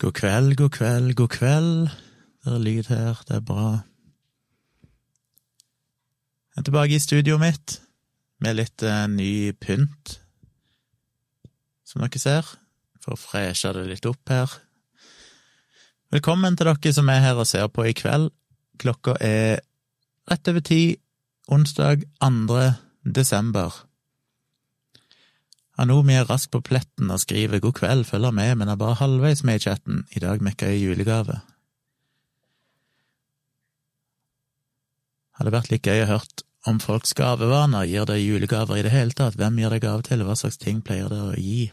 [0.00, 1.88] God kveld, god kveld, god kveld.
[2.44, 3.64] Det er lyd her, det er bra.
[6.48, 7.74] Jeg er tilbake i studioet mitt
[8.40, 10.14] med litt eh, ny pynt,
[11.84, 12.48] som dere ser,
[13.04, 14.56] for å freshe det litt opp her.
[16.16, 18.32] Velkommen til dere som er her og ser på i kveld.
[18.80, 19.60] Klokka er
[20.32, 20.96] rett over ti,
[21.52, 22.64] onsdag 2.
[23.04, 23.82] desember.
[25.80, 29.40] Anomi er rask på pletten og skriver god kveld, følger med, men er bare halvveis
[29.48, 30.04] med i chatten.
[30.12, 31.38] I dag mekka jeg julegave.
[35.40, 37.86] Hadde vært litt gøy å hørt om folks gavevaner.
[37.88, 39.38] Gir dere julegaver i det hele tatt?
[39.40, 40.24] Hvem gir dere gave til?
[40.26, 41.70] Hva slags ting pleier dere å gi?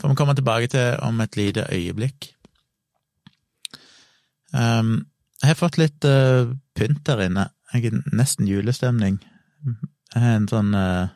[0.00, 2.28] Får vi komme tilbake til om et lite øyeblikk.
[4.52, 5.06] Um,
[5.40, 7.48] jeg har fått litt uh, pynt der inne.
[7.72, 9.16] Jeg er nesten julestemning.
[10.12, 11.08] Jeg har en sånn uh,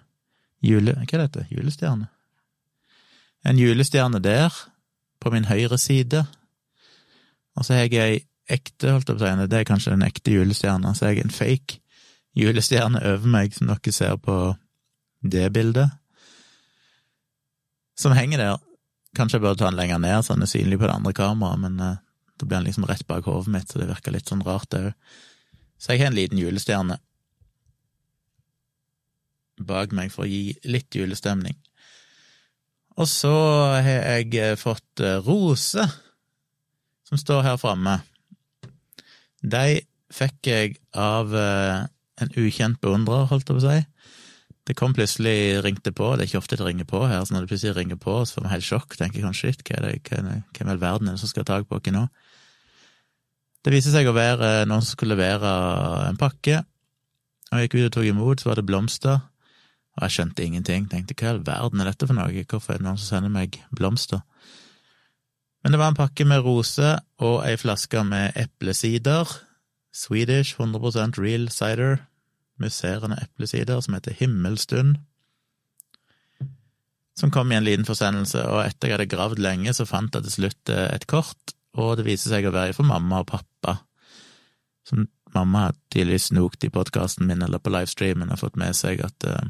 [0.65, 0.95] jule...
[1.02, 1.46] Hva er dette?
[1.51, 2.09] Julestjerne?
[3.46, 4.55] En julestjerne der,
[5.21, 6.24] på min høyre side.
[7.57, 10.07] Og så har jeg ei ekte, holdt jeg på å si, det er kanskje den
[10.07, 11.80] ekte julestjerna, så jeg en fake
[12.37, 14.37] julestjerne over meg, som dere ser på
[15.27, 15.95] det bildet,
[17.99, 18.59] som henger der.
[19.16, 21.62] Kanskje jeg bør ta den lenger ned, så den er synlig på det andre kameraet,
[21.65, 21.96] men uh,
[22.37, 24.90] da blir den liksom rett bak hodet mitt, så det virker litt sånn rart, det
[24.90, 25.16] òg.
[25.80, 27.01] Så jeg har en liten julestjerne
[29.59, 31.57] bak meg for å gi litt julestemning.
[32.96, 33.32] Og så
[33.76, 35.96] har jeg eh, fått Rose, roser,
[37.07, 37.99] som står her framme.
[39.45, 39.80] De
[40.12, 41.84] fikk jeg av eh,
[42.23, 43.82] en ukjent beundrer, holdt jeg på å si.
[44.66, 47.45] Det kom plutselig, ringte på, det er ikke ofte det ringer på her, så når
[47.45, 49.84] det plutselig ringer på, så får vi helt sjokk, tenker jeg kanskje shit, hva er
[49.87, 52.02] det, hvem i all verden er det som skal ha tak på oss nå?
[53.62, 55.52] Det viste seg å være noen som skulle levere
[56.09, 56.65] en pakke,
[57.52, 59.23] og jeg gikk ut og tok imot, så var det blomster
[59.97, 62.83] og jeg skjønte ingenting, tenkte hva i all verden er dette for noe, hvorfor er
[62.83, 64.21] det noen som sender meg blomster?
[65.65, 69.27] Men det var en pakke med roser og ei flaske med eplesider,
[69.97, 72.03] Swedish 100% real cider,
[72.61, 74.99] musserende eplesider, som heter Himmelstund,
[77.17, 80.27] som kom i en liten forsendelse, og etter jeg hadde gravd lenge, så fant jeg
[80.27, 83.79] til slutt eh, et kort, og det viser seg å være for mamma og pappa,
[84.87, 89.03] som mamma har tydeligvis snokt i podkasten min eller på livestreamen og fått med seg
[89.05, 89.49] at uh,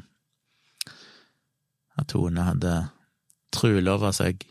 [1.97, 2.75] at Tone hadde
[3.55, 4.45] trulova seg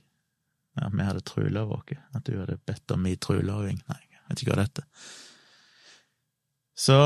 [0.75, 3.77] Ja, vi hadde trulova oss, at du hadde bedt om min truloving.
[3.87, 4.83] Nei, jeg vet ikke hva dette.
[6.75, 6.97] Så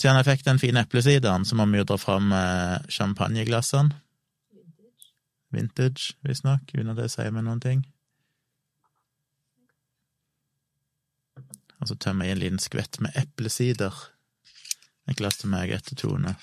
[0.00, 3.98] siden jeg fikk den fine eplesideren, så må vi jo dra fram eh, champagneglassene.
[5.52, 7.84] Vintage, visstnok, uten at det sier meg noen ting.
[11.82, 13.92] Og så tømmer jeg en liten skvett med eplesider.
[15.10, 16.36] Et glass til meg etter Tone.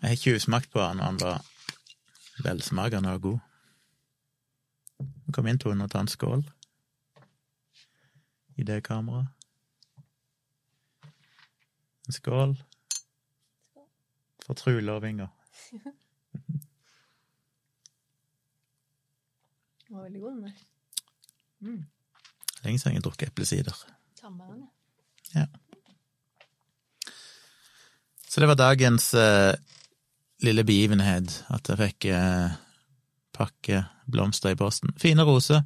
[0.00, 1.46] Jeg har tjuvsmakt på han, og han var
[2.44, 3.38] velsmakende og god.
[5.34, 6.44] Kom inn, Tone, og ta en skål
[8.58, 9.28] i det kameraet.
[12.08, 12.54] En skål
[14.46, 15.28] for trulovinga.
[19.88, 20.52] Den var veldig god, den der.
[21.58, 21.84] Mm.
[22.64, 23.86] Lenge siden jeg har drukket eplesider.
[25.34, 25.46] Ja.
[28.28, 29.54] Så det var dagens eh,
[30.44, 32.56] lille begivenhet at jeg fikk eh,
[33.34, 34.94] pakke blomster i posten.
[34.98, 35.64] Fine roser.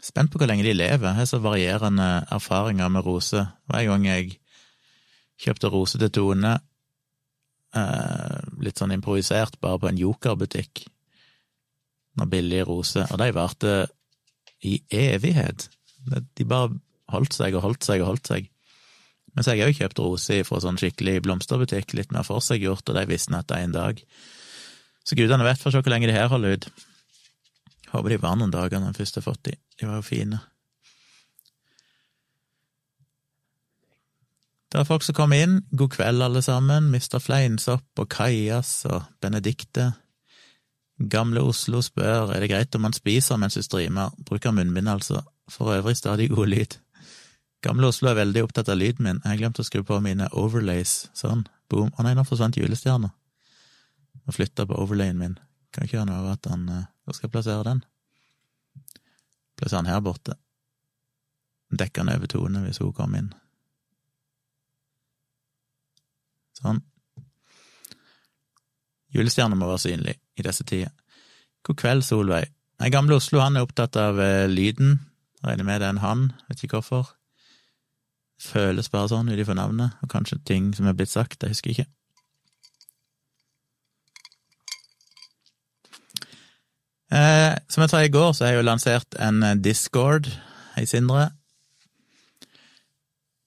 [0.00, 1.08] Spent på hvor lenge de lever.
[1.10, 3.50] Jeg har så varierende erfaringer med roser.
[3.68, 4.38] Hver gang jeg
[5.40, 6.54] kjøpte roser til Tone,
[7.76, 10.84] eh, litt sånn improvisert, bare på en jokerbutikk,
[12.18, 13.74] noen billige roser, og de varte
[14.66, 15.68] i evighet.
[16.36, 16.74] De bare
[17.12, 18.50] holdt seg og holdt seg og holdt seg.
[19.40, 22.96] Men så har jeg òg kjøpt roser fra sånn skikkelig blomsterbutikk, litt mer forseggjort, og
[22.98, 24.02] de visste at det er en dag.
[25.00, 26.66] Så gudene vet for å se hvor lenge de her holder ut.
[27.94, 29.54] Håper de var noen dager når jeg først har fått de.
[29.80, 30.42] De var jo fine.
[34.68, 35.56] Det er folk som kommer inn.
[35.72, 36.92] God kveld, alle sammen.
[36.92, 37.16] Mr.
[37.24, 39.88] Fleinsopp og Kajas og Benedikte.
[41.00, 44.12] Gamle Oslo spør er det greit om man spiser mens du streamer.
[44.28, 45.24] Bruker munnbind, altså.
[45.48, 46.76] For øvrig stadig god lyd.
[47.60, 49.18] Gamle Oslo er veldig opptatt av lyden min.
[49.20, 51.10] Jeg har glemt å skru på mine overlays.
[51.16, 51.44] Sånn.
[51.68, 51.90] Boom.
[51.92, 53.10] Å nei, nå forsvant julestjerna.
[54.24, 55.36] Må flytte på overlayen min.
[55.74, 57.82] Kan ikke gjøre noe av at han eh, Hvor skal jeg plassere den?
[59.60, 60.38] Plassere den her borte.
[61.70, 63.30] Dekke den over Tone hvis hun kommer inn.
[66.56, 66.80] Sånn.
[69.14, 70.92] Julestjerna må være synlig i disse tider.
[71.66, 72.50] God kveld, Solveig.
[72.80, 75.00] Nei, Gamle Oslo han er opptatt av eh, lyden.
[75.44, 77.10] Regner med det er en han, vet ikke hvorfor.
[78.40, 81.74] Føles bare sånn ut ifra navnet, og kanskje ting som er blitt sagt, jeg husker
[81.74, 81.88] ikke.
[87.10, 90.30] Eh, som jeg sa i går, så har jeg jo lansert en eh, Discord,
[90.76, 91.32] hei Sindre,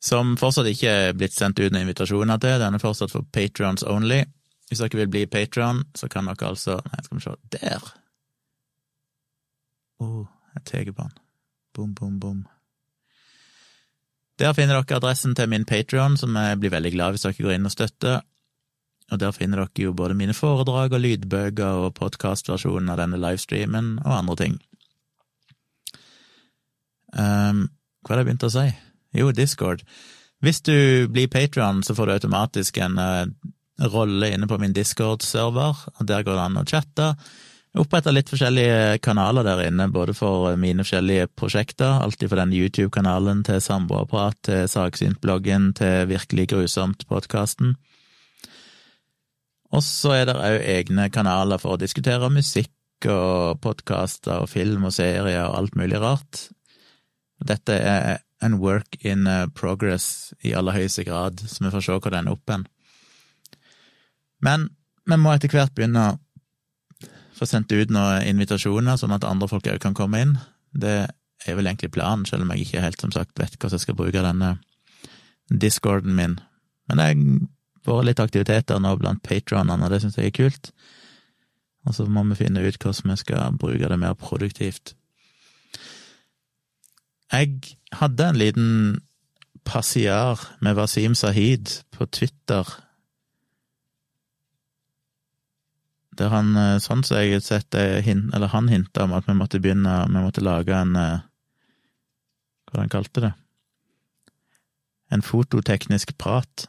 [0.03, 2.57] som fortsatt ikke er blitt sendt ut noen invitasjoner til.
[2.59, 4.19] Den er fortsatt for patrons only.
[4.67, 7.91] Hvis dere vil bli patron, så kan dere altså Nei, skal vi se Der!
[10.03, 10.25] Å, oh,
[10.57, 11.15] jeg tar på den.
[11.73, 12.43] Bom, bom, bom.
[14.41, 17.55] Der finner dere adressen til min Patrion, som jeg blir veldig glad hvis dere går
[17.57, 18.23] inn og støtter.
[19.11, 23.99] Og der finner dere jo både mine foredrag og lydbøker og podkastversjonen av denne livestreamen
[24.01, 24.57] og andre ting.
[27.13, 27.67] Um,
[28.01, 28.67] hva hadde jeg begynt å si?
[29.13, 29.83] Jo, Discord.
[30.43, 33.29] Hvis du blir Patrion, så får du automatisk en uh,
[33.93, 37.13] rolle inne på min Discord-server, og der går det an å chatte.
[37.73, 42.51] Jeg oppretta litt forskjellige kanaler der inne, både for mine forskjellige prosjekter, alltid fra den
[42.53, 47.71] YouTube-kanalen til Samboerprat, til Saksynt-bloggen, til Virkelig grusomt-podkasten.
[49.73, 54.85] Og så er det òg egne kanaler for å diskutere musikk og podkaster og film
[54.85, 56.43] og serier og alt mulig rart.
[57.41, 59.25] Dette er en work in
[59.57, 62.67] progress i aller høyeste grad, så vi får se hvor den er oppe hen.
[64.45, 64.69] Men
[65.09, 66.11] vi må etter hvert begynne
[67.43, 70.37] få sendt ut noen invitasjoner, sånn at andre folk òg kan komme inn.
[70.71, 70.97] Det
[71.43, 73.99] er vel egentlig planen, selv om jeg ikke helt som sagt vet hvordan jeg skal
[73.99, 74.55] bruke denne
[75.51, 76.39] discorden min.
[76.89, 77.07] Men det
[77.85, 80.71] har vært litt aktiviteter nå blant patronene, og det syns jeg er kult.
[81.83, 84.95] Og så må vi finne ut hvordan vi skal bruke det mer produktivt.
[87.33, 88.71] Jeg hadde en liten
[89.65, 92.67] passiar med Wasim Sahid på Twitter
[96.19, 100.03] der han, sånn som jeg har sett eller han hinta om at vi måtte begynne,
[100.09, 103.33] vi måtte lage en Hva han kalte det?
[105.13, 106.67] En fototeknisk prat.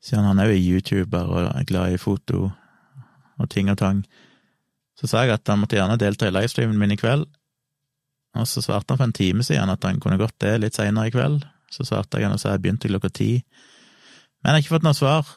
[0.00, 2.48] Siden han er jo YouTuber og er glad i foto
[3.38, 4.04] og ting og tang.
[4.98, 7.26] Så sa jeg at han måtte gjerne delta i livestreamen min i kveld,
[8.38, 11.10] og så svarte han for en time siden at han kunne gått det litt seinere
[11.10, 11.44] i kveld.
[11.72, 13.30] Så svarte jeg han og sa jeg begynte klokka ti.
[14.40, 15.30] Men jeg har ikke fått noe svar.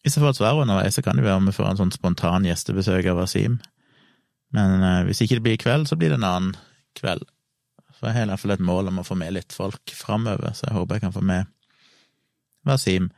[0.00, 2.46] Hvis jeg får et svar underveis, så kan det være vi får en sånn spontan
[2.48, 3.58] gjestebesøk av Wasim.
[4.56, 6.54] Men eh, hvis ikke det blir i kveld, så blir det en annen
[6.98, 7.26] kveld.
[7.98, 10.54] For jeg har i hvert fall et mål om å få med litt folk framover,
[10.56, 11.50] så jeg håper jeg kan få med
[12.68, 13.10] Wasim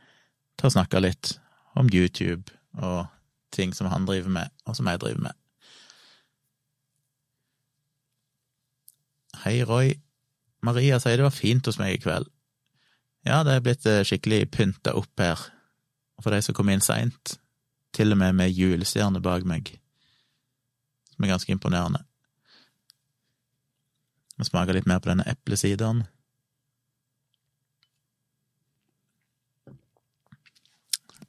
[0.59, 1.37] til å snakke litt
[1.79, 2.51] om YouTube
[2.83, 3.07] og
[3.55, 5.39] ting som han driver med, og som jeg driver med.
[9.45, 9.95] Hei, Roy.
[10.63, 12.27] Maria sier det var fint hos meg i kveld.
[13.23, 15.39] Ja, det er blitt skikkelig pynta opp her
[16.23, 17.37] for de som kom inn seint,
[17.93, 19.75] til og med med julestjerne bak meg,
[21.13, 22.01] som er ganske imponerende.
[24.37, 26.05] Vi smaker litt mer på denne eplesideren.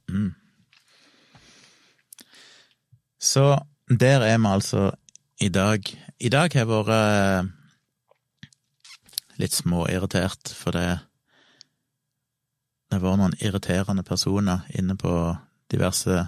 [0.09, 0.33] Mm.
[3.19, 3.45] Så
[3.89, 4.91] der er vi altså
[5.41, 5.81] i dag.
[6.19, 8.49] I dag har jeg vært eh,
[9.41, 10.87] litt småirritert, for det
[12.95, 15.11] det var noen irriterende personer inne på
[15.71, 16.27] diverse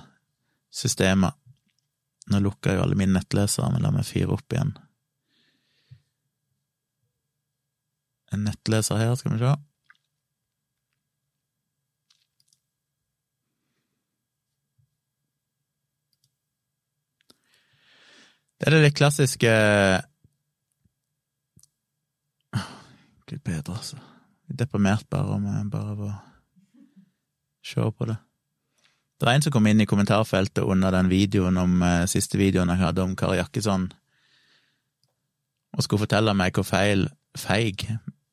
[0.74, 1.32] systemer.
[2.28, 4.74] Nå lukka jo alle mine nettlesere, men la meg fyre opp igjen.
[8.36, 9.56] En nettleser her, skal vi se.
[18.58, 19.52] Det er det litt klassiske
[23.28, 24.00] Gud bedre, altså.
[24.48, 26.16] Deprimert bare om jeg bare var
[27.68, 28.18] se på det.
[29.18, 32.70] Det er en som kom inn i kommentarfeltet under den videoen om eh, siste videoen
[32.70, 33.90] jeg hadde om Kari Jakkesson,
[35.78, 37.08] og skulle fortelle meg hvor feil,
[37.38, 37.88] feig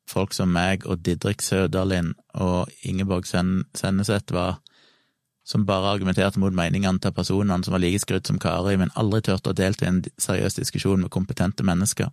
[0.09, 4.61] folk som meg og Didrik Søderlind og Ingeborg Senneset var,
[5.45, 9.25] som bare argumenterte mot meningene til personene som var like skrudd som Kari, men aldri
[9.25, 12.13] turte å delta i en seriøs diskusjon med kompetente mennesker.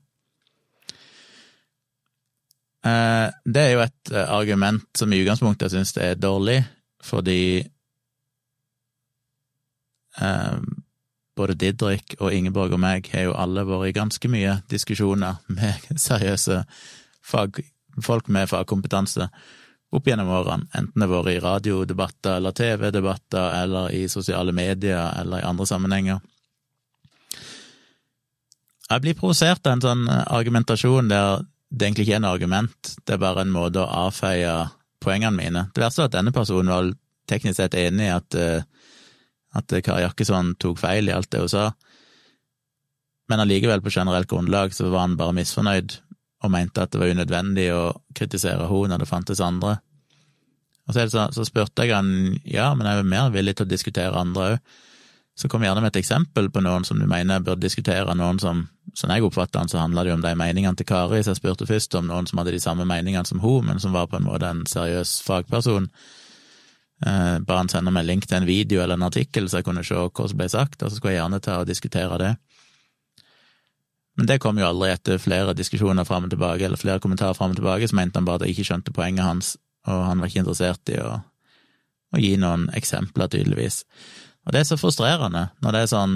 [2.87, 6.63] Eh, det er jo et eh, argument som i utgangspunktet jeg syns er dårlig,
[7.05, 7.63] fordi
[10.21, 10.57] eh,
[11.37, 15.89] både Didrik og Ingeborg og meg har jo alle vært i ganske mye diskusjoner med
[16.07, 16.63] seriøse
[17.25, 17.61] fag,
[18.01, 19.29] folk med fagkompetanse
[19.91, 25.17] opp gjennom årene, enten det har vært i radiodebatter eller TV-debatter eller i sosiale medier
[25.19, 26.21] eller i andre sammenhenger.
[28.91, 33.15] Jeg blir provosert av en sånn argumentasjon der det egentlig ikke er noe argument, det
[33.15, 34.55] er bare en måte å avfeie
[35.01, 35.67] poengene mine.
[35.73, 36.91] Det verste er at denne personen var
[37.29, 38.63] teknisk sett enig i at, eh,
[39.57, 41.71] at Kari Jakkesson tok feil i alt det hun sa,
[43.31, 45.93] men allikevel, på generelt grunnlag, så var han bare misfornøyd
[46.41, 47.83] og mente at det var unødvendig å
[48.17, 49.77] kritisere henne når det fantes andre.
[50.89, 54.19] Og så, så, spurte jeg han ja, men jeg er mer villig til å diskutere
[54.19, 54.79] andre òg.
[55.37, 58.65] Så kom gjerne med et eksempel på noen som du mener burde diskutere, noen som,
[58.93, 61.39] som jeg oppfatter han, så handla det jo om de meningene til Kari, så jeg
[61.39, 64.19] spurte først om noen som hadde de samme meningene som hun, men som var på
[64.19, 65.87] en måte en seriøs fagperson.
[67.05, 69.85] Eh, bare han sender meg link til en video eller en artikkel, så jeg kunne
[69.87, 72.33] se hva som ble sagt, og så skulle jeg gjerne ta og diskutere det.
[74.19, 77.55] Men det kom jo aldri etter flere diskusjoner fram og tilbake, eller flere kommentarer fram
[77.55, 79.55] og tilbake, så mente han bare at jeg ikke skjønte poenget hans,
[79.87, 81.15] og han var ikke interessert i å,
[82.11, 83.85] å gi noen eksempler, tydeligvis.
[84.45, 86.15] Og det er så frustrerende når det er sånn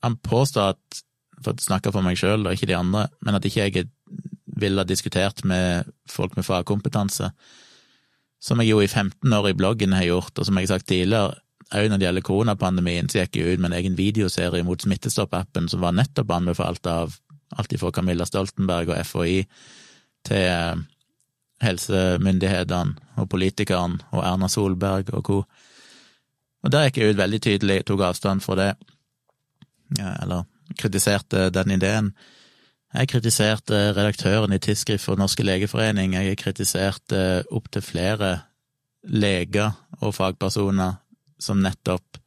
[0.00, 1.00] Han påstår at,
[1.44, 3.90] for å snakke for meg sjøl og ikke de andre, men at ikke jeg
[4.60, 7.28] ville ha diskutert med folk med fagkompetanse,
[8.40, 10.88] som jeg jo i 15 år i bloggen har gjort, og som jeg har sagt
[10.88, 11.36] tidligere,
[11.70, 15.68] òg når det gjelder koronapandemien, så gikk jeg ut med en egen videoserie mot Smittestopp-appen
[15.70, 17.14] som var nettopp anbefalt av
[17.60, 19.36] alt fra Camilla Stoltenberg og FHI
[20.26, 20.80] til eh,
[21.64, 25.42] helsemyndighetene og politikerne og Erna Solberg og co.
[26.64, 28.70] Og der gikk jeg ut veldig tydelig, tok avstand fra det,
[29.98, 30.44] ja, eller
[30.78, 32.12] kritiserte den ideen.
[32.94, 38.32] Jeg kritiserte redaktøren i Tidsskrift for Norske legeforening, jeg kritiserte opptil flere
[39.06, 40.98] leger og fagpersoner
[41.40, 42.18] som nettopp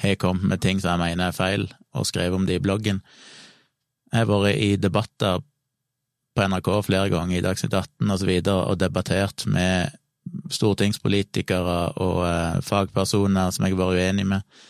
[0.00, 3.00] har kommet med ting som jeg mener er feil, og skrevet om det i bloggen.
[4.12, 5.42] Jeg har vært i debatter
[6.36, 9.96] på NRK flere ganger, i Dagsnytt 18 og så videre, og debattert med
[10.52, 14.60] stortingspolitikere og eh, fagpersoner som jeg vært uenig med,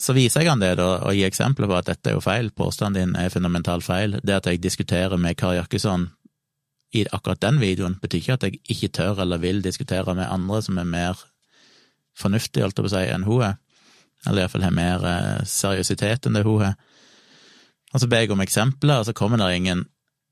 [0.00, 2.48] så viser jeg han det da, og gir eksempler på at dette er jo feil,
[2.56, 4.16] påstanden din er fundamentalt feil.
[4.24, 6.08] Det at jeg diskuterer med Kari Jakkesson
[6.96, 10.62] i akkurat den videoen, betyr ikke at jeg ikke tør eller vil diskutere med andre
[10.64, 11.20] som er mer
[12.18, 13.58] fornuftige, holdt jeg på å si, enn hun er,
[14.26, 16.80] eller iallfall har mer eh, seriøsitet enn det hun har.
[17.92, 19.84] Og så ber jeg om eksempler, og så kommer det ingen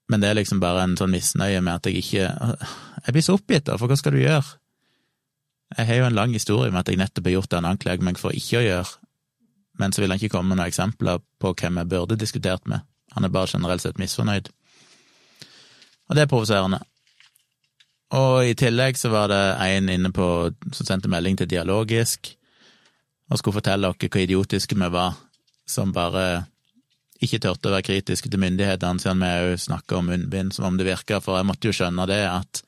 [0.08, 2.30] men det er liksom bare en sånn misnøye med at jeg ikke
[3.06, 4.58] Jeg blir så oppgitt, da, for hva skal du gjøre?
[5.76, 8.04] Jeg har jo en lang historie med at jeg nettopp har gjort det han anklager
[8.04, 8.92] meg for ikke å gjøre,
[9.78, 12.84] men så vil han ikke komme med noen eksempler på hvem jeg burde diskutert med.
[13.14, 14.48] Han er bare generelt sett misfornøyd.
[16.08, 16.80] Og det er provoserende.
[18.16, 20.26] Og i tillegg så var det en inne på
[20.72, 22.32] som sendte melding til Dialogisk
[23.28, 25.18] og skulle fortelle dere hvor idiotiske vi var,
[25.68, 26.46] som bare
[27.24, 30.78] ikke turte å være kritiske til myndighetene, siden vi òg snakker om munnbind som om
[30.78, 32.62] det virker, for jeg måtte jo skjønne det at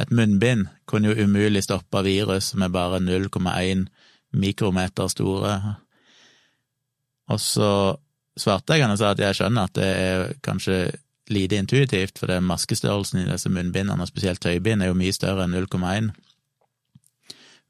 [0.00, 3.88] et munnbind kunne jo umulig stoppe virus som er bare 0,1
[4.30, 5.56] mikrometer store.
[7.30, 7.70] Og så
[8.38, 10.82] svarte jeg han og sa at jeg skjønner at det er kanskje
[11.30, 15.46] lite intuitivt, for det maskestørrelsen i disse munnbindene, og spesielt tøybind, er jo mye større
[15.46, 16.10] enn 0,1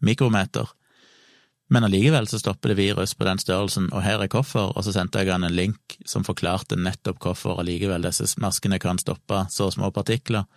[0.01, 0.71] mikrometer.
[1.71, 4.91] Men allikevel så stopper det virus på den størrelsen, og her er hvorfor, og så
[4.95, 9.69] sendte jeg han en link som forklarte nettopp hvorfor allikevel disse maskene kan stoppe så
[9.71, 10.49] små partikler,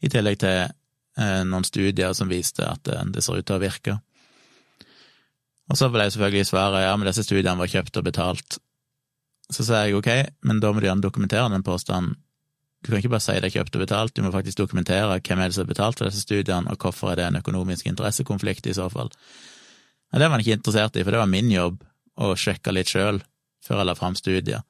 [0.00, 3.62] i tillegg til eh, noen studier som viste at eh, det ser ut til å
[3.62, 3.98] virke.
[5.68, 8.58] Og så ble jeg selvfølgelig svaret ja, men disse studiene var kjøpt og betalt.
[9.52, 10.08] Så sa jeg ok,
[10.48, 12.16] men da må du gjerne dokumentere den påstanden.
[12.80, 15.42] Du kan ikke bare si det er kjøpt og betalt, du må faktisk dokumentere hvem
[15.42, 18.68] er det som har betalt for disse studiene, og hvorfor er det en økonomisk interessekonflikt
[18.70, 19.12] i så fall.
[20.10, 21.82] Men det var han ikke interessert i, for det var min jobb
[22.16, 23.20] å sjekke litt sjøl
[23.66, 24.64] før jeg la fram studier.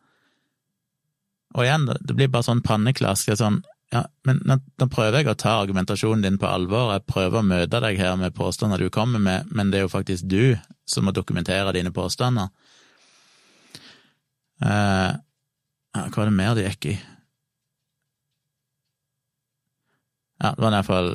[1.56, 3.30] Og igjen, det blir bare sånn panneklask.
[3.38, 3.60] Sånn,
[3.94, 7.80] ja, men da prøver jeg å ta argumentasjonen din på alvor, jeg prøver å møte
[7.84, 10.56] deg her med påstander du kommer med, men det er jo faktisk du
[10.88, 12.50] som må dokumentere dine påstander.
[14.64, 15.12] Eh,
[15.96, 16.96] hva var det mer det gikk i?
[20.42, 21.12] Ja, det var i hvert fall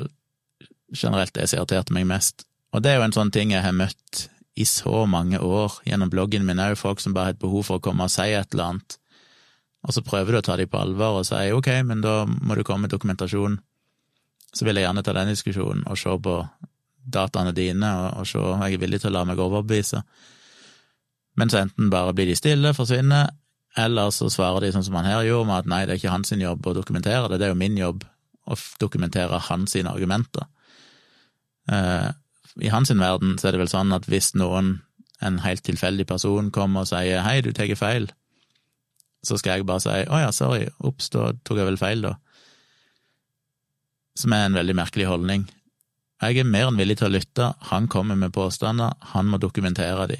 [0.92, 2.46] generelt det som irriterte meg mest.
[2.72, 4.26] Og det er jo en sånn ting jeg har møtt
[4.56, 7.80] i så mange år gjennom bloggen min òg, folk som bare har et behov for
[7.80, 8.98] å komme og si et eller annet,
[9.82, 12.54] og så prøver du å ta dem på alvor og si ok, men da må
[12.54, 13.58] du komme med dokumentasjon.
[14.52, 16.36] Så vil jeg gjerne ta den diskusjonen og se på
[17.02, 20.04] dataene dine og, og se om jeg er villig til å la meg overbevise.
[21.40, 23.32] Men så enten bare blir de stille, forsvinner,
[23.80, 26.14] eller så svarer de sånn som han her gjorde, med at nei, det er ikke
[26.14, 28.04] hans jobb å dokumentere det, det er jo min jobb
[28.52, 30.46] å dokumentere hans argumenter.
[31.72, 32.10] Eh,
[32.60, 34.80] i hans verden så er det vel sånn at hvis noen,
[35.22, 38.10] en helt tilfeldig person, kommer og sier hei, du tar feil,
[39.22, 42.16] så skal jeg bare si å ja, sorry, ops, da tok jeg vel feil, da.
[44.18, 45.46] Som er en veldig merkelig holdning.
[46.22, 50.08] Jeg er mer enn villig til å lytte, han kommer med påstander, han må dokumentere
[50.10, 50.18] de.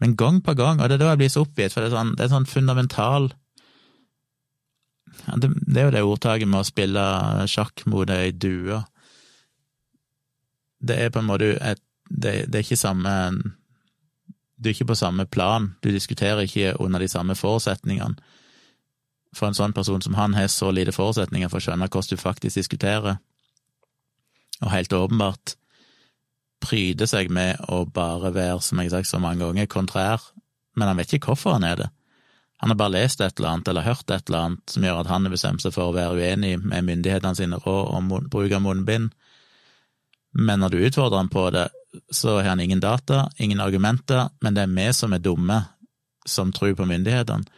[0.00, 1.96] Men gang på gang, og det er da jeg blir så oppgitt, for det er
[1.96, 3.30] sånn, det er sånn fundamental
[5.24, 7.04] ja, det, det, er jo det ordtaket med å spille
[7.48, 8.82] sjakk mot ei due
[10.78, 13.10] det er på en måte et det, det, er ikke samme
[14.56, 18.16] Du er ikke på samme plan, du diskuterer ikke under de samme forutsetningene.
[19.34, 22.16] for en sånn person som han har så lite forutsetninger for å skjønne hvordan du
[22.16, 23.18] faktisk diskuterer,
[24.62, 25.56] og helt åpenbart
[26.64, 30.22] pryder seg med å bare være, som jeg har sagt så mange ganger, kontrær,
[30.74, 31.90] men han vet ikke hvorfor han er det.
[32.64, 35.12] Han har bare lest et eller annet eller hørt et eller annet som gjør at
[35.12, 38.64] han har bestemt seg for å være uenig med myndighetene sine råd om bruk av
[38.64, 39.12] munnbind,
[40.36, 41.68] men når du utfordrer han på det,
[42.12, 45.62] så har han ingen data, ingen argumenter, men det er vi som er dumme,
[46.28, 47.48] som tror på myndighetene.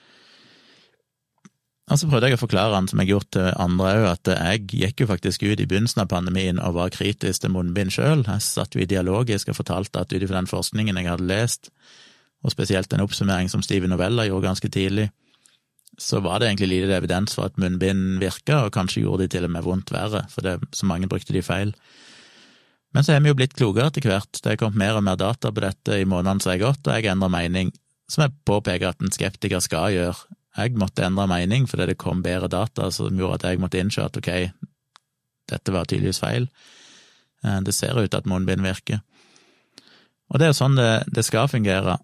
[1.89, 4.31] Og så prøvde jeg å forklare han, som jeg har gjort til andre òg, at
[4.35, 8.27] jeg gikk jo faktisk ut i begynnelsen av pandemien og var kritisk til munnbind sjøl.
[8.27, 11.71] Jeg satt jo i dialogisk og fortalte at ut ifra den forskningen jeg hadde lest,
[12.45, 15.09] og spesielt en oppsummering som Steven Novella gjorde ganske tidlig,
[15.99, 19.49] så var det egentlig lite evidens for at munnbind virka, og kanskje gjorde de til
[19.49, 21.73] og med vondt verre, for det, så mange brukte de feil.
[22.97, 25.19] Men så er vi jo blitt klokere etter hvert, det er kommet mer og mer
[25.21, 27.73] data på dette i månedene som har gått, og jeg endrer mening,
[28.09, 32.23] som jeg påpeker at en skeptiker skal gjøre jeg måtte endre mening fordi det kom
[32.25, 34.31] bedre data som gjorde at jeg måtte innse at ok,
[35.49, 36.49] dette var tydeligvis feil.
[37.45, 39.03] Eh, det ser ut til at munnbind virker.
[40.29, 41.99] Og det er jo sånn det, det, skal fungere.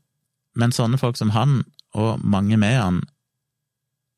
[0.56, 1.64] Men sånne folk som han,
[1.98, 3.02] og mange med han,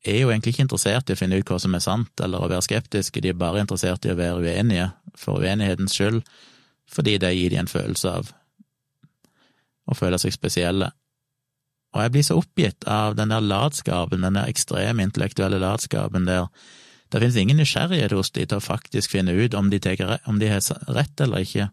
[0.05, 2.47] er jo egentlig ikke interessert i å finne ut hva som er sant, eller å
[2.47, 6.21] være skeptiske, de er bare interessert i å være uenige, for uenighetens skyld,
[6.91, 8.31] fordi det gir de en følelse av
[9.87, 10.91] å føle seg spesielle.
[11.95, 16.49] Og jeg blir så oppgitt av den der latskapen, den der ekstreme intellektuelle latskapen der
[17.07, 20.41] det finnes ingen nysgjerrighet hos de til å faktisk finne ut om de, teker, om
[20.41, 21.69] de har rett eller ikke.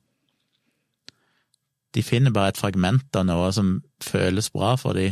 [1.95, 5.09] De finner bare et fragment av noe som føles bra for de.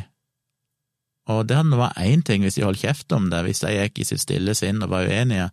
[1.31, 3.99] Og det hadde vært én ting hvis de holdt kjeft om det, hvis de gikk
[4.03, 5.51] i sitt stille sinn og var uenige.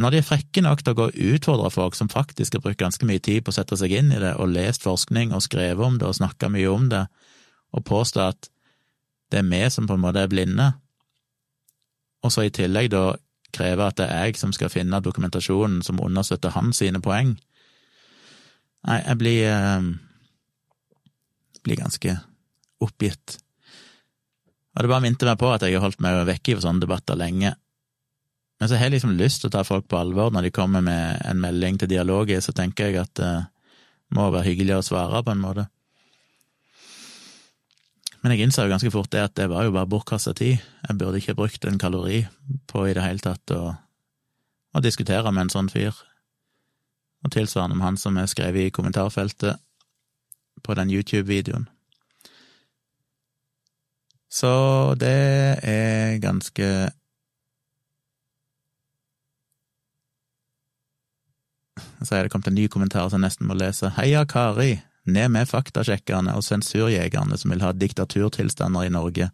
[0.00, 2.80] Når de er frekke nok til å gå og utfordre folk som faktisk har brukt
[2.80, 5.84] ganske mye tid på å sette seg inn i det, og lest forskning og skrevet
[5.84, 7.02] om det og snakka mye om det,
[7.76, 8.48] og påstå at
[9.32, 10.70] det er vi som på en måte er blinde,
[12.24, 13.16] og så i tillegg da
[13.52, 17.34] kreve at det er jeg som skal finne dokumentasjonen som understøtter hans sine poeng.
[18.88, 19.90] Nei, jeg blir eh,
[21.62, 22.16] blir ganske
[22.82, 23.38] oppgitt.
[24.72, 27.18] Og det bare minte meg på at jeg har holdt meg vekk i sånne debatter
[27.18, 27.54] lenge.
[28.62, 30.84] Men så har jeg liksom lyst til å ta folk på alvor når de kommer
[30.86, 33.30] med en melding til dialog, så tenker jeg at det
[34.14, 35.64] må være hyggelig å svare, på en måte.
[38.22, 40.62] Men jeg innså jo ganske fort det at det var jo bare bortkasta tid.
[40.62, 42.20] Jeg burde ikke brukt en kalori
[42.70, 43.74] på i det hele tatt å,
[44.78, 45.98] å diskutere med en sånn fyr.
[47.26, 49.58] Og tilsvarende om han som er skrevet i kommentarfeltet
[50.62, 51.66] på den YouTube-videoen.
[54.30, 54.54] Så
[55.02, 55.18] det
[55.66, 56.92] er ganske
[62.04, 63.92] Så er det kommet en ny kommentar som jeg nesten må lese.
[63.98, 64.80] Heia, Kari!
[65.04, 69.30] ned med faktasjekkerne og sensurjegerne som vil ha diktaturtilstander i Norge.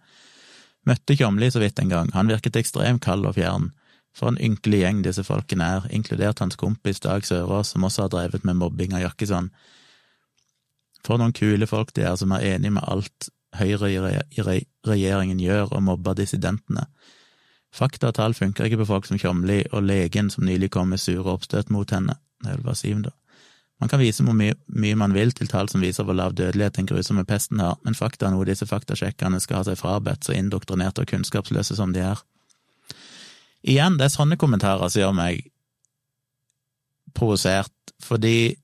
[0.89, 3.71] Møtte Kjomli så vidt en gang, han virket ekstremt kald og fjern.
[4.17, 8.15] For en ynkelig gjeng disse folkene er, inkludert hans kompis Dag Sørås, som også har
[8.15, 9.51] drevet med mobbing av Jakkesson.
[11.05, 14.43] For noen kule folk de er, som er enig med alt Høyre i
[14.85, 16.83] regjeringen gjør og mobber dissidentene.
[17.73, 21.01] Fakta og tall funker ikke på folk som Kjomli og legen som nylig kom med
[21.01, 22.19] sure oppstøt mot henne.
[22.43, 23.15] Det er vel Wasim, da.
[23.79, 26.81] Man kan vise hvor mye, mye, man vil til tall som viser hvor lav dødelighet
[26.81, 30.35] den grusomme pesten har, men fakta er noe disse faktasjekkerne skal ha seg frabedt, så
[30.35, 32.23] indoktrinerte og kunnskapsløse som de er.
[33.63, 35.45] Igjen, det er sånne kommentarer som gjør meg
[37.15, 38.57] provosert, fordi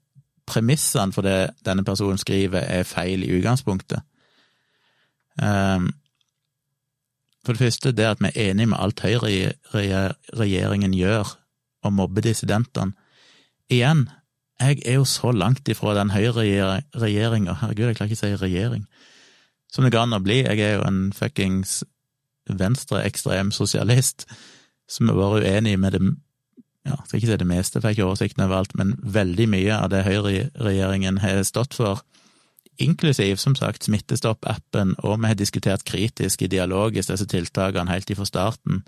[0.47, 4.03] premissene for det denne personen skriver, er feil i utgangspunktet.
[5.39, 5.89] Um,
[7.45, 11.35] for det første, det at vi er enige med alt Høyre-regjeringen gjør,
[11.85, 12.97] og mobber dissidentene.
[13.75, 14.07] Igjen,
[14.63, 18.85] jeg er jo så langt ifra den høyreregjeringa, herregud, jeg klarer ikke å si regjering,
[19.73, 20.43] som det går an å bli.
[20.45, 21.81] Jeg er jo en fuckings
[22.47, 24.29] venstreekstrem sosialist
[24.91, 26.03] som har vært uenig med det
[26.85, 29.47] ja, skal ikke si det meste, for jeg har ikke oversikten over alt, men veldig
[29.49, 32.03] mye av det høyreregjeringen har stått for,
[32.77, 38.27] inklusiv, som sagt, Smittestopp-appen, og vi har diskutert kritisk i dialogisk disse tiltakene helt ifra
[38.29, 38.83] starten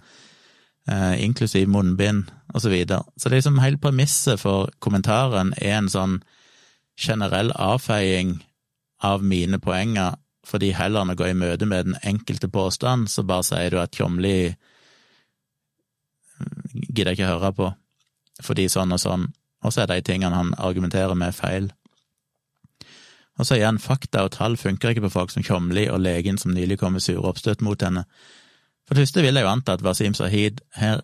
[0.87, 3.03] inklusiv munnbind og Så, videre.
[3.18, 6.20] så det er liksom hele premisset for kommentaren er en sånn
[6.96, 8.38] generell avfeiing
[9.05, 10.14] av mine poenger,
[10.46, 13.81] fordi heller enn å gå i møte med den enkelte påstand, så bare sier du
[13.83, 14.55] at Tjomli
[16.88, 17.72] gidder jeg ikke høre på,
[18.46, 19.27] fordi sånn og sånn,
[19.64, 21.68] og så er de tingene han argumenterer med, feil.
[23.37, 26.55] Og så igjen, fakta og tall funker ikke på folk som Tjomli og legen som
[26.57, 28.07] nylig kom med sure oppstøt mot henne.
[28.87, 31.03] For det første vil jeg jo anta at Wasim Sahid har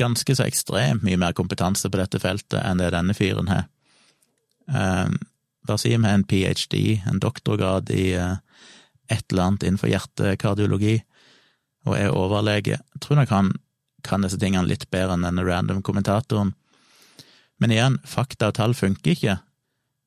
[0.00, 3.68] ganske så ekstremt mye mer kompetanse på dette feltet enn det denne fyren har.
[4.66, 5.18] Um,
[5.68, 8.36] Wasim har en ph.d., en doktorgrad i uh,
[9.12, 10.98] et eller annet innenfor hjertekardiologi,
[11.84, 12.78] og er overlege.
[12.80, 13.52] Jeg tror nok han
[14.04, 16.54] kan disse tingene litt bedre enn denne random kommentatoren.
[17.60, 19.36] Men igjen, fakta og tall funker ikke.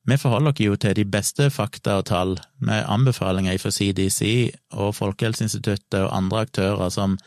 [0.08, 4.94] Vi forholder oss jo til de beste fakta og tall, med anbefalinger fra CDC og
[4.96, 7.18] Folkehelseinstituttet og andre aktører som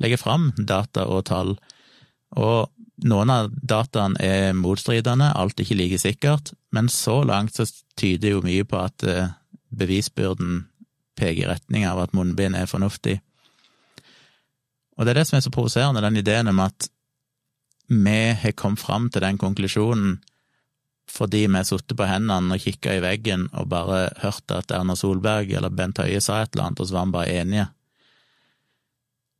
[0.00, 1.58] legger fram data og tall.
[2.32, 2.70] Og
[3.04, 7.68] noen av dataene er motstridende, alt er ikke like sikkert, men så langt så
[8.00, 9.34] tyder jo mye på at eh,
[9.76, 10.64] bevisbyrden
[11.18, 13.18] peker i retning av at munnbind er fornuftig.
[14.96, 16.88] Og det er det som er så provoserende, den ideen om at
[17.92, 20.20] vi har kommet fram til den konklusjonen
[21.12, 24.96] fordi vi har sittet på hendene og kikka i veggen og bare hørt at Erna
[24.96, 27.66] Solberg eller Bent Høie sa et eller annet, og så var vi bare enige.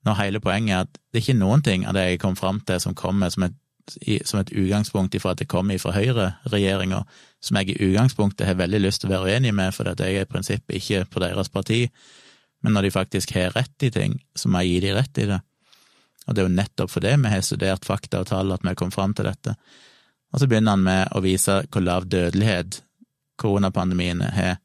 [0.05, 2.61] Når hele poenget er at det er ikke noen ting av det jeg kom fram
[2.67, 3.55] til som kommer som et,
[4.29, 7.01] som et utgangspunkt ifra at det kommer fra høyreregjeringa,
[7.41, 10.27] som jeg i utgangspunktet har veldig lyst til å være uenig med, fordi jeg er
[10.27, 11.87] i prinsippet ikke på deres parti,
[12.63, 15.31] men når de faktisk har rett i ting, så må jeg gi de rett i
[15.31, 15.41] det.
[16.27, 18.93] Og det er jo nettopp fordi vi har studert fakta og tall at vi kom
[18.95, 19.57] fram til dette.
[20.33, 22.81] Og så begynner han med å vise hvor lav dødelighet
[23.41, 24.61] koronapandemien har,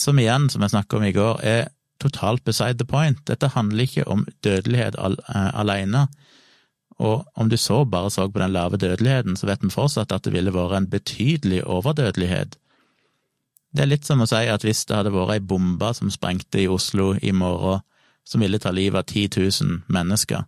[0.00, 1.68] som igjen, som jeg snakket om i går, er
[2.00, 3.20] totalt beside the point.
[3.28, 6.06] Dette handler ikke om dødelighet al uh, alene.
[7.00, 10.24] Og om du så bare så på den lave dødeligheten, så vet vi fortsatt at
[10.24, 12.56] det ville vært en betydelig overdødelighet.
[13.70, 16.60] Det er litt som å si at hvis det hadde vært ei bombe som sprengte
[16.60, 17.84] i Oslo i morgen,
[18.24, 20.44] som ville ta livet av 10 000 mennesker,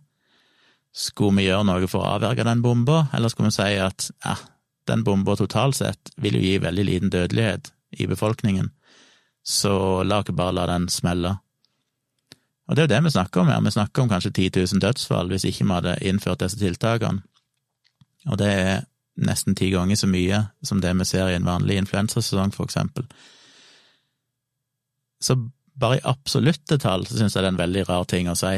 [0.93, 4.35] skulle vi gjøre noe for å avverge den bomba, eller skulle vi si at ja,
[4.89, 7.71] den bomba totalt sett vil jo gi veldig liten dødelighet
[8.03, 8.69] i befolkningen,
[9.43, 11.35] så la oss bare la den smelle.
[12.69, 14.83] Og det er jo det vi snakker om her, vi snakker om kanskje 10 000
[14.85, 17.25] dødsfall hvis ikke vi hadde innført disse tiltakene,
[18.29, 18.85] og det er
[19.19, 23.05] nesten ti ganger så mye som det vi ser i en vanlig influensasesong, for eksempel.
[25.21, 25.37] Så
[25.79, 28.55] bare i absolutte tall så syns jeg det er en veldig rar ting å si,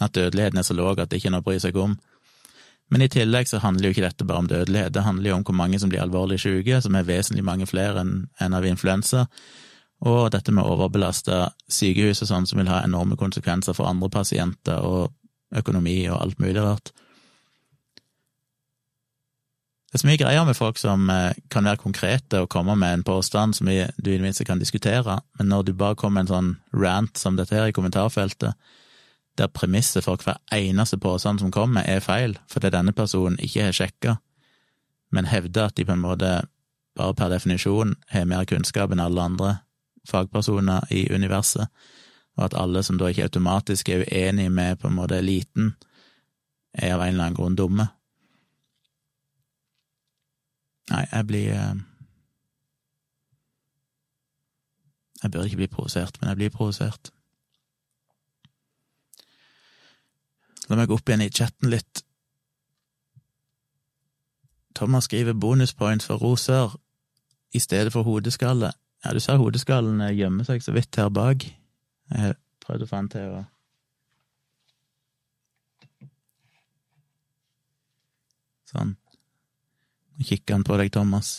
[0.00, 1.96] at dødeligheten er så lav at det ikke er noe å bry seg om.
[2.88, 5.44] Men i tillegg så handler jo ikke dette bare om dødelighet, det handler jo om
[5.44, 9.26] hvor mange som blir alvorlig syke, som er vesentlig mange flere enn av influensa,
[10.08, 14.80] og dette med overbelasta sykehus og sånn, som vil ha enorme konsekvenser for andre pasienter
[14.86, 15.12] og
[15.58, 16.92] økonomi og alt mulig rart.
[19.88, 22.98] Det er så mye greier med folk som eh, kan være konkrete og komme med
[22.98, 26.28] en påstand som du i det minste kan diskutere, men når du bare kommer med
[26.28, 28.52] en sånn rant som dette her i kommentarfeltet,
[29.38, 33.76] der premisset for hver eneste påstand som kommer, er feil, fordi denne personen ikke har
[33.76, 34.16] sjekka,
[35.10, 36.32] men hevder at de på en måte
[36.98, 39.56] bare per definisjon har mer kunnskap enn alle andre
[40.08, 41.68] fagpersoner i universet,
[42.36, 45.74] og at alle som da ikke automatisk er uenig med på en måte eliten,
[46.72, 47.88] er av en eller annen grunn dumme.
[50.88, 51.84] Nei, jeg blir eh,
[55.22, 57.10] Jeg bør ikke bli provosert, men jeg blir provosert.
[60.68, 62.02] La jeg gå opp igjen i chatten litt.
[64.76, 66.76] Thomas skriver bonuspoints for roser
[67.56, 68.70] i stedet for hodeskalle.
[69.04, 71.46] Ja, du ser hodeskallen gjemmer seg så vidt her bak.
[72.12, 73.46] Jeg prøvde å få den til å
[78.68, 78.90] Sånn.
[80.12, 81.38] Nå kikker han på deg, Thomas.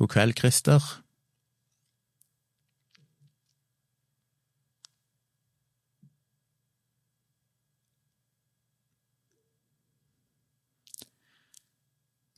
[0.00, 0.80] God kveld, Christer.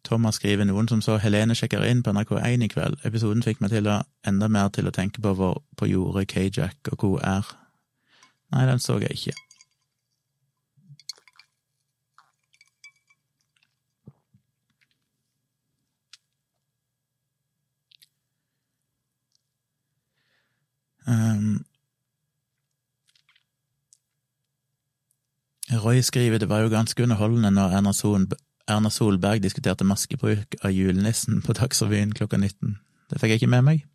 [0.09, 2.97] Thomas skriver noen som så Helene sjekker inn på NRK1 i kveld.
[3.05, 6.93] Episoden fikk meg til å, enda mer til å tenke på hvor på jordet Kajak
[6.95, 7.53] og hvor er.
[8.55, 9.37] Nei, den så jeg ikke.
[21.09, 21.65] Um,
[25.85, 28.27] Roy skriver det var jo ganske underholdende når Erna, Sol,
[28.69, 32.77] Erna Solberg diskuterte maskebruk av julenissen på Dagsrevyen klokka 19.
[33.09, 33.87] Det fikk jeg ikke med meg.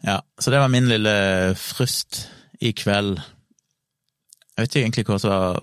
[0.00, 1.12] Ja, så det var min lille
[1.60, 2.22] frust
[2.60, 3.20] i kveld.
[4.56, 5.60] Jeg vet ikke egentlig hva som var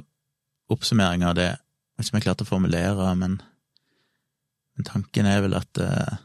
[0.74, 1.50] oppsummeringa av det.
[1.50, 3.40] Jeg vet ikke om jeg klarte å formulere, men,
[4.78, 6.22] men tanken er vel at uh,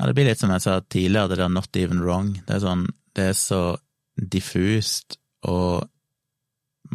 [0.00, 2.30] Ja, det blir litt som jeg sa tidligere, det der not even wrong.
[2.46, 3.76] Det er sånn, det er så
[4.16, 5.90] diffust og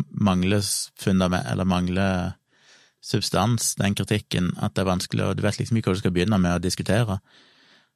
[0.10, 0.66] mangler
[0.98, 2.32] fundament, eller mangler
[3.06, 6.16] substans, den kritikken, at det er vanskelig, og du vet liksom ikke hva du skal
[6.16, 7.20] begynne med å diskutere.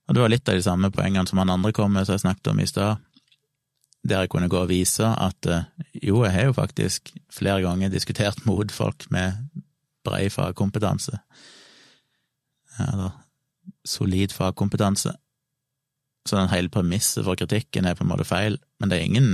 [0.05, 2.27] Og det var litt av de samme poengene som han andre kom med, som jeg
[2.27, 3.05] snakket om i stad.
[4.03, 5.65] der jeg kunne gå og vise at eh,
[6.05, 9.41] jo, jeg har jo faktisk flere ganger diskutert mot folk med
[10.05, 11.17] brei fagkompetanse,
[12.79, 13.11] eller
[13.87, 15.13] solid fagkompetanse.
[16.27, 19.31] Så den hele premisset for kritikken er på en måte feil, men det er ingen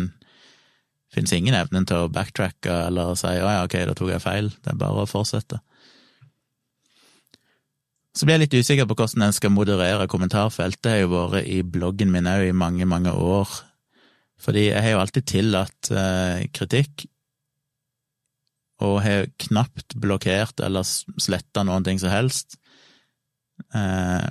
[1.15, 4.51] finnes ingen evnen til å backtracke eller si å ja, ok, da tok jeg feil,
[4.63, 5.61] det er bare å fortsette.
[8.15, 11.49] Så blir jeg litt usikker på hvordan en skal moderere kommentarfeltet, Det har jo vært
[11.51, 13.49] i bloggen min òg i mange, mange år.
[14.39, 17.07] Fordi jeg har jo alltid tillatt eh, kritikk,
[18.83, 22.57] og har knapt blokkert eller sletta noen ting som helst.
[23.75, 24.25] Eh,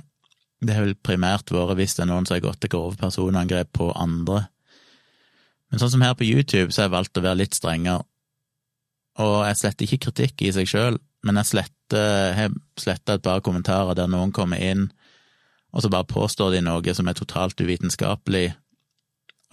[0.65, 3.71] det har vel primært vært hvis det er noen som har gått til grove personangrep
[3.75, 4.45] på andre.
[5.69, 8.05] Men sånn som her på YouTube, så har jeg valgt å være litt strengere.
[9.21, 13.43] Og jeg sletter ikke kritikk i seg sjøl, men jeg sletter, har sletta et par
[13.45, 14.89] kommentarer der noen kommer inn,
[15.75, 18.49] og så bare påstår de noe som er totalt uvitenskapelig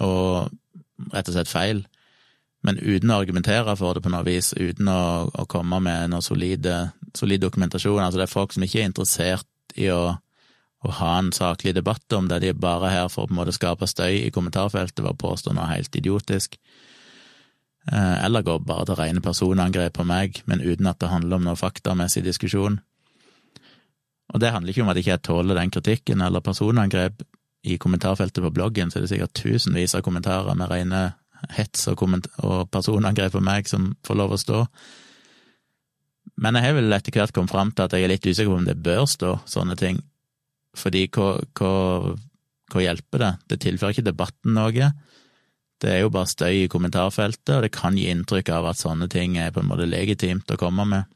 [0.02, 0.50] og
[1.12, 1.84] rett og slett feil,
[2.62, 6.22] men uten å argumentere for det på noe vis, uten å, å komme med noe
[6.22, 6.62] solid
[7.42, 8.02] dokumentasjon.
[8.02, 10.14] Altså, det er folk som ikke er interessert i å,
[10.82, 13.40] å ha en saklig debatt om det, de er bare her for å på en
[13.42, 16.58] måte skape støy i kommentarfeltet ved å påstå noe helt idiotisk.
[17.90, 21.48] Eh, eller går bare til rene personangrep på meg, men uten at det handler om
[21.48, 22.78] noe faktamessig diskusjon.
[24.32, 27.24] Og det handler ikke om at jeg ikke tåler den kritikken eller personangrep.
[27.62, 31.02] I kommentarfeltet på bloggen så er det sikkert tusenvis av kommentarer med rene
[31.54, 32.02] hets og,
[32.42, 34.62] og personangrep på meg som får lov å stå.
[36.40, 38.60] Men jeg har vel etter hvert kommet fram til at jeg er litt usikker på
[38.60, 40.00] om det bør stå sånne ting,
[40.78, 41.72] fordi hva, hva,
[42.72, 43.32] hva hjelper det?
[43.52, 44.92] Det tilfører ikke debatten noe.
[45.82, 49.10] Det er jo bare støy i kommentarfeltet, og det kan gi inntrykk av at sånne
[49.12, 51.10] ting er på en måte legitimt å komme med.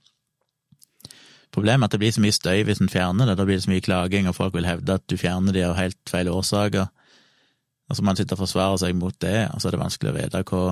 [1.54, 3.64] Problemet er at det blir så mye støy hvis en fjerner det, da blir det
[3.64, 6.90] så mye klaging, og folk vil hevde at du fjerner de av helt feil årsaker.
[7.86, 10.12] Og så må man sitte og forsvare seg mot det, og så er det vanskelig
[10.12, 10.64] å vite hva,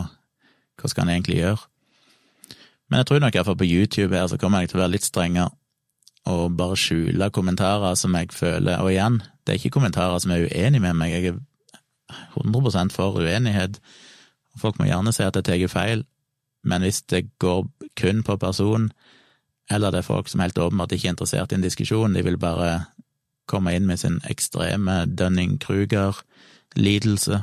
[0.83, 1.63] hva skal en egentlig gjøre.
[2.95, 5.03] Men jeg tror nok iallfall på YouTube her så kommer jeg til å være litt
[5.03, 5.51] strengere
[6.31, 8.79] og bare skjule kommentarer som jeg føler.
[8.79, 11.43] Og igjen, det er ikke kommentarer som er uenig med meg, jeg er
[12.39, 13.83] 100 for uenighet.
[14.63, 16.07] Folk må gjerne si at jeg tar feil,
[16.63, 17.67] men hvis det går
[17.99, 18.95] kun på person,
[19.67, 22.39] eller det er folk som helt åpenbart ikke er interessert i en diskusjon, de vil
[22.39, 22.95] bare
[23.51, 27.43] komme inn med sin ekstreme Dunning-Kruger-lidelse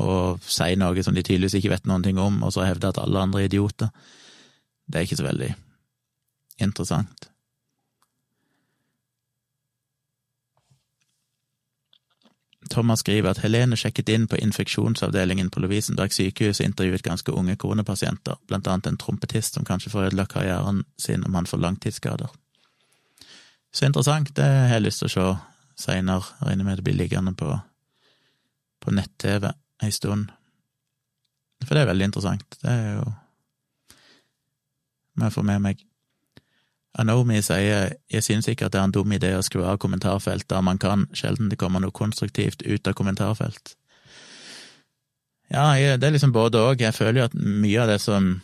[0.00, 2.98] og si noe som de tydeligvis ikke vet noen ting om, og så hevde at
[2.98, 3.92] alle andre er idioter.
[4.86, 5.52] Det er ikke så veldig
[6.64, 7.30] interessant.
[12.70, 17.58] Thomas skriver at Helene sjekket inn på infeksjonsavdelingen på Lovisenberg sykehus og intervjuet ganske unge
[17.60, 22.32] koronapasienter, blant annet en trompetist som kanskje får ødelagt karrieren sin om han får langtidsskader.
[23.74, 27.34] Så interessant, det har jeg lyst til å se seinere, regner med det blir liggende
[27.36, 27.52] på,
[28.80, 29.50] på nett-TV
[29.82, 30.30] ei stund.
[31.64, 33.10] For det er veldig interessant, det er jo
[35.14, 35.82] Må jeg få med meg
[36.98, 40.46] Anomi sier jeg synes ikke at det er en dum idé å skru av kommentarfelt
[40.50, 43.74] der man kan, sjelden det kommer noe konstruktivt ut av kommentarfelt.
[45.50, 46.82] Ja, det er liksom både òg.
[46.82, 48.36] Jeg føler jo at mye av det som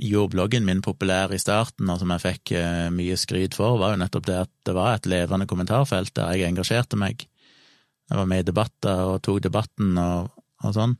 [0.00, 3.94] gjorde bloggen min populær i starten, og som jeg fikk eh, mye skryt for, var
[3.94, 7.26] jo nettopp det at det var et levende kommentarfelt der jeg engasjerte meg.
[8.10, 10.32] Jeg var med i debatter og tok debatten og,
[10.66, 10.96] og sånn.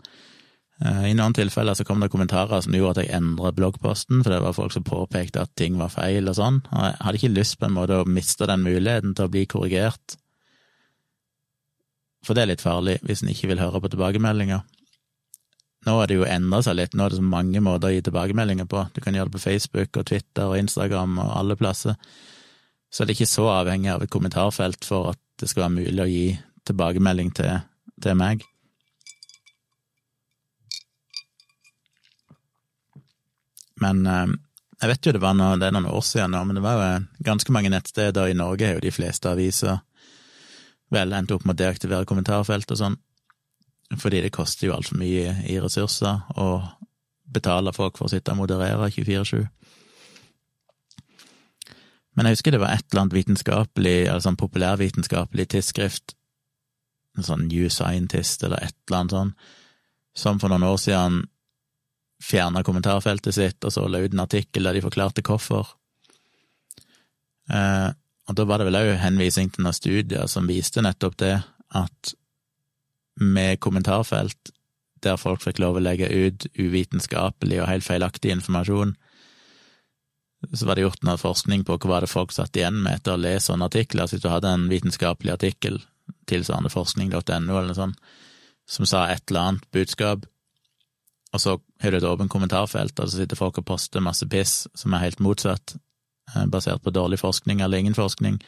[0.81, 4.33] Eh, I noen tilfeller så kom det kommentarer som gjorde at jeg endret bloggposten, for
[4.33, 7.35] det var folk som påpekte at ting var feil og sånn, og jeg hadde ikke
[7.35, 10.17] lyst på en måte å miste den muligheten til å bli korrigert.
[12.25, 14.65] For det er litt farlig hvis en ikke vil høre på tilbakemeldinger.
[15.89, 18.03] Nå har det jo endra seg litt, nå er det så mange måter å gi
[18.05, 18.85] tilbakemeldinger på.
[18.93, 21.97] Du kan gjøre det på Facebook og Twitter og Instagram og alle plasser.
[22.93, 26.05] Så det er ikke så avhengig av et kommentarfelt for at det skal være mulig
[26.05, 26.27] å gi
[26.71, 27.61] tilbakemelding til,
[28.03, 28.47] til meg.
[33.81, 34.33] Men eh,
[34.81, 36.77] jeg vet jo det var noe, det er noen år siden nå, men det var
[36.79, 39.81] jo eh, ganske mange nettsteder i Norge, er jo de fleste aviser
[40.91, 42.97] vel endt opp med å deaktivere kommentarfelt og sånn,
[44.01, 46.49] fordi det koster jo altfor mye i ressurser å
[47.31, 49.45] betale folk for å sitte og moderere 24-7.
[52.19, 56.17] Men jeg husker det var et eller annet vitenskapelig, altså sånn populærvitenskapelig tidsskrift,
[57.21, 59.35] en sånn New Scientist eller et eller annet sånn,
[60.17, 61.21] som for noen år siden
[62.21, 65.73] fjerna kommentarfeltet sitt, og så la ut en artikkel der de forklarte hvorfor.
[67.51, 67.89] Eh,
[68.29, 71.37] og da var det vel òg henvisning til noen studier som viste nettopp det,
[71.75, 72.15] at
[73.21, 74.53] med kommentarfelt
[75.05, 78.95] der folk fikk lov å legge ut uvitenskapelig og helt feilaktig informasjon,
[80.53, 83.21] så var det gjort noe forskning på hva det folk satt igjen med etter å
[83.21, 84.07] lese sånne artikler.
[84.07, 85.81] Så hvis du hadde en vitenskapelig artikkel,
[86.29, 88.01] tilsvarende forskning.no eller sånt,
[88.69, 90.27] som sa et eller annet budskap,
[91.33, 94.65] og så har du et åpent kommentarfelt, og så sitter folk og poster masse piss
[94.75, 95.77] som er helt motsatt,
[96.35, 98.41] eh, basert på dårlig forskning eller ingen forskning,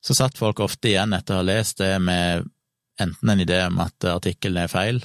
[0.00, 2.46] så satt folk ofte igjen etter å ha lest det med
[2.98, 5.02] enten en idé om at artikkelen er feil,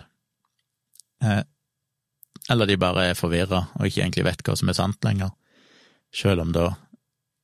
[1.24, 1.44] eh,
[2.50, 5.32] eller de bare er forvirra og ikke egentlig vet hva som er sant lenger,
[6.14, 6.74] sjøl om da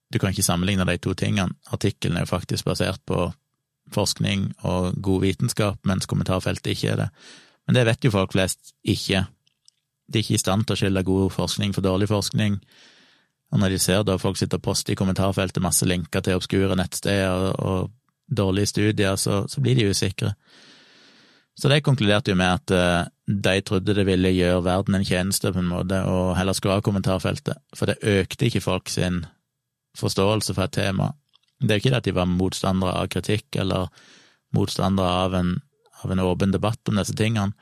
[0.09, 1.53] du kan ikke sammenligne de to tingene.
[1.69, 3.27] Artikkelen er jo faktisk basert på
[3.93, 7.09] forskning og god vitenskap, mens kommentarfeltet ikke er det.
[7.67, 9.25] Men det vet jo folk flest ikke.
[10.09, 12.57] De er ikke i stand til å skylde god forskning for dårlig forskning.
[13.49, 16.77] Og når de ser da folk sitter og poster i kommentarfeltet masse linker til obskure
[16.77, 17.95] nettsteder og,
[18.29, 20.35] dårlige studier, så, så, blir de usikre.
[21.57, 25.49] Så de konkluderte jo med at uh, de trodde det ville gjøre verden en tjeneste,
[25.49, 29.23] på en måte, og heller skru av kommentarfeltet, for det økte ikke folk sin
[29.97, 31.09] forståelse for et tema.
[31.59, 33.89] Det er jo ikke det at de var motstandere av kritikk eller
[34.55, 35.51] motstandere av en,
[36.03, 37.53] av en åpen debatt om disse tingene,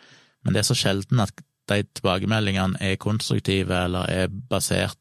[0.45, 4.97] men det er så sjelden at de tilbakemeldingene er konstruktive eller er basert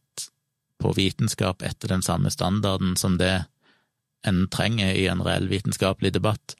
[0.82, 3.44] på vitenskap etter den samme standarden som det
[4.26, 6.56] en trenger i en reell vitenskapelig debatt.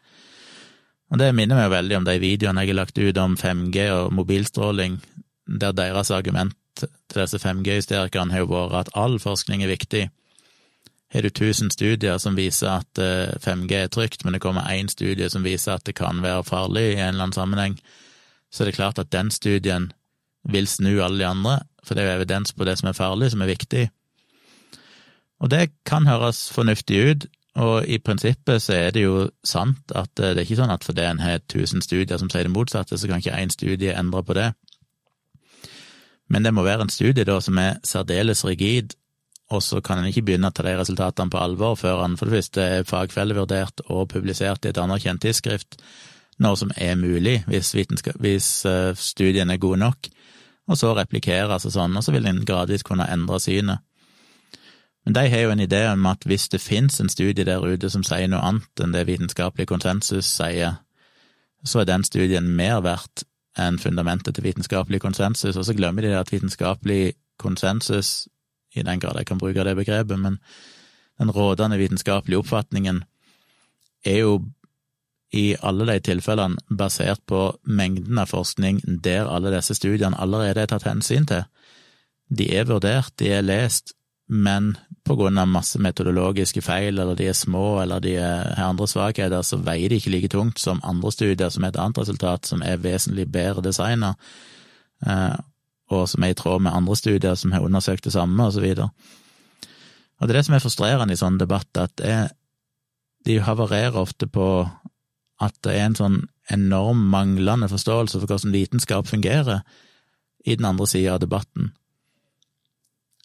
[1.11, 4.15] Og det minner meg veldig om de videoene jeg har lagt ut om 5G og
[4.15, 5.01] mobilstråling,
[5.47, 10.07] der deres argument til disse 5G-hysterikerne har jo vært at all forskning er viktig,
[11.13, 14.89] har du 1000 studier som viser at 5G eh, er trygt, men det kommer én
[14.91, 17.79] studie som viser at det kan være farlig i en eller annen sammenheng,
[18.51, 19.93] så er det klart at den studien
[20.47, 23.31] vil snu alle de andre, for det er jo evidens på det som er farlig,
[23.31, 23.89] som er viktig.
[25.41, 30.11] Og det kan høres fornuftig ut, og i prinsippet så er det jo sant at
[30.21, 32.99] eh, det er ikke sånn at fordi en har 1000 studier som sier det motsatte,
[32.99, 34.51] så kan ikke én studie endre på det.
[36.29, 38.97] Men det må være en studie da som er særdeles rigid
[39.55, 42.27] og så kan en ikke begynne å ta de resultatene på alvor før han for
[42.27, 45.79] det første er fagfellevurdert og publisert i et anerkjent tidsskrift,
[46.43, 47.73] noe som er mulig hvis,
[48.19, 50.09] hvis eh, studien er god nok,
[50.67, 53.85] og så replikeres og sånn, og så vil en gradvis kunne endre synet.
[55.07, 57.91] Men de har jo en idé om at hvis det finnes en studie der ute
[57.93, 60.81] som sier noe annet enn det vitenskapelig konsensus sier,
[61.63, 63.23] så er den studien mer verdt
[63.57, 68.27] enn fundamentet til vitenskapelig konsensus, og så glemmer de at vitenskapelig konsensus
[68.77, 70.39] i den grad jeg kan bruke det begrepet, men
[71.19, 73.05] den rådende vitenskapelige oppfatningen
[74.05, 74.39] er jo
[75.35, 80.71] i alle de tilfellene basert på mengden av forskning der alle disse studiene allerede er
[80.71, 81.45] tatt hensyn til.
[82.29, 83.95] De er vurdert, de er lest,
[84.27, 84.75] men
[85.07, 89.43] på grunn av masse metodologiske feil, eller de er små, eller de har andre svakheter,
[89.47, 92.65] så veier de ikke like tungt som andre studier som er et annet resultat, som
[92.67, 94.17] er vesentlig bedre designa.
[95.95, 98.65] Og som er i tråd med andre studier som har undersøkt det samme, og så
[98.65, 98.91] videre.
[100.19, 102.17] Og det er det som er frustrerende i sånne debatter, at det,
[103.27, 104.49] de havarerer ofte på
[105.43, 106.21] at det er en sånn
[106.53, 109.61] enorm manglende forståelse for hvordan vitenskap fungerer
[110.47, 111.73] i den andre sida av debatten.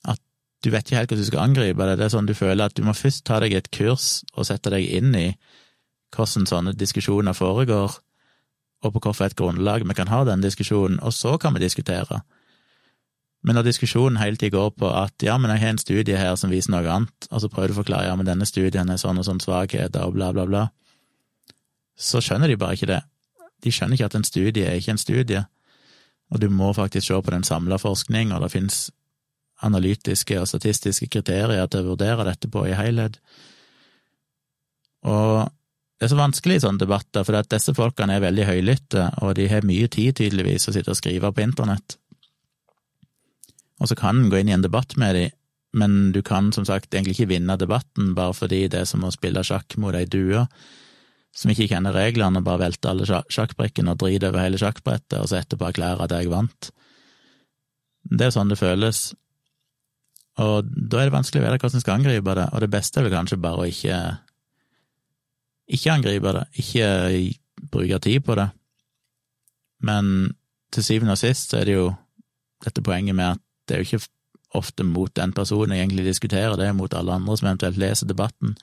[0.03, 0.19] At
[0.65, 1.97] du vet ikke helt hvordan du skal angripe det.
[1.99, 4.73] Det er sånn du føler at du må først ta deg et kurs og sette
[4.73, 5.27] deg inn i
[6.11, 7.93] hvordan sånne diskusjoner foregår,
[8.81, 12.23] og på hvilket grunnlag vi kan ha den diskusjonen, og så kan vi diskutere.
[13.41, 16.35] Men når diskusjonen hele tiden går på at ja, men jeg har en studie her
[16.37, 18.99] som viser noe annet, og så prøver du å forklare ja, men denne studien er
[19.01, 20.67] sånn og sånn svakheter og bla, bla, bla,
[21.97, 23.01] så skjønner de bare ikke det.
[23.61, 25.41] De skjønner ikke at en studie er ikke en studie,
[26.31, 28.83] og du må faktisk se på den samla forskning, og det finnes
[29.65, 33.17] analytiske og statistiske kriterier til å vurdere dette på i helhet.
[35.05, 35.49] Og
[35.97, 39.49] det er så vanskelig i sånne debatter, for disse folkene er veldig høylytte, og de
[39.49, 41.97] har mye tid, tydeligvis, å sitte og skrive på internett
[43.81, 45.37] og så kan en gå inn i en debatt med dem,
[45.73, 49.13] men du kan som sagt egentlig ikke vinne debatten bare fordi det er som å
[49.13, 50.43] spille sjakk mot ei due
[51.31, 55.29] som ikke kjenner reglene, og bare velter alle sjakkbrikkene og driter over hele sjakkbrettet, og
[55.31, 56.71] så etterpå erklærer at jeg vant.
[58.03, 59.13] Det er sånn det føles,
[60.41, 62.99] og da er det vanskelig å vite hvordan en skal angripe det, og det beste
[62.99, 64.01] er vel kanskje bare å ikke
[65.71, 66.89] ikke angripe det, ikke
[67.71, 68.49] bruke tid på det,
[69.87, 70.33] men
[70.71, 71.87] til syvende og sist så er det jo
[72.65, 74.07] dette poenget med at det er jo ikke
[74.59, 78.09] ofte mot den personen jeg egentlig diskuterer, det er mot alle andre som eventuelt leser
[78.09, 78.57] debatten.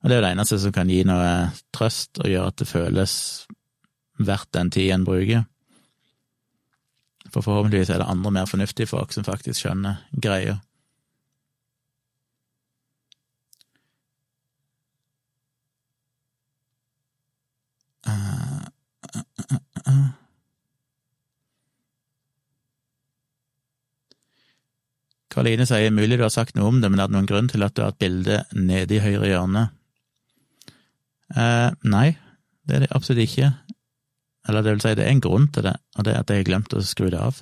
[0.00, 1.28] Og det er jo det eneste som kan gi noe
[1.76, 3.14] trøst og gjøre at det føles
[4.18, 5.44] verdt den tid en bruker.
[7.28, 10.56] For forhåpentligvis er det andre mer fornuftige folk som faktisk skjønner greia.
[18.08, 18.64] Uh,
[19.12, 20.06] uh, uh,
[25.38, 27.62] Karoline sier mulig du har sagt noe om det, men er det noen grunn til
[27.62, 29.68] at du har et bilde nede i høyre hjørne?
[31.30, 32.08] Eh, nei,
[32.66, 33.52] det er det absolutt ikke.
[34.50, 36.42] Eller det vil si, det er en grunn til det, og det er at jeg
[36.42, 37.38] har glemt å skru det av.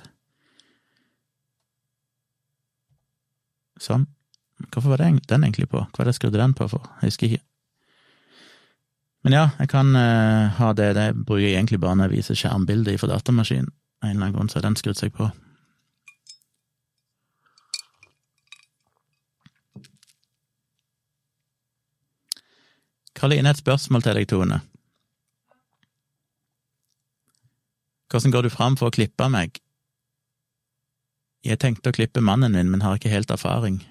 [3.81, 4.05] Sånn.
[4.67, 5.81] Hvorfor var det den egentlig på?
[5.81, 6.85] Hva var det jeg skrudde den på for?
[7.01, 7.43] Jeg husker ikke.
[9.25, 10.91] Men ja, jeg kan uh, ha det.
[11.01, 13.73] Det bruker jeg egentlig bare når jeg viser skjermbilder fra datamaskinen.
[14.05, 15.31] En eller annen grunn så har den skrudd seg på.
[23.17, 24.59] Karoline, et spørsmål til deg, Tone.
[28.11, 29.57] Hvordan går du fram for å klippe meg?
[31.47, 33.81] Jeg tenkte å klippe mannen min, men har ikke helt erfaring.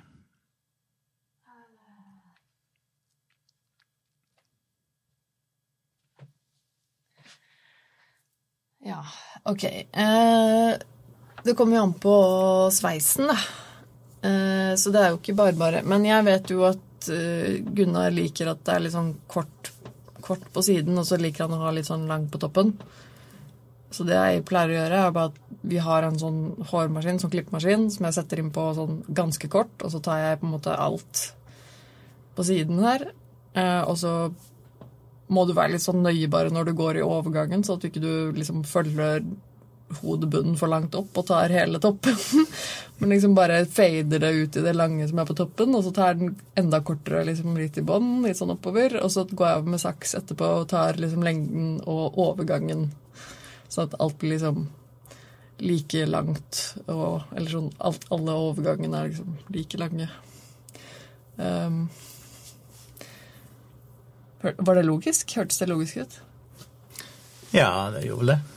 [8.86, 9.02] Ja,
[9.42, 9.64] ok.
[9.66, 10.72] Eh,
[11.42, 12.16] det kommer jo an på
[12.70, 13.38] sveisen, da.
[14.22, 15.82] Eh, så det er jo ikke bare bare.
[15.82, 19.72] Men jeg vet jo at eh, Gunnar liker at det er litt sånn kort,
[20.24, 22.74] kort på siden, og så liker han å ha litt sånn langt på toppen.
[23.94, 26.40] Så det jeg pleier å gjøre, er bare at vi har en sånn
[26.70, 30.40] hårmaskin, sånn klippemaskin, som jeg setter inn på sånn ganske kort, og så tar jeg
[30.40, 31.22] på en måte alt
[32.36, 33.08] på siden her.
[33.56, 34.12] Eh, og så
[35.32, 37.88] må du være litt sånn nøye bare når du går i overgangen, så at du
[37.88, 39.24] ikke liksom følger
[40.00, 42.16] hodebunnen for langt opp og tar hele toppen.
[42.98, 45.92] Men liksom bare fader det ut i det lange som er på toppen, og så
[45.94, 48.98] tar den enda kortere liksom litt i bånn, litt sånn oppover.
[49.02, 52.88] Og så går jeg over med saks etterpå og tar liksom lengden og overgangen.
[53.68, 54.66] Så at alt blir liksom
[55.56, 60.08] like langt og Eller sånn alt, alle overgangene er liksom like lange.
[61.36, 61.86] Um,
[64.40, 65.32] var det logisk?
[65.36, 66.20] Hørtes det logisk ut?
[67.56, 68.55] Ja, det gjorde det.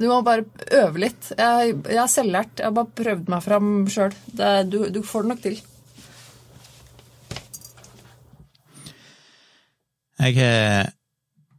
[0.00, 1.30] Du må bare øve litt.
[1.38, 2.58] Jeg, jeg er selvlært.
[2.58, 4.16] Jeg har bare prøvd meg fram sjøl.
[4.70, 5.60] Du, du, får det nok til.
[10.18, 10.90] Jeg har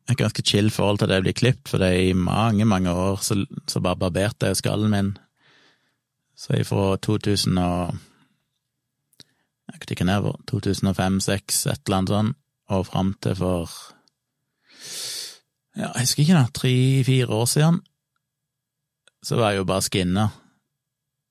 [0.09, 2.91] et ganske chill forhold til det jeg blir klippet, for det er i mange, mange
[2.91, 5.15] år så, så bare barberte jeg skallen min.
[6.37, 7.95] Så ifra 2000 og
[9.65, 12.31] jeg vet ikke nedover, 2005-2006, et eller annet sånn,
[12.71, 13.71] og fram til for
[15.75, 17.81] ja, jeg husker ikke, da, tre-fire år siden,
[19.25, 20.29] så var jeg jo bare skinna,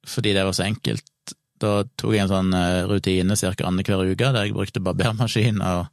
[0.09, 1.35] fordi det var så enkelt.
[1.63, 3.55] Da tok jeg en sånn eh, rutine ca.
[3.69, 5.87] annenhver uke, der jeg brukte barbermaskin og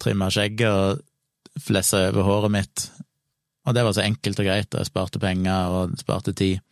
[0.00, 2.86] trimma skjegget og flessa over håret mitt,
[3.66, 6.62] og det var så enkelt og greit, og jeg sparte penger og sparte tid.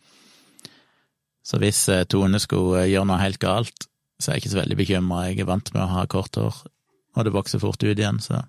[1.45, 4.61] Så hvis eh, Tone skulle eh, gjøre noe helt galt, så er jeg ikke så
[4.61, 5.25] veldig bekymra.
[5.29, 6.63] Jeg er vant med å ha kort hår,
[7.15, 8.41] og det vokser fort ut igjen, så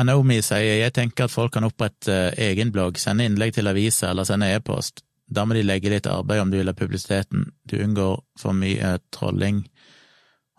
[0.00, 4.10] Anomi sier jeg tenker at folk kan opprette uh, egen blogg, sende innlegg til aviser
[4.10, 5.04] eller sende e-post.
[5.30, 7.46] Da må de legge litt arbeid om du vil ha publisiteten.
[7.64, 9.62] Du unngår for mye trolling.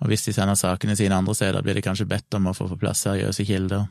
[0.01, 2.67] Og hvis de sender sakene sine andre steder, blir de kanskje bedt om å få
[2.71, 3.85] på plass seriøse kilder.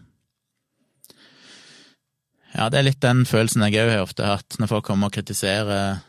[2.55, 5.16] Ja, det er litt den følelsen jeg òg har ofte hatt, når folk kommer og
[5.16, 6.01] kritiserer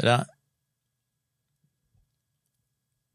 [0.00, 0.30] det der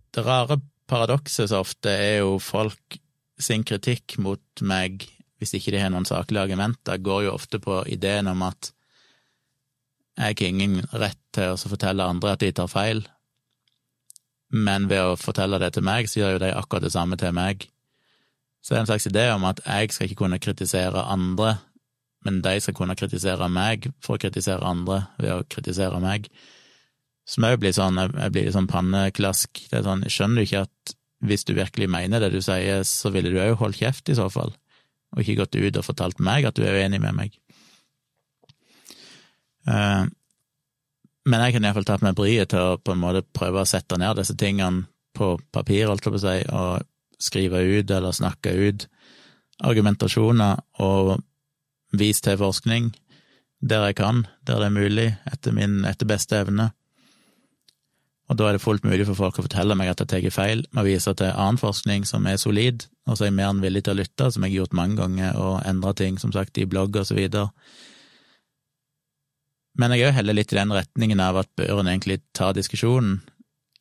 [0.09, 0.57] Det rare
[0.89, 2.97] paradokset så ofte er jo folk
[3.39, 5.03] sin kritikk mot meg,
[5.39, 8.73] hvis ikke de har noen saklige argumenter, går jo ofte på ideen om at
[10.19, 13.05] jeg har ingen rett til å fortelle andre at de tar feil,
[14.49, 17.31] men ved å fortelle det til meg, så gjør jo de akkurat det samme til
[17.37, 17.67] meg.
[18.59, 21.55] Så det er en slags idé om at jeg skal ikke kunne kritisere andre,
[22.27, 26.27] men de skal kunne kritisere meg for å kritisere andre ved å kritisere meg.
[27.29, 29.61] Som òg blir sånn, jeg blir sånn panneklask.
[29.69, 30.95] Det er sånn, skjønner du ikke at
[31.29, 34.27] hvis du virkelig mener det du sier, så ville du òg holdt kjeft i så
[34.33, 34.51] fall,
[35.14, 37.36] og ikke gått ut og fortalt meg at du er uenig med meg.
[39.68, 40.05] Uh,
[41.30, 43.99] men jeg kan iallfall tatt meg bryet til å på en måte prøve å sette
[44.01, 44.88] ned disse tingene
[45.18, 46.88] på papir, holdt jeg på å si, og
[47.20, 48.86] skrive ut eller snakke ut
[49.68, 51.18] argumentasjoner og
[51.99, 52.93] vise til forskning
[53.60, 56.70] der jeg kan, der det er mulig, etter min etter beste evne.
[58.30, 60.61] Og da er det fullt mulig for folk å fortelle meg at jeg tar feil,
[60.69, 63.63] med å vise til annen forskning som er solid, og så er jeg mer enn
[63.63, 66.59] villig til å lytte, som jeg har gjort mange ganger, og endra ting, som sagt,
[66.61, 67.49] i blogg og så videre.
[69.80, 72.51] Men jeg er jo heller litt i den retningen av at bør en egentlig ta
[72.53, 73.17] diskusjonen,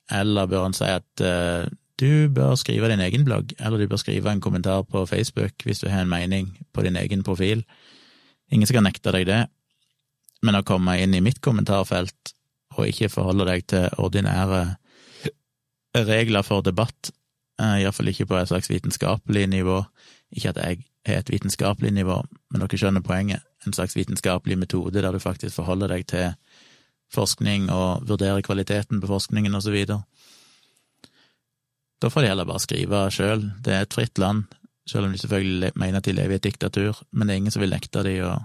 [0.09, 1.69] eller bør en si at uh,
[2.01, 5.83] du bør skrive din egen blogg, eller du bør skrive en kommentar på Facebook hvis
[5.83, 7.67] du har en mening på din egen profil.
[8.55, 9.43] Ingen skal nekte deg det,
[10.41, 12.38] men å komme inn i mitt kommentarfelt
[12.79, 14.63] og ikke forholder deg til ordinære
[16.09, 17.11] regler for debatt,
[17.61, 19.83] eh, iallfall ikke på et slags vitenskapelig nivå.
[20.33, 23.43] Ikke at jeg har et vitenskapelig nivå, men dere skjønner poenget.
[23.67, 26.35] En slags vitenskapelig metode der du faktisk forholder deg til
[27.13, 30.03] forskning og vurderer kvaliteten på forskningen og så videre.
[32.03, 33.49] Da får de heller bare skrive sjøl.
[33.65, 34.45] Det er et fritt land.
[34.89, 37.53] selv om de selvfølgelig mener at de lever i et diktatur, men det er ingen
[37.53, 38.39] som vil nekte de å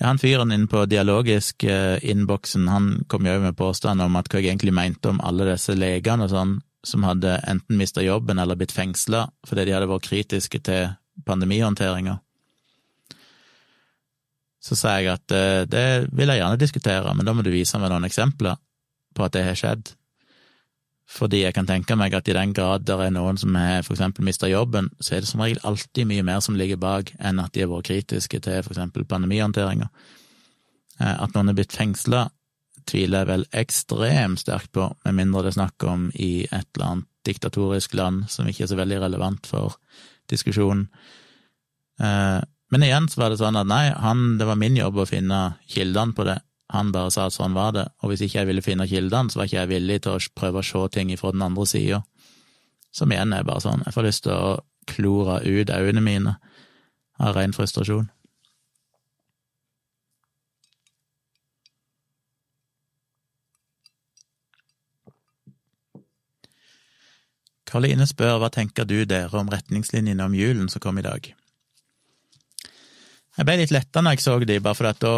[0.00, 4.40] ja, han fyren inne på dialogisk eh, han kom jo med påstand om at hva
[4.40, 8.56] jeg egentlig mente om alle disse legene og sånn, som hadde enten mista jobben eller
[8.56, 10.94] blitt fengsla fordi de hadde vært kritiske til
[11.26, 12.16] pandemihåndteringa.
[14.64, 17.76] Så sa jeg at eh, det vil jeg gjerne diskutere, men da må du vise
[17.80, 18.56] meg noen eksempler
[19.16, 19.92] på at det har skjedd.
[21.10, 23.96] Fordi jeg kan tenke meg at i den grad det er noen som har for
[23.96, 27.42] eksempel mista jobben, så er det som regel alltid mye mer som ligger bak enn
[27.42, 29.88] at de har vært kritiske til for eksempel pandemihåndteringa.
[31.00, 32.28] Eh, at noen er blitt fengsla,
[32.86, 36.86] tviler jeg vel ekstremt sterkt på, med mindre det er snakk om i et eller
[36.86, 39.76] annet diktatorisk land som ikke er så veldig relevant for
[40.30, 40.86] diskusjonen.
[42.00, 42.38] Eh,
[42.70, 45.40] men igjen så var det sånn at nei, han, det var min jobb å finne
[45.68, 46.38] kildene på det,
[46.70, 49.40] han bare sa at sånn var det, og hvis ikke jeg ville finne kildene, så
[49.40, 52.02] var ikke jeg villig til å prøve å se ting fra den andre sida.
[52.94, 54.60] Som igjen er bare sånn, jeg får lyst til å
[54.90, 56.36] klore ut øynene mine
[57.20, 58.08] av ren frustrasjon.
[67.70, 71.28] Karoline spør hva tenker du dere om retningslinjene om julen som kom i dag?
[73.38, 75.14] Jeg ble litt letta når jeg så de, bare fordi at da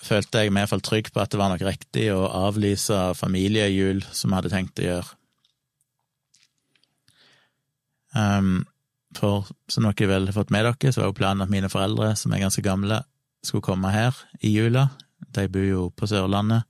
[0.00, 4.30] følte jeg meg iallfall trygg på at det var nok riktig å avlyse familiejul som
[4.30, 5.16] vi hadde tenkt å gjøre.
[8.16, 8.64] Um,
[9.14, 12.14] for som dere vel har fått med dere, så var jo planen at mine foreldre,
[12.18, 13.02] som er ganske gamle,
[13.44, 14.88] skulle komme her i jula.
[15.34, 16.66] De bor jo på Sørlandet.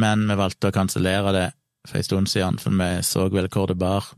[0.00, 1.46] Men vi valgte å kansellere det
[1.88, 4.12] for en stund siden, for vi så vel hvor det bar.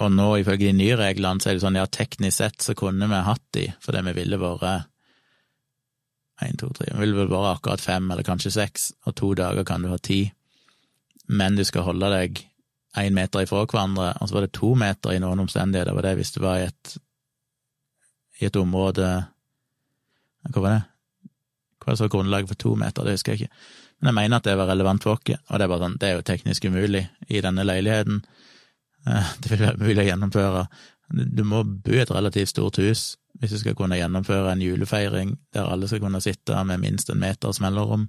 [0.00, 3.08] Og nå, ifølge de nye reglene, så er det sånn ja, teknisk sett så kunne
[3.10, 4.88] vi hatt de, fordi vi ville vært
[6.40, 9.66] Én, to, tre, det vil vel være akkurat fem, eller kanskje seks, og to dager
[9.68, 10.22] kan du ha ti,
[11.28, 12.40] men du skal holde deg
[12.98, 16.16] én meter ifra hverandre, og så var det to meter i noen omstendigheter, var det
[16.18, 16.94] hvis du var i et,
[18.40, 19.10] i et område
[20.48, 20.82] Hva var det?
[21.76, 23.60] Hva var det så grunnlaget for to meter, det husker jeg ikke,
[24.00, 26.08] men jeg mener at det var relevant for oss, og det er bare sånn, det
[26.08, 28.24] er jo teknisk umulig i denne leiligheten,
[29.06, 30.66] eh, det vil være mulig å gjennomføre,
[31.10, 35.34] du må bo i et relativt stort hus hvis du skal kunne gjennomføre en julefeiring
[35.54, 38.08] der alle skal kunne sitte med minst en meters mellomrom.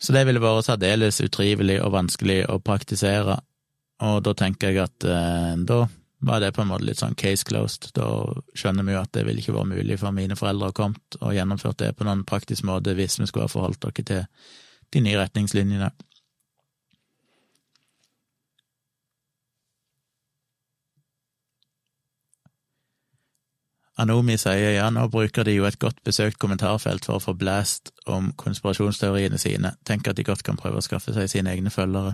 [0.00, 3.38] Så det ville vært særdeles utrivelig og vanskelig å praktisere,
[4.04, 5.86] og da tenker jeg at eh, da
[6.26, 7.90] var det på en måte litt sånn case closed.
[7.96, 8.06] Da
[8.56, 11.34] skjønner vi jo at det ville ikke vært mulig for mine foreldre å komme og
[11.36, 14.24] gjennomført det på noen praktisk måte hvis vi skulle ha forholdt dere til
[14.94, 15.90] de nye retningslinjene.
[23.96, 27.94] Anomi sier ja, nå bruker de jo et godt besøkt kommentarfelt for å få blæst
[28.12, 32.12] om konspirasjonsteoriene sine, tenk at de godt kan prøve å skaffe seg sine egne følgere.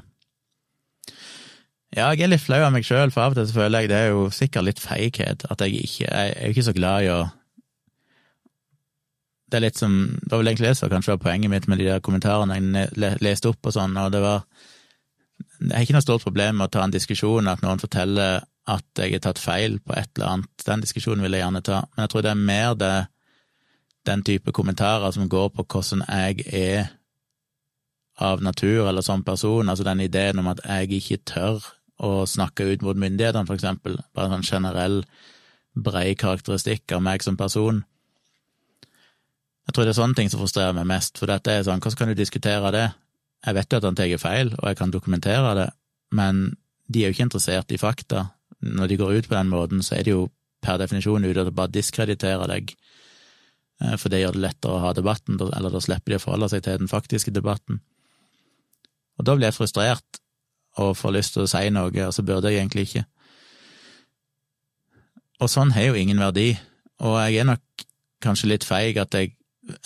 [1.92, 3.90] Ja, jeg er litt flau av meg sjøl, for av og til så føler jeg
[3.90, 7.10] det er jo sikkert litt feighet, at jeg ikke jeg er ikke så glad i
[7.12, 7.22] å
[9.52, 11.82] Det er litt som Det var vel egentlig det som kanskje var poenget mitt med
[11.82, 14.46] de der kommentarene jeg leste opp og sånn, og det var
[15.60, 18.86] Jeg har ikke noe stort problem med å ta en diskusjon, at noen forteller at
[18.98, 20.64] jeg har tatt feil på et eller annet.
[20.66, 22.94] Den diskusjonen vil jeg gjerne ta, men jeg tror det er mer det,
[24.06, 26.90] den type kommentarer som går på hvordan jeg er
[28.22, 31.62] av natur eller som person, altså den ideen om at jeg ikke tør
[32.02, 35.02] å snakke ut mot myndighetene, for eksempel, bare en sånn generell,
[35.72, 37.80] brei karakteristikk av meg som person.
[39.66, 41.98] Jeg tror det er sånne ting som frustrerer meg mest, for dette er sånn, hvordan
[42.00, 42.88] kan du diskutere det?
[43.46, 45.68] Jeg vet jo at han tar feil, og jeg kan dokumentere det,
[46.14, 46.44] men
[46.92, 48.26] de er jo ikke interessert i fakta,
[48.62, 50.26] når de går ut på den måten, så er de jo
[50.62, 52.74] per definisjon ute etter å bare diskreditere deg,
[53.82, 56.52] eh, for det gjør det lettere å ha debatten, eller da slipper de å forholde
[56.52, 57.80] seg til den faktiske debatten.
[59.18, 60.22] Og da blir jeg frustrert
[60.80, 63.04] og får lyst til å si noe, og så burde jeg egentlig ikke.
[65.42, 66.52] Og sånn har jo ingen verdi,
[67.02, 67.86] og jeg er nok
[68.22, 69.34] kanskje litt feig at jeg,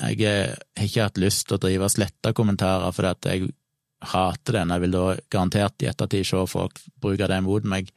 [0.05, 3.49] jeg har ikke hatt lyst til å drive og slette kommentarer fordi at jeg
[4.13, 7.89] hater den, jeg vil da garantert i ettertid se folk bruke det mot meg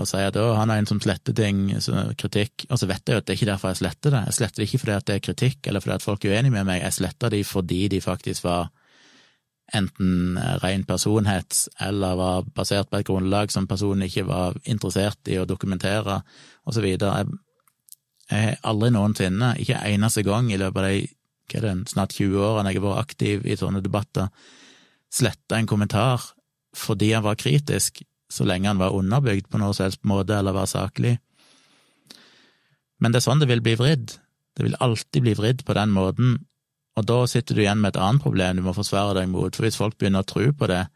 [0.00, 1.68] og sier at han er en som sletter ting,
[2.18, 4.22] kritikk, og så vet jeg jo at det er ikke derfor jeg sletter det.
[4.28, 6.68] Jeg sletter det ikke fordi det er kritikk, eller fordi at folk er uenige med
[6.68, 8.70] meg, jeg sletter de fordi de faktisk var
[9.74, 15.38] enten ren personhets, eller var basert på et grunnlag som personen ikke var interessert i
[15.38, 16.20] å dokumentere,
[16.66, 17.22] og så videre.
[18.30, 21.08] Jeg, har aldri noensinne, ikke eneste gang i løpet av de
[21.50, 24.28] det, snart 20 årene jeg har vært aktiv i sånne debatter,
[25.10, 26.22] sletta en kommentar
[26.76, 30.70] fordi han var kritisk, så lenge han var underbygd på noe som måte eller var
[30.70, 31.16] saklig.
[33.00, 34.14] Men det er sånn det vil bli vridd.
[34.56, 36.38] Det vil alltid bli vridd på den måten,
[36.98, 39.64] og da sitter du igjen med et annet problem du må forsvare deg mot, for
[39.64, 40.86] hvis folk begynner å tro på det,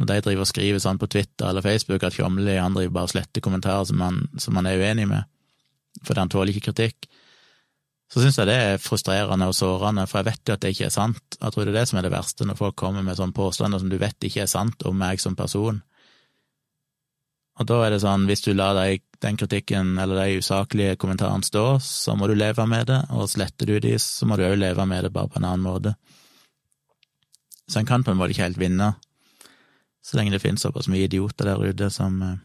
[0.00, 3.10] Når de driver og skriver sånn på Twitter eller Facebook at Tjomli han driver bare
[3.10, 5.28] og sletter kommentarer som han, som han er uenig med,
[6.00, 7.10] fordi han tåler ikke kritikk,
[8.08, 10.86] så syns jeg det er frustrerende og sårende, for jeg vet jo at det ikke
[10.88, 11.36] er sant.
[11.36, 13.84] Jeg tror det er det som er det verste, når folk kommer med sånne påstander
[13.84, 15.82] som du vet ikke er sant om meg som person.
[17.60, 21.46] Og da er det sånn, hvis du lar deg, den kritikken eller de usaklige kommentarene
[21.46, 24.56] stå, så må du leve med det, og sletter du de, så må du òg
[24.58, 25.94] leve med det, bare på en annen måte.
[27.68, 28.94] Så en kan på en måte ikke helt vinne,
[30.02, 32.40] så lenge det finnes såpass mye idioter der ute som eh,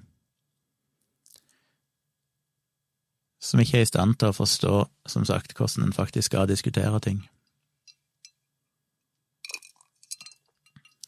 [3.47, 4.75] som ikke er i stand til å forstå,
[5.07, 7.21] som sagt, hvordan en faktisk skal diskutere ting.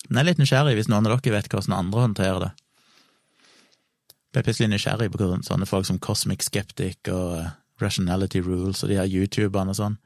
[0.07, 2.51] Men jeg er litt nysgjerrig hvis noen av dere vet hvordan andre håndterer det.
[4.34, 7.49] Ble plutselig nysgjerrig på hvordan sånne folk som Cosmic Skeptic og eh,
[7.82, 9.97] Rationality Rules og de her youtuberne og sånn.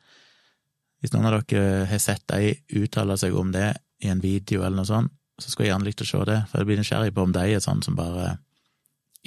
[1.04, 4.80] Hvis noen av dere har sett de uttale seg om det i en video eller
[4.80, 5.12] noe sånt,
[5.42, 7.44] så skulle jeg gjerne likt å se det, for jeg blir nysgjerrig på om de
[7.56, 8.38] er sånn som bare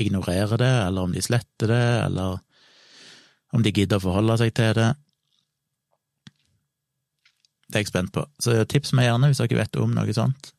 [0.01, 2.39] ignorerer det, eller om de sletter det, eller
[3.57, 4.91] om de gidder å forholde seg til det.
[7.67, 8.23] Det er jeg spent på.
[8.41, 10.53] Så tips meg gjerne hvis dere vet om noe sånt.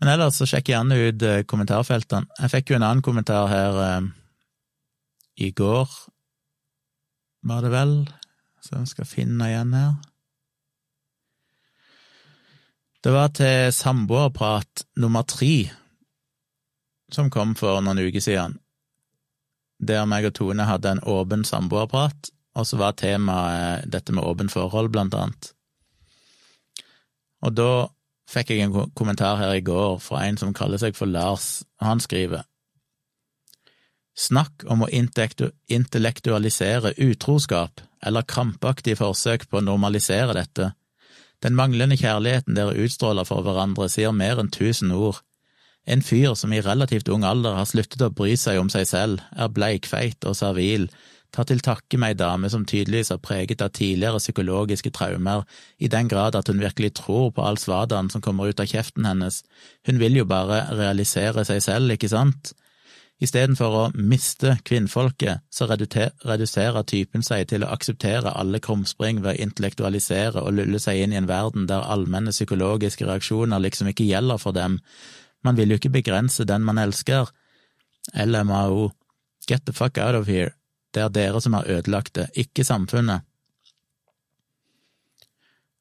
[0.00, 2.30] Men ellers så sjekk gjerne ut eh, kommentarfeltene.
[2.40, 4.08] Jeg fikk jo en annen kommentar her eh,
[5.46, 5.90] i går,
[7.48, 7.92] var det vel,
[8.60, 9.92] så jeg skal finne igjen her.
[13.00, 15.70] Det var til samboerprat nummer tre,
[17.12, 18.58] som kom for noen uker siden
[19.80, 24.52] der meg og Tone hadde en åpen samboerprat, og så var temaet dette med åpent
[24.52, 25.52] forhold, blant annet.
[27.40, 27.70] Og da
[28.30, 31.46] fikk jeg en kommentar her i går fra en som kaller seg for Lars,
[31.82, 32.42] han skriver
[34.20, 40.66] Snakk om å intellektualisere utroskap, eller krampaktige forsøk på å normalisere dette.
[41.40, 45.22] Den manglende kjærligheten dere utstråler for hverandre, sier mer enn tusen ord.
[45.88, 49.20] En fyr som i relativt ung alder har sluttet å bry seg om seg selv,
[49.32, 50.90] er bleikfeit og servil,
[51.34, 55.44] tar til takke med ei dame som tydeligvis er preget av tidligere psykologiske traumer,
[55.78, 59.06] i den grad at hun virkelig tror på all svadaen som kommer ut av kjeften
[59.06, 59.42] hennes,
[59.86, 62.52] hun vil jo bare realisere seg selv, ikke sant?
[63.20, 69.42] Istedenfor å miste kvinnfolket, så reduserer typen seg til å akseptere alle krumspring ved å
[69.44, 74.40] intellektualisere og lulle seg inn i en verden der allmenne psykologiske reaksjoner liksom ikke gjelder
[74.40, 74.78] for dem,
[75.44, 77.28] man vil jo ikke begrense den man elsker.
[78.16, 78.90] LMAO,
[79.46, 80.54] get the fuck out of here,
[80.94, 83.26] det er dere som har ødelagt det, ikke samfunnet.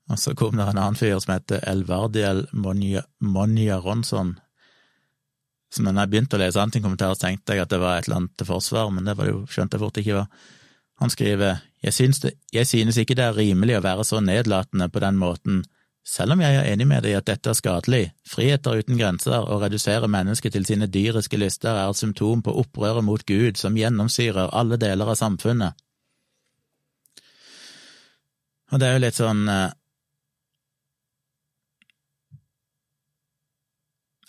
[0.10, 4.40] Og så kom det en annen fyr som heter Elvardiel Monja Ronsson,
[5.72, 8.38] Så når jeg begynte å lese antikommentar, tenkte jeg at det var et eller annet
[8.38, 10.48] til forsvar, men det var det jo, skjønte jeg fort ikke var.
[10.98, 14.90] Han skriver jeg synes, det, jeg synes ikke det er rimelig å være så nedlatende
[14.90, 15.62] på den måten
[16.06, 19.44] selv om jeg er enig med deg i at dette er skadelig, friheter uten grenser
[19.44, 23.78] og redusere mennesket til sine dyriske lyster er et symptom på opprøret mot Gud som
[23.78, 25.78] gjennomsyrer alle deler av samfunnet.
[28.70, 29.70] Og det er jo litt sånn eh,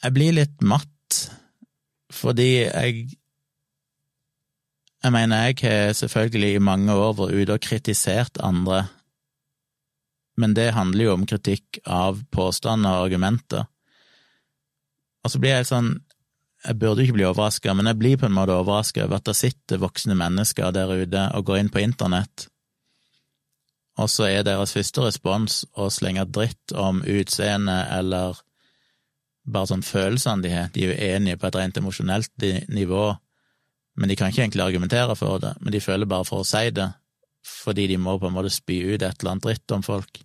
[0.01, 1.17] Jeg blir litt matt,
[2.09, 3.03] fordi jeg
[5.01, 8.83] Jeg mener, jeg har selvfølgelig i mange år vært ute og kritisert andre
[10.41, 13.67] men det handler jo om kritikk av påstander og argumenter.
[15.25, 15.99] Og så blir jeg sånn
[16.61, 19.33] Jeg burde ikke bli overraska, men jeg blir på en måte overraska over at det
[19.39, 22.51] sitter voksne mennesker der ute og går inn på internett,
[24.01, 28.39] og så er deres første respons å slenge dritt om utseende eller
[29.51, 30.71] bare sånn følelsene de har.
[30.73, 33.05] De er jo enige på et rent emosjonelt nivå,
[34.01, 36.71] men de kan ikke egentlig argumentere for det, men de føler bare for å si
[36.77, 36.89] det,
[37.45, 40.23] fordi de må på en måte spy ut et eller annet dritt om folk.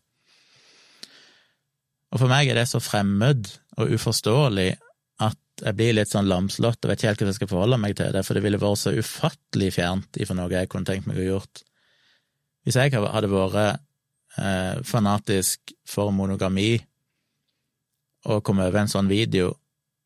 [2.15, 4.69] Og for meg er det så fremmed og uforståelig
[5.25, 7.95] at jeg blir litt sånn lamslått og vet ikke helt hvordan jeg skal forholde meg
[7.99, 11.19] til det, for det ville vært så ufattelig fjernt ifra noe jeg kunne tenkt meg
[11.19, 11.63] å gjort.
[12.63, 13.59] Hvis jeg hadde vært
[14.39, 16.77] eh, fanatisk for monogami
[18.31, 19.51] og kom over en sånn video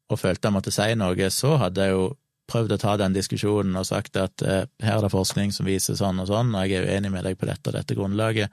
[0.10, 2.10] og følte jeg måtte si noe, så hadde jeg jo
[2.50, 5.98] prøvd å ta den diskusjonen og sagt at eh, her er det forskning som viser
[5.98, 8.50] sånn og sånn, og jeg er uenig med deg på dette og dette grunnlaget.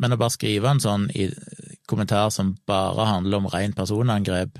[0.00, 1.10] Men å bare skrive en sånn
[1.90, 4.58] kommentar som bare handler om ren personangrep,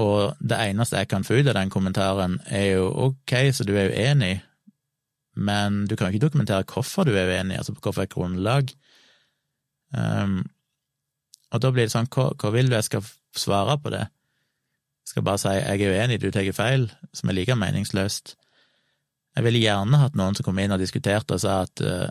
[0.00, 3.74] og det eneste jeg kan få ut av den kommentaren, er jo ok, så du
[3.76, 4.38] er uenig,
[5.36, 8.72] men du kan jo ikke dokumentere hvorfor du er uenig, altså på hvilket grunnlag.
[9.92, 10.44] Um,
[11.50, 13.06] og da blir det sånn, hva, hva vil du jeg skal
[13.36, 14.06] svare på det?
[15.00, 18.36] Jeg skal bare si jeg er uenig, du tar feil, som er like meningsløst.
[19.36, 22.06] Jeg ville gjerne hatt noen som kom inn og diskuterte og sa at uh,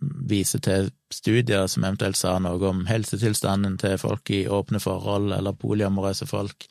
[0.00, 5.58] viser til studier som eventuelt sa noe om helsetilstanden til folk i åpne forhold, eller
[5.58, 6.66] polyamorøse folk,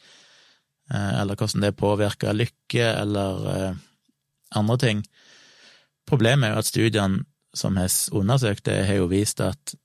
[0.93, 3.83] eh, eller hvordan det påvirker lykke, eller eh,
[4.57, 5.03] andre ting.
[6.09, 9.75] Problemet er jo at studiene som har undersøkt det, har jo vist at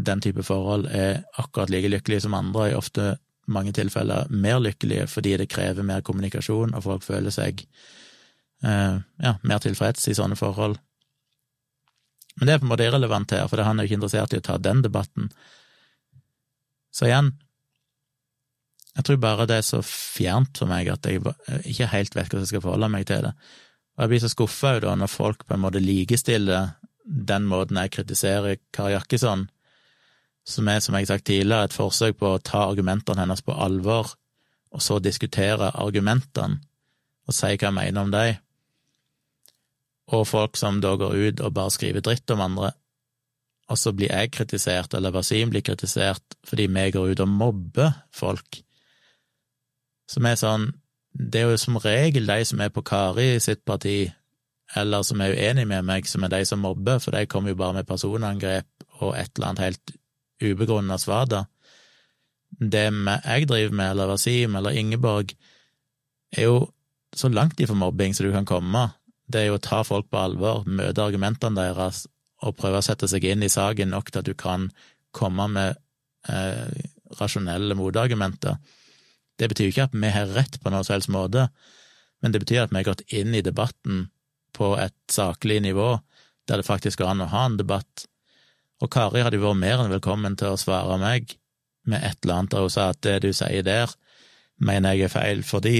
[0.00, 3.16] den type forhold er akkurat like lykkelige som andre, i ofte
[3.50, 7.64] mange tilfeller mer lykkelige fordi det krever mer kommunikasjon, og folk føler seg
[8.64, 10.78] eh, ja, mer tilfreds i sånne forhold.
[12.40, 14.40] Men det er på en måte irrelevant her, for han er jo ikke interessert i
[14.40, 15.28] å ta den debatten.
[16.90, 17.34] Så igjen,
[18.96, 21.20] jeg tror bare det er så fjernt for meg at jeg
[21.68, 23.34] ikke helt vet hvordan jeg skal forholde meg til det.
[23.94, 26.72] Og jeg blir så skuffa da når folk på en måte likestiller
[27.04, 29.46] den måten jeg kritiserer Kari Jakkesson,
[30.48, 33.52] som er, som jeg har sagt tidligere, et forsøk på å ta argumentene hennes på
[33.52, 34.14] alvor,
[34.72, 36.62] og så diskutere argumentene
[37.28, 38.38] og si hva jeg mener om dem
[40.10, 42.72] og folk som da går ut og bare skriver dritt om andre,
[43.70, 47.92] og så blir jeg kritisert, eller Wasim blir kritisert fordi vi går ut og mobber
[48.14, 48.62] folk,
[50.10, 50.70] som er sånn
[51.10, 54.12] Det er jo som regel de som er på Kari sitt parti,
[54.78, 57.58] eller som er uenig med meg, som er de som mobber, for de kommer jo
[57.58, 59.92] bare med personangrep og et eller annet helt
[60.40, 61.48] ubegrunna svada.
[62.50, 65.34] Det jeg driver med, eller Wasim eller Ingeborg,
[66.30, 66.70] er jo
[67.16, 68.86] så langt ifra mobbing som du kan komme,
[69.32, 72.04] det er jo å ta folk på alvor, møte argumentene deres
[72.44, 74.68] og prøve å sette seg inn i saken nok til at du kan
[75.16, 75.78] komme med
[76.30, 76.68] eh,
[77.18, 78.56] rasjonelle motargumenter.
[79.40, 81.48] Det betyr jo ikke at vi har rett på noen som helst måte,
[82.20, 84.08] men det betyr at vi har gått inn i debatten
[84.56, 85.94] på et saklig nivå,
[86.48, 88.06] der det faktisk går an å ha en debatt.
[88.80, 91.36] Og Kari hadde jo vært mer enn velkommen til å svare meg
[91.88, 93.92] med et eller annet, der hun sa at det du sier der,
[94.60, 95.76] mener jeg er feil fordi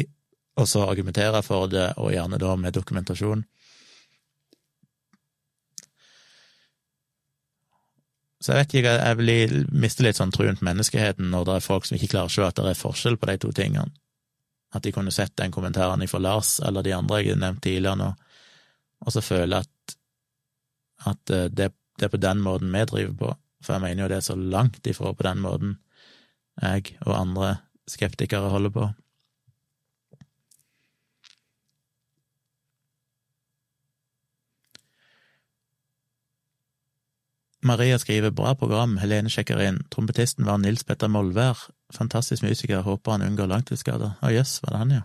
[0.60, 3.44] og så argumentere for det, og gjerne da med dokumentasjon.
[8.40, 11.64] Så jeg vet ikke, jeg vil miste litt sånn truen på menneskeheten når det er
[11.64, 13.92] folk som ikke klarer å se at det er forskjell på de to tingene.
[14.72, 17.98] At de kunne sett den kommentaren fra Lars eller de andre jeg har nevnt tidligere
[18.00, 18.08] nå,
[19.00, 19.94] og så føle at,
[21.10, 23.34] at eh, det, det, er på den måten vi driver på.
[23.64, 25.76] For jeg mener jo det er så langt ifra på den måten
[26.60, 27.50] jeg og andre
[27.88, 28.88] skeptikere holder på.
[37.62, 41.58] Maria skriver bra program, Helene sjekker inn, trompetisten var Nils Petter Molvær,
[41.92, 44.14] fantastisk musiker, håper han unngår langtidsskader.
[44.24, 45.02] Å jøss, var det han, ja?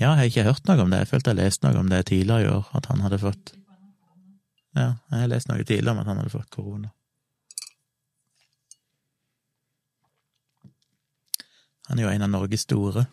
[0.00, 2.04] Ja, jeg har ikke hørt noe om det, jeg følte jeg leste noe om det
[2.08, 3.54] tidligere i år, at han hadde fått
[4.72, 6.92] Ja, jeg har lest noe tidligere om at han hadde fått korona.
[11.90, 13.04] Han er jo en av Norges store.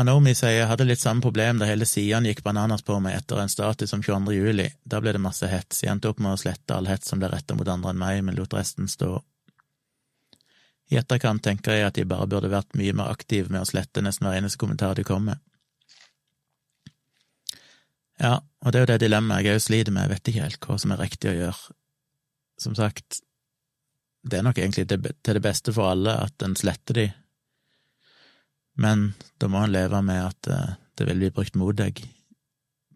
[0.00, 3.42] Anomi sier jeg hadde litt samme problem da hele sidene gikk bananas på meg etter
[3.42, 4.32] en status om 22.
[4.32, 4.68] juli.
[4.80, 5.82] Da ble det masse hets.
[5.82, 8.22] Jeg endte opp med å slette all hets som ble retta mot andre enn meg,
[8.24, 9.18] men lot resten stå.
[10.90, 14.02] I etterkant tenker jeg at jeg bare burde vært mye mer aktiv med å slette
[14.02, 15.42] nesten hver eneste kommentar de kom med.
[18.20, 20.66] Ja, og det er jo det dilemmaet jeg òg sliter med, jeg vet ikke helt
[20.66, 21.76] hva som er riktig å gjøre.
[22.60, 23.20] Som sagt,
[24.24, 27.06] det er nok egentlig til det beste for alle at en sletter de,
[28.80, 29.10] men
[29.40, 32.00] da må en leve med at eh, det vil bli brukt mot deg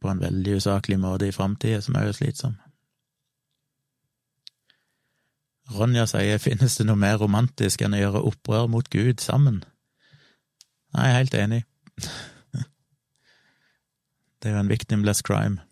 [0.01, 2.57] på en veldig usaklig måte i framtida, som er jo slitsom.
[5.73, 9.63] Ronja sier finnes det noe mer romantisk enn å gjøre opprør mot Gud sammen?
[10.93, 11.63] Nei, jeg er helt enig.
[14.45, 15.63] Det er jo en victimless crime.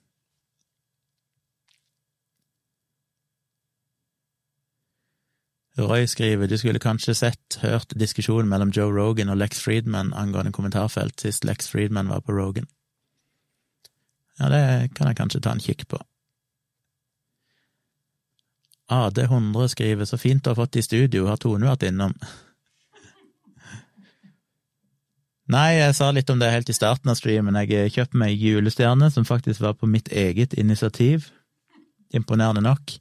[5.79, 10.53] Roy skriver du skulle kanskje sett, hørt diskusjonen mellom Joe Rogan og Lex Friedman angående
[10.53, 12.69] kommentarfelt sist Lex Friedman var på Rogan.
[14.39, 16.01] Ja, det kan jeg kanskje ta en kikk på.
[18.93, 22.13] AD100 skriver så fint du har fått i studio, har Tone vært innom?
[25.53, 27.57] Nei, jeg sa litt om det helt i starten av streamen.
[27.65, 31.31] Jeg kjøpte meg julestjerne, som faktisk var på mitt eget initiativ.
[32.13, 32.95] Imponerende nok.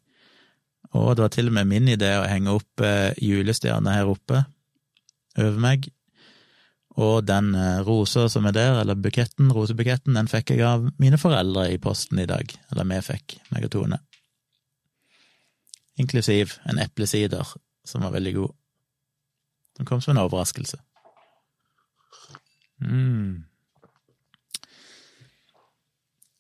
[0.98, 2.84] Og det var til og med min idé å henge opp
[3.22, 4.44] julestjerne her oppe
[5.40, 5.88] over meg.
[7.00, 11.20] Og den eh, rosa som er der, eller buketten, rosebuketten, den fikk jeg av mine
[11.22, 12.52] foreldre i posten i dag.
[12.72, 14.02] Eller vi fikk, meg og Tone.
[16.02, 17.48] Inklusiv en eplesider
[17.88, 18.58] som var veldig god.
[19.80, 20.82] Den kom som en overraskelse.
[22.82, 23.46] Mm.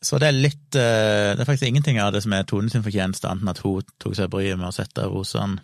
[0.01, 2.83] Så det er litt eh, Det er faktisk ingenting av det som er Tone sin
[2.85, 5.61] fortjeneste, annet enn at hun tok seg bryet med å sette rosene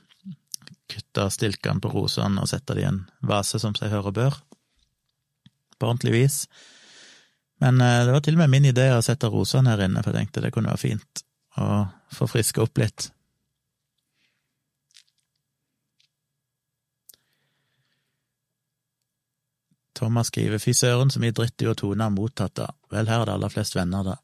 [0.88, 4.38] Kutte stilkene på rosene og sette det i en vase som seg hører bør,
[5.76, 6.38] på ordentlig vis.
[7.60, 10.16] Men eh, det var til og med min idé å sette rosene her inne, for
[10.16, 11.24] jeg tenkte det kunne være fint
[11.60, 11.68] å
[12.16, 13.10] få friske opp litt.
[19.98, 22.70] Thomas skriver fy søren så mye dritt du og Tone har mottatt, da.
[22.94, 24.16] Vel, her er det aller flest venner, da.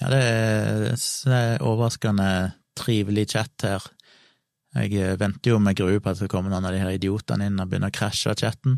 [0.00, 0.96] Ja, det er,
[1.32, 2.30] er overraskende
[2.76, 3.84] trivelig chat her.
[4.76, 7.48] Jeg eh, venter jo med grue på at det kommer noen av de her idiotene
[7.48, 8.76] inn og begynner å krasje chatten.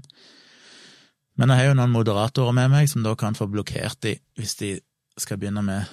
[1.39, 4.55] Men jeg har jo noen moderatorer med meg som da kan få blokkert de hvis
[4.63, 4.73] de
[5.19, 5.91] skal begynne med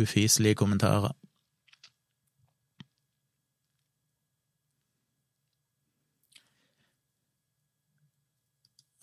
[0.00, 1.12] ufyselige kommentarer.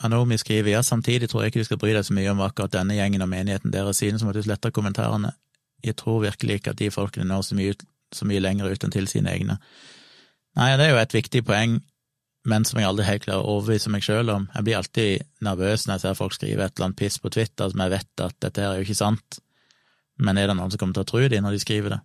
[0.05, 2.73] Anomi skriver ja, samtidig tror jeg ikke du skal bry deg så mye om akkurat
[2.73, 5.33] denne gjengen og menigheten deres, synes som at du sletter kommentarene.
[5.85, 7.75] Jeg tror virkelig ikke at de folkene når så mye,
[8.13, 9.59] så mye lenger ut enn til sine egne.
[10.57, 11.77] Nei, det er jo et viktig poeng,
[12.49, 14.49] men som jeg aldri helt klarer å overbevise meg sjøl om.
[14.55, 17.69] Jeg blir alltid nervøs når jeg ser folk skrive et eller annet piss på Twitter
[17.71, 19.41] som jeg vet at dette her er jo ikke sant,
[20.21, 22.01] men er det noen som kommer til å tro det når de skriver det?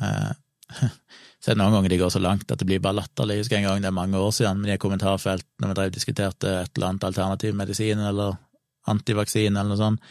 [0.00, 0.32] Uh,
[1.46, 3.36] Så er det noen ganger de går så langt at det blir bare latterlig.
[3.36, 5.76] Jeg husker en gang det er mange år siden, men i et kommentarfelt når vi
[5.78, 8.34] drev diskuterte et eller annet alternativ medisin eller
[8.90, 10.08] antivaksine eller noe sånt,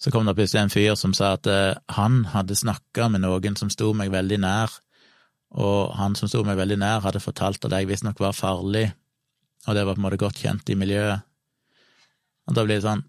[0.00, 3.60] så kom det plutselig en fyr som sa at eh, han hadde snakka med noen
[3.60, 4.72] som sto meg veldig nær,
[5.60, 8.86] og han som sto meg veldig nær, hadde fortalt at jeg visstnok var farlig,
[9.66, 11.28] og det var på en måte godt kjent i miljøet.
[12.48, 13.04] Og da blir det sånn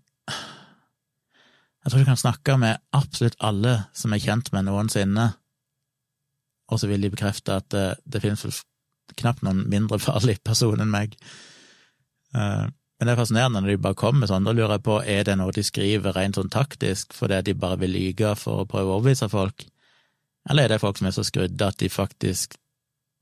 [1.79, 5.29] Jeg tror du kan snakke med absolutt alle som er kjent med noensinne,
[6.69, 8.63] og så vil de bekrefte at det, det finnes
[9.17, 11.15] knapt noen mindre farlig person enn meg.
[12.35, 15.23] Uh, men det er fascinerende når de bare kommer sånn, da lurer jeg på, er
[15.25, 18.91] det noe de skriver rent sånn taktisk fordi de bare vil lyge for å prøve
[18.91, 19.63] å overbevise folk,
[20.49, 22.57] eller er det folk som er så skrudde at de faktisk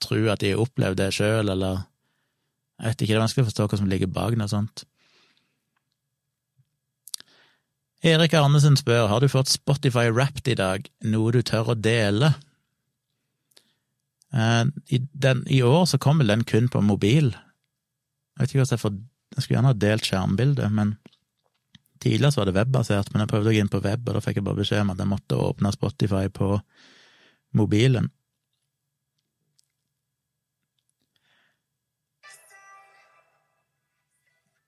[0.02, 1.86] tror at de har opplevd det sjøl, eller
[2.78, 4.84] jeg vet ikke, det er vanskelig å forstå hva som ligger bak noe sånt.
[8.06, 12.36] Erik Arnesen spør har du fått Spotify Wrapped i dag, noe du tør å dele?
[14.38, 17.32] Eh, I, den, I, år så kom vel den kun på mobil.
[17.34, 18.98] Jeg vet ikke hva jeg får
[19.38, 20.96] Jeg skulle gjerne ha delt skjermbildet, men
[22.02, 24.22] tidligere så var det webbasert, men jeg prøvde å gå inn på web, og da
[24.24, 26.48] fikk jeg bare beskjed om at jeg måtte åpne Spotify på
[27.60, 28.08] mobilen.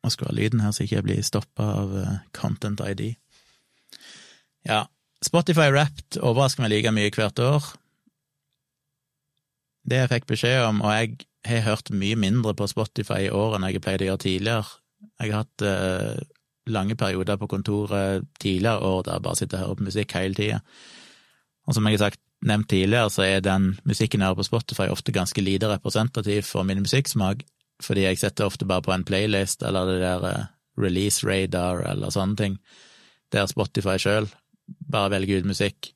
[0.04, 3.14] Nå skal ha lyden her så ikke jeg blir stoppa av eh, Content ID.
[4.68, 4.84] Ja,
[5.26, 7.74] Spotify Wrapped overrasker meg like mye hvert år.
[9.90, 11.16] Det jeg fikk beskjed om, og jeg
[11.48, 14.80] har hørt mye mindre på Spotify i år enn jeg pleide å gjøre tidligere.
[15.22, 16.24] Jeg har hatt eh,
[16.70, 20.38] lange perioder på kontoret tidligere år der jeg bare sitter og hører på musikk hele
[20.38, 20.60] tida.
[21.68, 24.88] Og som jeg har sagt, nevnt tidligere, så er den musikken jeg hører på Spotify
[24.92, 27.44] ofte ganske lite representativ for min musikksmak,
[27.84, 32.14] fordi jeg setter ofte bare på en playlist eller det der eh, release radar eller
[32.14, 32.60] sånne ting,
[33.34, 34.30] der Spotify sjøl
[34.92, 35.94] bare velger ut musikk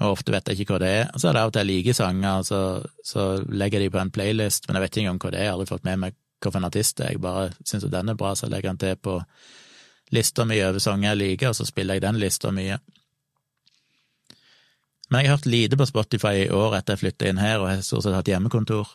[0.00, 1.06] og ofte vet jeg ikke hva det er.
[1.16, 2.60] Så er det av og til jeg liker sanger, så,
[3.04, 5.46] så legger jeg de på en playlist, men jeg vet ikke engang hva det er,
[5.46, 8.18] jeg har aldri fått med meg hvilken artist det er, jeg bare syns den er
[8.18, 9.16] bra, så jeg legger den til på
[10.14, 12.76] lista mi over sanger jeg liker, og så spiller jeg den lista mye.
[15.08, 17.70] Men jeg har hørt lite på Spotify i år etter jeg flytta inn her, og
[17.70, 18.92] har stort sett hatt hjemmekontor.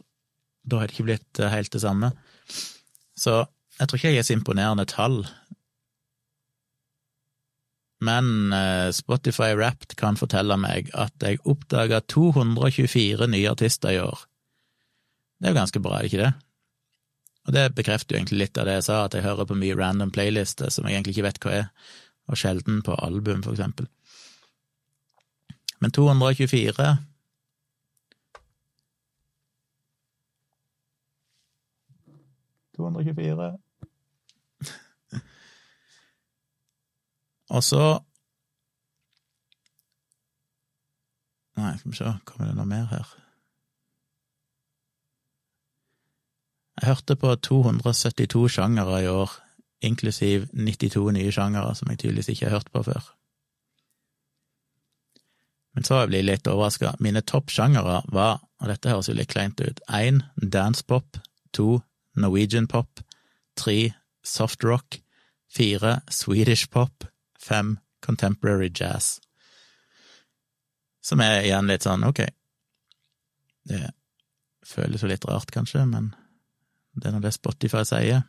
[0.68, 2.12] Da har det ikke blitt eh, helt det samme.
[3.18, 3.42] Så
[3.80, 5.24] jeg tror ikke jeg er så imponerende tall
[8.02, 14.24] men eh, Spotify Wrapped kan fortelle meg at jeg oppdaga 224 nye artister i år.
[15.38, 16.34] Det er jo ganske bra, er det ikke det?
[17.48, 19.78] Og det bekrefter jo egentlig litt av det jeg sa, at jeg hører på mye
[19.78, 21.72] random playlister som jeg egentlig ikke vet hva er,
[22.30, 23.90] og sjelden på album, for eksempel.
[25.82, 26.92] Men 224
[32.78, 33.50] 224
[37.52, 38.00] Og så
[41.60, 43.10] Nei, skal vi se, kommer det noe mer her?
[46.80, 49.34] Jeg hørte på 272 sjangere i år,
[49.86, 53.12] inklusiv 92 nye sjangere som jeg tydeligvis ikke har hørt på før.
[55.76, 56.96] Men så jeg blir litt overraska.
[57.04, 61.20] Mine toppsjangere var, og dette høres jo litt kleint ut, én dancepop,
[61.54, 61.82] to
[62.16, 63.04] Norwegian pop,
[63.60, 63.92] tre
[64.24, 65.02] soft rock,
[65.52, 67.11] fire Swedish pop,
[67.42, 69.20] fem contemporary jazz.
[71.02, 72.24] Som er igjen litt sånn, ok,
[73.70, 73.82] det
[74.66, 76.12] føles jo litt rart, kanskje, men
[76.94, 78.26] det er nå det Spotify sier.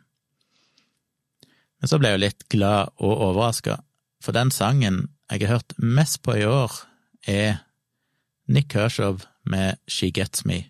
[1.79, 3.77] Men så ble jeg jo litt glad og overraska,
[4.23, 6.71] for den sangen jeg har hørt mest på i år,
[7.27, 7.63] er
[8.47, 10.61] Nick Kershaw med She Gets Me.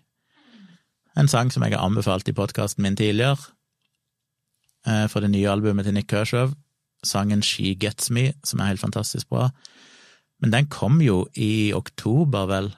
[1.18, 3.38] En sang som jeg har anbefalt i podkasten min tidligere,
[4.86, 6.54] eh, for det nye albumet til Nick Kershaw,
[7.04, 9.50] sangen She Gets Me, som er helt fantastisk bra.
[10.42, 12.72] Men den kom jo i oktober, vel,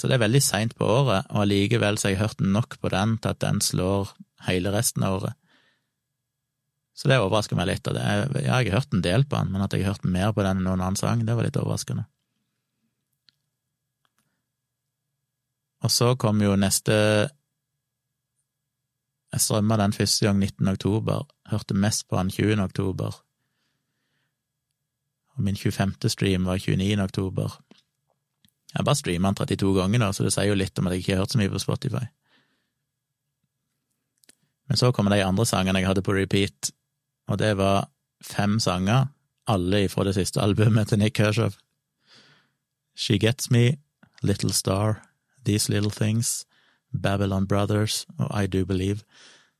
[0.00, 2.90] så det er veldig seint på året, og allikevel så har jeg hørt nok på
[2.92, 4.14] den til at den slår
[4.46, 5.36] hele resten av året.
[6.96, 7.84] Så det overrasker meg litt.
[7.84, 8.00] Det.
[8.44, 10.44] Ja, jeg har hørt en del på den, men at jeg har hørt mer på
[10.44, 12.06] den enn noen annen sang, det var litt overraskende.
[15.80, 16.96] Og så kom jo neste
[19.30, 20.68] Jeg strømma den første gang 19.
[20.72, 22.60] oktober, hørte mest på han 20.
[22.62, 23.18] oktober.
[25.36, 26.08] Og min 25.
[26.08, 27.02] stream var 29.
[27.02, 27.60] oktober.
[28.74, 31.04] Jeg bare streama han 32 ganger, da, så det sier jo litt om at jeg
[31.04, 32.04] ikke har hørt så mye på Spotify.
[34.70, 36.70] Men så kommer de andre sangene jeg hadde på repeat,
[37.26, 37.88] og det var
[38.22, 39.08] fem sanger,
[39.50, 41.50] alle fra det siste albumet til Nick Kershaw.
[42.94, 43.80] She Gets Me,
[44.22, 45.02] Little Star,
[45.44, 46.46] These Little Things,
[46.92, 49.00] Babylon Brothers og I Do Believe.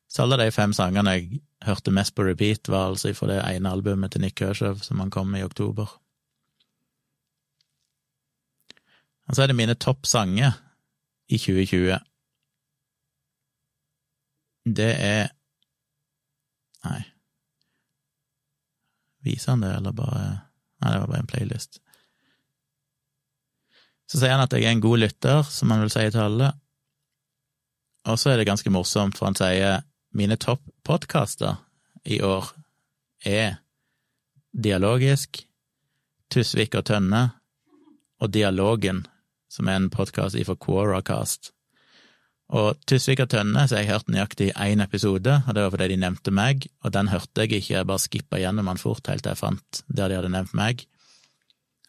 [0.08, 3.72] Så alle de fem sangene jeg hørte mest på repeat, var altså fra det ene
[3.72, 5.88] albumet til Nick Kershaw som han kom med i oktober.
[9.28, 10.56] Og så er det mine toppsanger
[11.28, 11.98] i 2020.
[14.64, 15.28] Det er
[16.80, 17.02] Nei.
[19.20, 20.22] Viser han det, eller bare
[20.80, 21.82] Nei, det var bare en playlist.
[24.08, 26.48] Så sier han at jeg er en god lytter, som han vil si til alle.
[28.08, 31.56] Og så er det ganske morsomt, for han sier mine topp-podkaster
[32.04, 32.50] i år
[33.26, 33.60] er
[34.50, 35.44] Dialogisk,
[36.30, 37.22] Tusvik og Tønne
[38.20, 39.04] og Dialogen,
[39.50, 41.52] som er en podkast ifra Quoracast.
[42.50, 45.92] Og Tusvik og Tønne så har jeg hørt nøyaktig én episode, og det var fordi
[45.92, 49.22] de nevnte meg, og den hørte jeg ikke, jeg bare skippa gjennom den fort helt
[49.22, 50.82] til jeg fant der de hadde nevnt meg,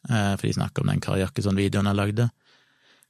[0.10, 2.30] eh, for de snakker om den Kari Jakkesson-videoen jeg lagde.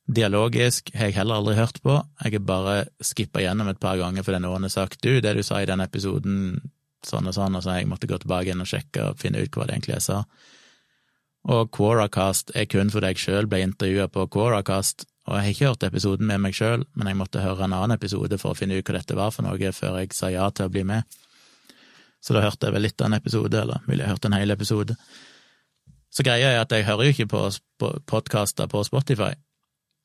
[0.10, 4.26] Dialogisk har jeg heller aldri hørt på, jeg har bare skippa gjennom et par ganger
[4.26, 6.58] fordi noen har sagt du, det du sa i den episoden,
[7.06, 9.56] sånn og sånn, og så jeg måttet gå tilbake igjen og sjekke og finne ut
[9.56, 10.24] hva det egentlig jeg sa.
[11.52, 15.70] Og Quoracast er kun fordi jeg sjøl ble intervjua på Quoracast, og jeg har ikke
[15.70, 18.78] hørt episoden med meg sjøl, men jeg måtte høre en annen episode for å finne
[18.78, 21.06] ut hva dette var for noe, før jeg sa ja til å bli med.
[22.22, 24.54] Så da hørte jeg vel litt av en episode, eller ville jeg hørt en hel
[24.54, 24.98] episode.
[26.12, 29.34] Så greia er at jeg hører jo ikke på podkaster på Spotify.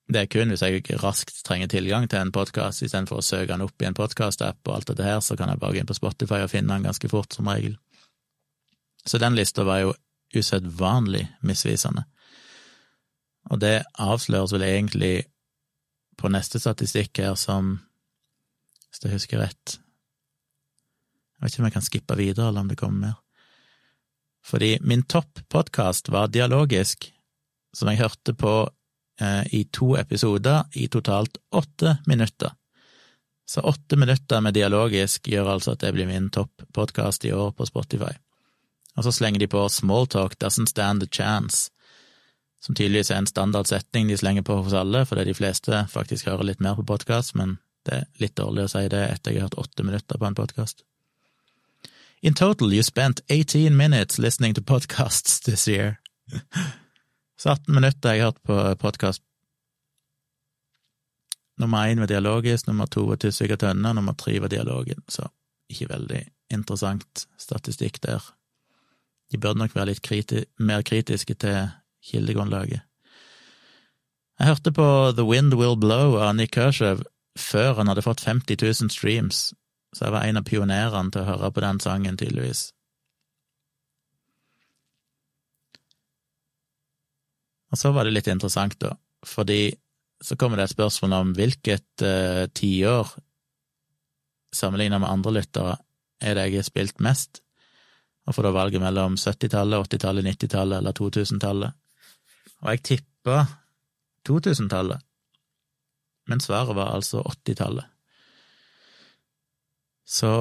[0.07, 3.65] Det er kun hvis jeg raskt trenger tilgang til en podkast, istedenfor å søke den
[3.65, 5.97] opp i en podkastapp og alt dette her, så kan jeg bare gå inn på
[5.99, 7.75] Spotify og finne den ganske fort, som regel.
[9.03, 9.97] Så den lista var jo
[10.37, 12.05] usedvanlig misvisende.
[13.51, 15.27] Og det avsløres vel egentlig
[16.19, 17.75] på neste statistikk her som,
[18.87, 19.77] hvis jeg husker rett
[21.37, 23.19] Jeg vet ikke om jeg kan skippe videre, eller om det kommer mer.
[24.47, 27.11] Fordi min topp-podkast var dialogisk,
[27.75, 28.55] som jeg hørte på
[29.51, 32.51] i to episoder i totalt åtte minutter.
[33.47, 37.67] Så åtte minutter med dialogisk gjør altså at det blir min topp-podkast i år på
[37.67, 38.13] Spotify.
[38.97, 41.71] Og så slenger de på Smalltalk doesn't stand a chance,
[42.61, 46.51] som tydeligvis er en standardsetning de slenger på hos alle, fordi de fleste faktisk hører
[46.51, 49.51] litt mer på podkast, men det er litt dårlig å si det etter jeg har
[49.51, 50.83] hørt åtte minutter på en podkast.
[52.23, 56.01] In total you spent 18 minutes listening to podcasts this year.
[57.37, 59.23] Så 18 minutter jeg har hørt på podkast.
[61.61, 65.29] Nummer én var dialogisk, nummer to var Tusvik og Tønne, nummer tre var dialogen, så
[65.73, 66.23] ikke veldig
[66.53, 68.25] interessant statistikk der.
[69.33, 71.71] De burde nok være litt kriti mer kritiske til
[72.05, 72.85] kildegrunnlaget.
[74.37, 77.01] Jeg hørte på The Wind Will Blow av Nick Kershaw
[77.41, 79.53] før han hadde fått 50 000 streams,
[79.97, 82.71] så jeg var en av pionerene til å høre på den sangen, tydeligvis.
[87.73, 88.93] Og så var det litt interessant, da,
[89.27, 89.75] fordi
[90.25, 93.11] så kommer det et spørsmål om hvilket uh, tiår,
[94.55, 95.75] sammenlignet med andre lyttere,
[96.23, 97.43] er det jeg har spilt mest,
[98.27, 101.77] og får da valget mellom 70-tallet, 80-tallet, 90-tallet eller 2000-tallet.
[102.65, 103.43] Og jeg tippa
[104.27, 105.05] 2000-tallet,
[106.27, 107.87] men svaret var altså 80-tallet.
[110.07, 110.33] Så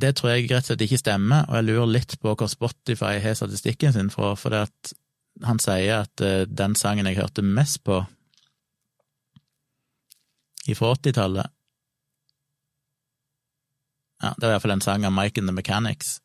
[0.00, 3.16] det tror jeg rett og slett ikke stemmer, og jeg lurer litt på hvor Spotify
[3.22, 4.96] har statistikken sin fra, for det at
[5.44, 8.04] han sier at uh, den sangen jeg hørte mest på
[10.66, 11.52] fra 80-tallet
[14.24, 16.16] Ja, det var iallfall en sang av Mike and the Mechanics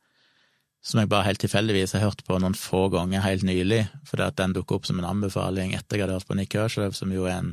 [0.81, 4.37] som jeg bare helt tilfeldigvis har hørt på noen få ganger helt nylig, fordi at
[4.39, 7.27] den dukket opp som en anbefaling etter jeg hadde hørt på Nick Kershaw, som jo
[7.29, 7.51] er en,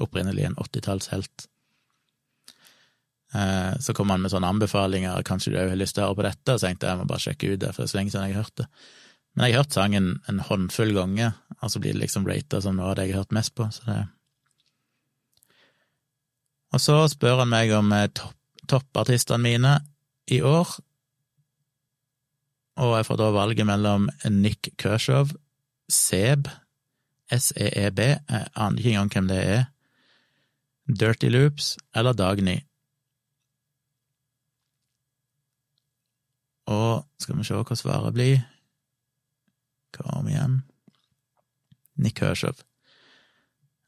[0.00, 1.44] opprinnelig en åttitallshelt.
[3.36, 6.20] Eh, så kom han med sånne anbefalinger, kanskje du òg har lyst til å høre
[6.22, 7.92] på dette, og så tenkte jeg jeg må bare sjekke ut det, for det er
[7.92, 8.68] så lenge siden jeg har hørt det.
[9.32, 12.76] Men jeg har hørt sangen en håndfull ganger, og så blir det liksom rata som
[12.76, 14.02] noe av det jeg har hørt mest på, så det
[16.72, 18.36] Og så spør han meg om topp,
[18.68, 19.72] toppartistene mine
[20.30, 20.68] i år,
[22.80, 25.28] og jeg får da valget mellom Nick Kershaw,
[25.92, 26.48] Seb,
[27.32, 29.64] S-E-E-B, jeg aner ikke engang hvem det er,
[30.88, 32.58] Dirty Loops eller Dagny.
[36.72, 38.40] Og skal vi se hva svaret blir.
[39.92, 40.62] Kom igjen.
[41.94, 42.56] Nick Kershaw.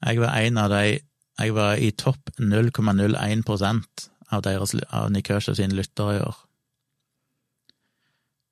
[0.05, 1.01] Jeg var en av de
[1.39, 4.47] Jeg var i topp 0,01 av,
[4.91, 6.37] av Nick Kershaw sine lyttere i år.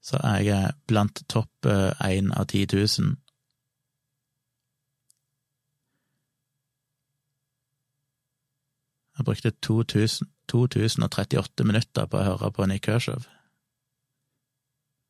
[0.02, 1.66] Så jeg er blant topp
[2.02, 3.16] én av 10 000.
[9.18, 13.22] Jeg brukte 2000, 2038 minutter på å høre på Nick Kershaw.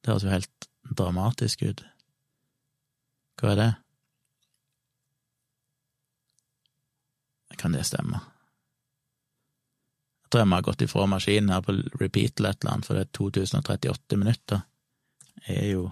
[0.03, 0.69] Det høres jo helt
[0.99, 1.85] dramatisk ut.
[3.43, 3.73] Hva er det?
[7.59, 8.21] Kan det stemme?
[10.23, 12.87] Jeg tror jeg må ha gått ifra maskinen her på repeat eller et eller annet,
[12.87, 14.63] for det er 2038 minutter
[15.43, 15.91] Det er jo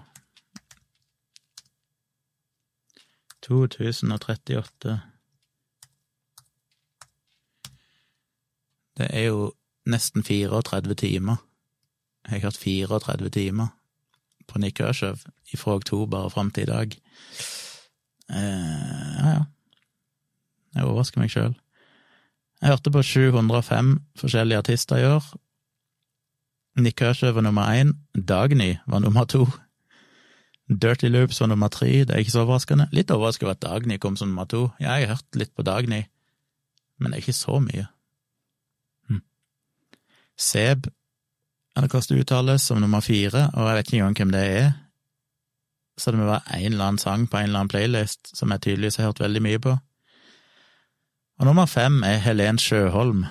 [3.43, 4.95] 2038
[8.95, 9.51] Det er jo
[9.89, 11.35] nesten 34 timer.
[12.27, 13.67] Jeg har hørt 34 timer
[14.51, 15.15] på Kershaw
[15.57, 16.95] fra oktober og fram til i dag.
[18.31, 19.43] Eh, ja, ja.
[20.75, 21.55] Jeg overrasker meg sjøl.
[22.61, 25.25] Jeg hørte på 705 forskjellige artister i år.
[26.79, 29.47] Nick Kershaw var nummer én, Dagny var nummer to.
[30.71, 32.87] Dirty Loops var nummer tre, det er ikke så overraskende.
[32.91, 34.69] Litt overraskende over at Dagny kom som nummer to.
[34.79, 36.05] Ja, jeg har hørt litt på Dagny,
[36.99, 37.87] men det er ikke så mye.
[39.09, 39.23] Hm.
[40.37, 40.87] Seb,
[41.77, 44.71] eller hvordan det uttales, som nummer fire, og jeg vet ikke engang hvem det er.
[45.99, 48.61] Så det må være en eller annen sang på en eller annen playlist som jeg
[48.61, 49.75] tydeligvis har hørt veldig mye på.
[51.39, 53.25] Og nummer fem er Helen Sjøholm,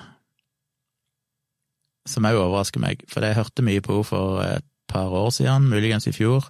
[2.07, 5.69] som òg overrasker meg, for jeg hørte mye på henne for et par år siden,
[5.71, 6.49] muligens i fjor,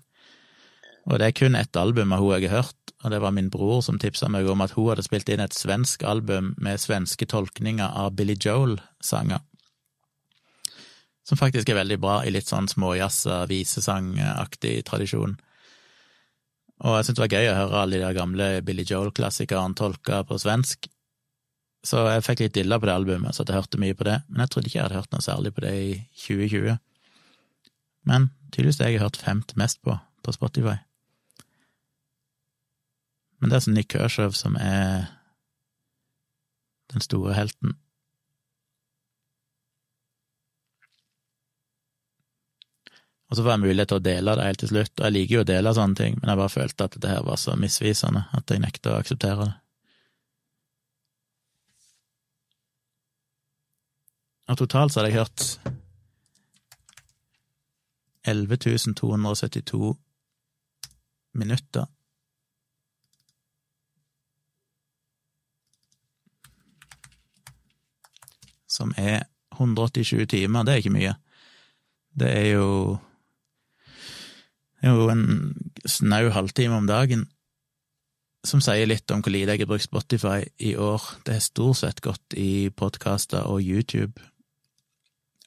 [1.05, 3.49] og det er kun ett album av henne jeg har hørt, og det var min
[3.53, 7.25] bror som tipsa meg om at hun hadde spilt inn et svensk album med svenske
[7.29, 9.41] tolkninger av Billy Joel-sanger,
[11.27, 15.37] som faktisk er veldig bra i litt sånn småjazza, visesangaktig tradisjon.
[16.81, 20.23] Og jeg syntes det var gøy å høre alle de der gamle Billy Joel-klassikerne tolka
[20.25, 20.89] på svensk,
[21.85, 24.43] så jeg fikk litt dilla på det albumet, så jeg hørte mye på det, men
[24.43, 25.91] jeg trodde ikke jeg hadde hørt noe særlig på det i
[26.25, 26.77] 2020.
[28.09, 30.77] Men tydeligvis det jeg har hørt femt mest på på Spotify.
[33.39, 35.07] Men det er altså Nick Kershaw som er
[36.93, 37.73] den store helten.
[43.31, 45.35] Og så får jeg mulighet til å dele det helt til slutt, og jeg liker
[45.37, 48.25] jo å dele sånne ting, men jeg bare følte at dette her var så misvisende
[48.35, 49.53] at jeg nekta å akseptere det.
[54.51, 55.79] Og totalt så hadde jeg hørt
[58.27, 58.57] 11
[58.99, 59.93] 272
[61.39, 61.85] minutter.
[68.67, 69.23] Som er
[69.55, 70.67] 187 timer.
[70.67, 71.15] Det er ikke mye.
[72.11, 72.67] Det er jo
[74.81, 75.53] Det er jo en
[75.85, 77.27] snau halvtime om dagen,
[78.47, 81.03] som sier litt om hvor lite jeg har brukt Spotify i år.
[81.25, 84.17] Det har stort sett gått i podkaster og YouTube,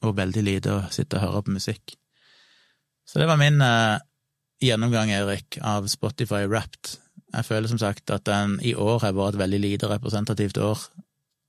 [0.07, 1.97] og veldig lite å sitte og høre på musikk.
[3.05, 3.99] Så det var min eh,
[4.63, 6.95] gjennomgang, Erik, av Spotify Wrapped.
[7.35, 10.79] Jeg føler som sagt at den i år har vært et veldig lite representativt år,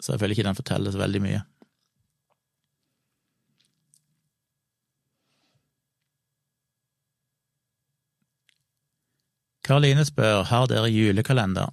[0.02, 1.46] så jeg føler ikke den forteller så veldig mye.
[9.66, 11.72] Karoline spør har dere julekalender.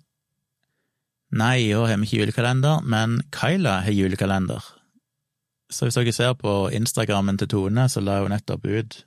[1.36, 4.64] Nei, år har vi ikke julekalender, men Kyla har julekalender.
[5.72, 8.98] Så hvis dere ser på Instagrammen til Tone, så la hun nettopp ut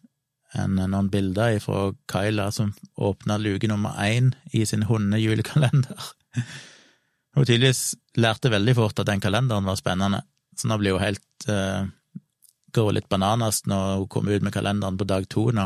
[0.56, 6.10] en, noen bilder fra Kyla som åpna luke nummer én i sin hundejulekalender.
[7.36, 10.22] Hun tydeligvis lærte veldig fort at den kalenderen var spennende,
[10.56, 11.84] så nå blir hun helt uh,
[12.72, 15.66] Går litt bananas når hun kommer ut med kalenderen på dag to nå.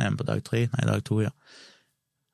[0.00, 0.62] Nei, på dag tre?
[0.72, 1.34] Nei, dag to, ja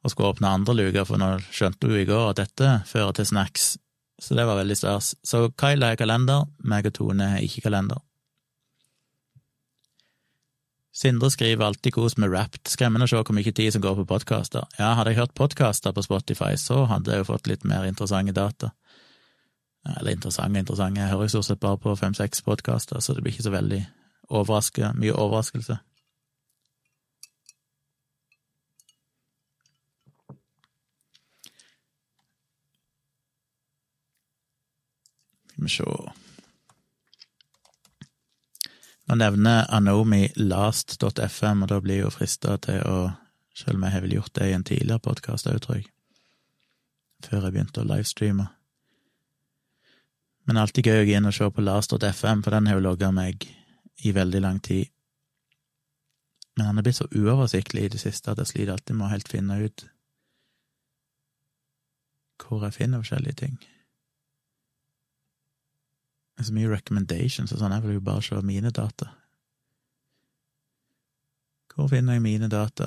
[0.00, 3.28] og skulle åpne andre luker, for nå skjønte hun i går at dette fører til
[3.28, 3.72] snacks,
[4.20, 5.14] så det var veldig stas.
[5.24, 8.00] Så Kyle har kalender, meg og Tone har ikke kalender.
[11.00, 14.08] Sindre skriver alltid kos med Wrapped, skremmende å se hvor mye tid som går på
[14.10, 14.66] podkaster.
[14.76, 18.34] Ja, hadde jeg hørt podkaster på Spotify, så hadde jeg jo fått litt mer interessante
[18.36, 18.72] data.
[19.96, 23.32] Eller interessante interessante, jeg hører jo stort sett bare på fem-seks podkaster, så det blir
[23.32, 23.80] ikke så veldig
[24.28, 25.78] overraske, mye overraskelse.
[35.60, 36.12] Skal vi sjå
[39.08, 43.10] Nå nevner Anomi last.fm, og da blir jeg jo frista til å
[43.52, 45.88] Selv om jeg har vel gjort det i en tidligere podkast òg, tror jeg.
[47.26, 48.46] Før jeg begynte å livestreame.
[50.46, 53.10] Men alltid gøy å gå inn og se på last.fm, for den har jo logga
[53.12, 53.44] meg
[54.06, 54.88] i veldig lang tid.
[56.56, 59.12] Men han er blitt så uoversiktlig i det siste at jeg sliter alltid med å
[59.12, 59.84] helt finne ut
[62.46, 63.60] hvor jeg finner forskjellige ting.
[66.40, 69.10] Det er så mye recommendations og sånn, jeg vil jo bare se mine data.
[71.74, 72.86] Hvor finner jeg mine data?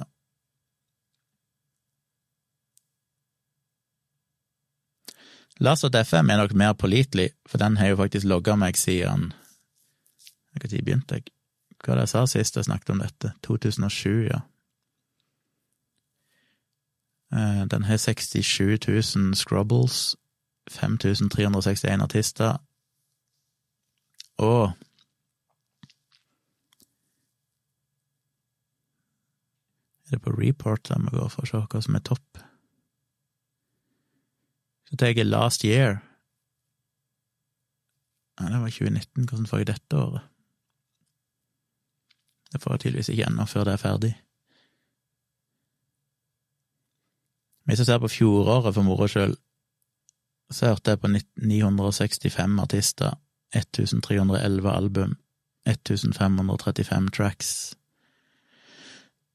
[5.62, 11.22] Lars.fm er nok mer pålitelig, for den har jo faktisk logga meg siden Når begynte
[11.22, 11.30] jeg?
[11.78, 13.36] Hva var det jeg sa sist jeg snakket om dette?
[13.46, 14.42] 2007, ja.
[17.38, 20.16] Eh, den har 67 000 scrubbles,
[20.72, 22.58] 5361 artister,
[24.42, 24.74] og
[30.14, 32.42] Er det på report jeg må gå for å se hva som er topp?
[34.86, 36.04] Så tar jeg last year.
[38.38, 39.26] Nei, det var 2019.
[39.26, 40.28] Hvordan får jeg dette året?
[42.54, 44.12] Det får jeg tydeligvis ikke ennå, før det er ferdig.
[47.66, 49.34] Hvis jeg ser på fjoråret for moro skyld,
[50.54, 53.18] så hørte jeg på 965 artister,
[53.54, 55.18] 1311 album,
[55.70, 57.52] 1535 tracks.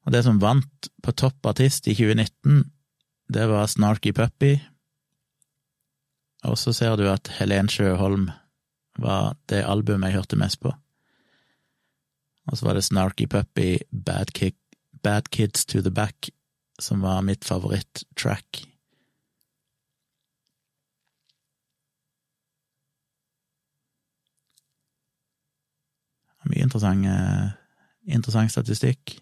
[0.05, 2.63] Og det som vant på topp artist i 2019,
[3.33, 4.55] det var Snarky Puppy.
[6.47, 8.29] Og så ser du at Helen Sjøholm
[8.99, 10.71] var det albumet jeg hørte mest på.
[12.49, 14.57] Og så var det Snarky Puppy, Bad, Kick,
[15.03, 16.31] Bad Kids to the Back,
[16.79, 18.63] som var mitt favoritt-track.
[26.49, 27.05] Mye interessant,
[28.09, 29.19] interessant statistikk.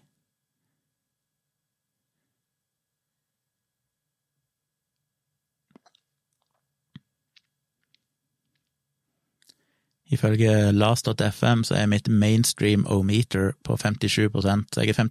[10.08, 14.30] Ifølge last.fm så er mitt mainstream-o-meter på 57
[14.72, 15.04] så jeg er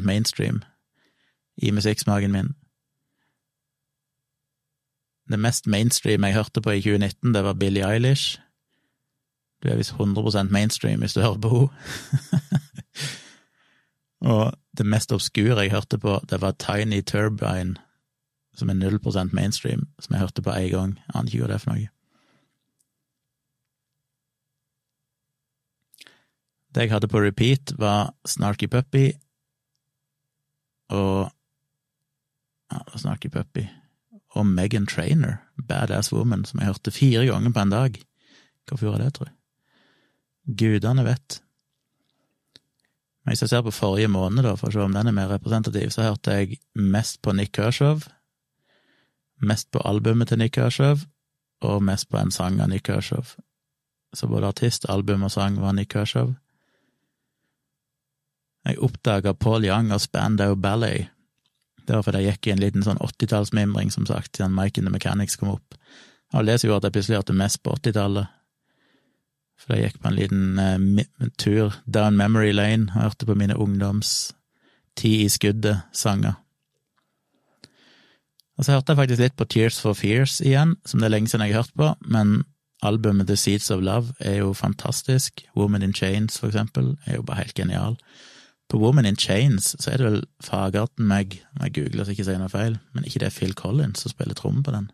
[0.00, 0.62] 57% mainstream
[1.56, 2.54] i musikksmaken min.
[5.30, 8.38] Det mest mainstream jeg hørte på i 2019, det var Billie Eilish.
[9.62, 12.60] Du er visst 100 mainstream hvis du hører på henne.
[14.20, 17.76] Og det mest obskure jeg hørte på, det var Tiny Turbine,
[18.56, 18.98] som er 0
[19.32, 20.98] mainstream, som jeg hørte på én gang.
[21.14, 21.88] Aner ikke hva det er for noe.
[26.74, 29.12] Det jeg hadde på repeat, var Snarky Puppy
[30.88, 31.30] og
[32.72, 33.64] ja, Snarky Puppy
[34.36, 35.36] og Megan Trainer,
[35.68, 37.98] Badass Woman, som jeg hørte fire ganger på en dag.
[38.68, 39.37] Hvorfor gjorde jeg det, tror jeg?
[40.48, 41.40] Gudene vet.
[43.22, 45.28] Men hvis jeg ser på forrige måned, da, for å se om den er mer
[45.28, 48.00] representativ, så hørte jeg mest på Nick Kershaw,
[49.44, 51.02] mest på albumet til Nick Kershaw,
[51.60, 53.26] og mest på en sang av Nick Kershaw.
[54.16, 56.32] Så både artist, album og sang var Nick Kershaw.
[58.64, 61.12] Jeg oppdaga Paul Young og Spandau Ballet.
[61.84, 64.88] Det var fordi jeg gikk i en liten sånn åttitallsmimring, som sagt, siden Mike in
[64.88, 65.76] the Mechanics kom opp.
[66.32, 68.37] Og leser jo at jeg plutselig hørte mest på åttitallet.
[69.68, 73.56] For jeg gikk på en liten uh, tur down memory lane og hørte på mine
[73.60, 74.32] ungdoms
[74.98, 76.32] Ti i skuddet-sanger.
[78.58, 81.30] Og så hørte jeg faktisk litt på Tears for Fears igjen, som det er lenge
[81.30, 82.40] siden jeg har hørt på, men
[82.82, 85.44] albumet The Seeds of Love er jo fantastisk.
[85.54, 87.94] Woman in Chains, for eksempel, er jo bare helt genial.
[88.68, 92.26] På Woman in Chains så er det vel fagarten meg, om jeg googler så ikke
[92.26, 94.90] sier noe feil, men ikke det er Phil Collins som spiller tromme på den.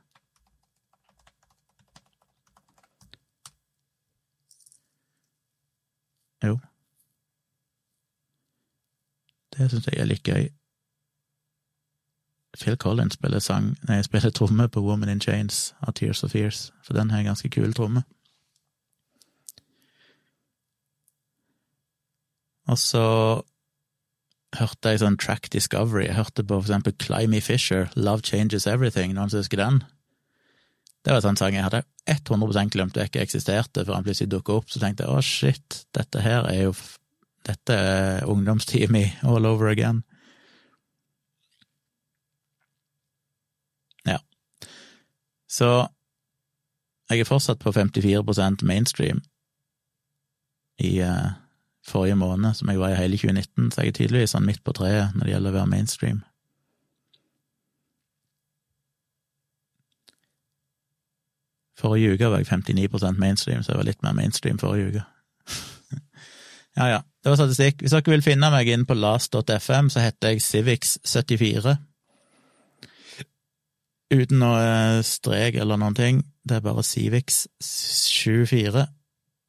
[6.44, 6.58] Jo.
[9.54, 10.48] Det syns jeg er litt gøy.
[12.58, 16.68] Phil Collins spiller sang, nei, spiller tromme på Woman in Chains av Tears of Fears,
[16.82, 18.04] for den har en ganske kul tromme.
[22.70, 23.04] Og så
[24.56, 26.06] hørte jeg sånn track discovery.
[26.06, 29.82] Jeg hørte på for eksempel Climby Fisher, Love Changes Everything, noen som husker den?
[31.04, 34.56] Det var en sånn sang jeg hadde 100 glemt vekk eksisterte, før han plutselig dukka
[34.56, 34.70] opp.
[34.72, 36.76] Så tenkte jeg å, shit, dette her er jo
[37.44, 39.98] Dette er ungdomstida mi all over again.
[44.08, 44.16] Ja.
[45.44, 45.68] Så
[47.10, 49.20] jeg er fortsatt på 54% mainstream
[50.80, 51.36] i uh,
[51.84, 54.72] forrige måned, som jeg var i hele 2019, så jeg er tydeligvis sånn midt på
[54.80, 56.24] treet når det gjelder å være mainstream.
[61.78, 65.08] Forrige uke var jeg 59% mainstream, så jeg var litt mer mainstream forrige uke.
[66.74, 66.96] Ja, ja.
[67.22, 67.84] Det var statistikk.
[67.84, 71.76] Hvis dere vil finne meg inn på last.fm, så heter jeg Civics74.
[74.10, 76.24] Uten noe strek eller noen ting.
[76.42, 78.88] Det er bare Civics74.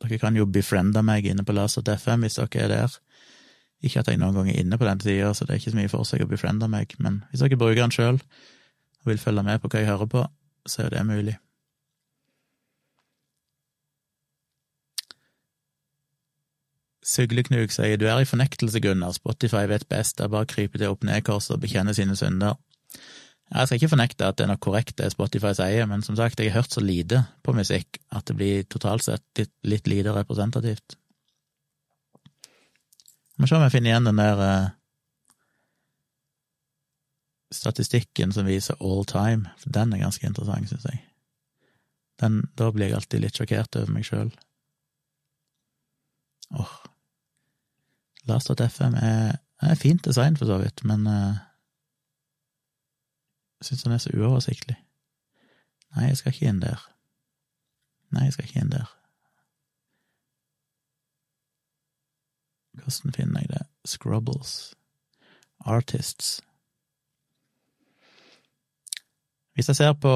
[0.06, 2.98] Dere kan jo befriende meg inne på last.fm hvis dere er der.
[3.86, 5.82] Ikke at jeg noen gang er inne på den tida, så det er ikke så
[5.82, 9.44] mye for seg å befriende meg, men hvis dere bruker den sjøl og vil følge
[9.46, 10.24] med på hva jeg hører på,
[10.66, 11.36] så er det mulig.
[17.06, 20.80] Sugleknug sier du er i fornektelse, Gunnar, Spotify vet best, det er bare å krype
[20.82, 22.58] til opp ned-korset og bekjenne sine synder.
[23.54, 26.42] Jeg skal ikke fornekte at det er noe korrekt det Spotify sier, men som sagt,
[26.42, 30.16] jeg har hørt så lite på musikk at det blir totalt sett litt, litt lite
[30.16, 30.98] representativt.
[33.38, 34.74] Må se om jeg finner igjen den der uh,
[37.54, 41.04] statistikken som viser all time, for den er ganske interessant, syns jeg.
[42.24, 44.34] Den, da blir jeg alltid litt sjokkert over meg sjøl.
[46.56, 46.76] Åh.
[48.26, 51.38] Last.fm er, er fint design, for så vidt, men uh,
[53.60, 54.78] jeg syns den er så uoversiktlig.
[55.96, 56.82] Nei, jeg skal ikke inn der.
[58.12, 58.90] Nei, jeg skal ikke inn der.
[62.76, 63.64] Hvordan finner jeg det?
[63.86, 64.74] Scrubbles.
[65.60, 66.42] Artists.
[69.56, 70.16] Hvis jeg ser på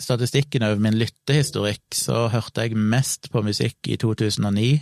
[0.00, 4.80] statistikken over min lyttehistorikk, så hørte jeg mest på musikk i 2009.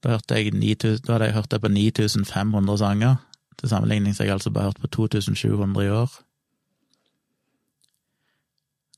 [0.00, 3.16] Da, jeg 9000, da hadde jeg hørt det på 9500 sanger.
[3.58, 6.10] Til sammenligning så har jeg altså bare hørt på 2700 i år.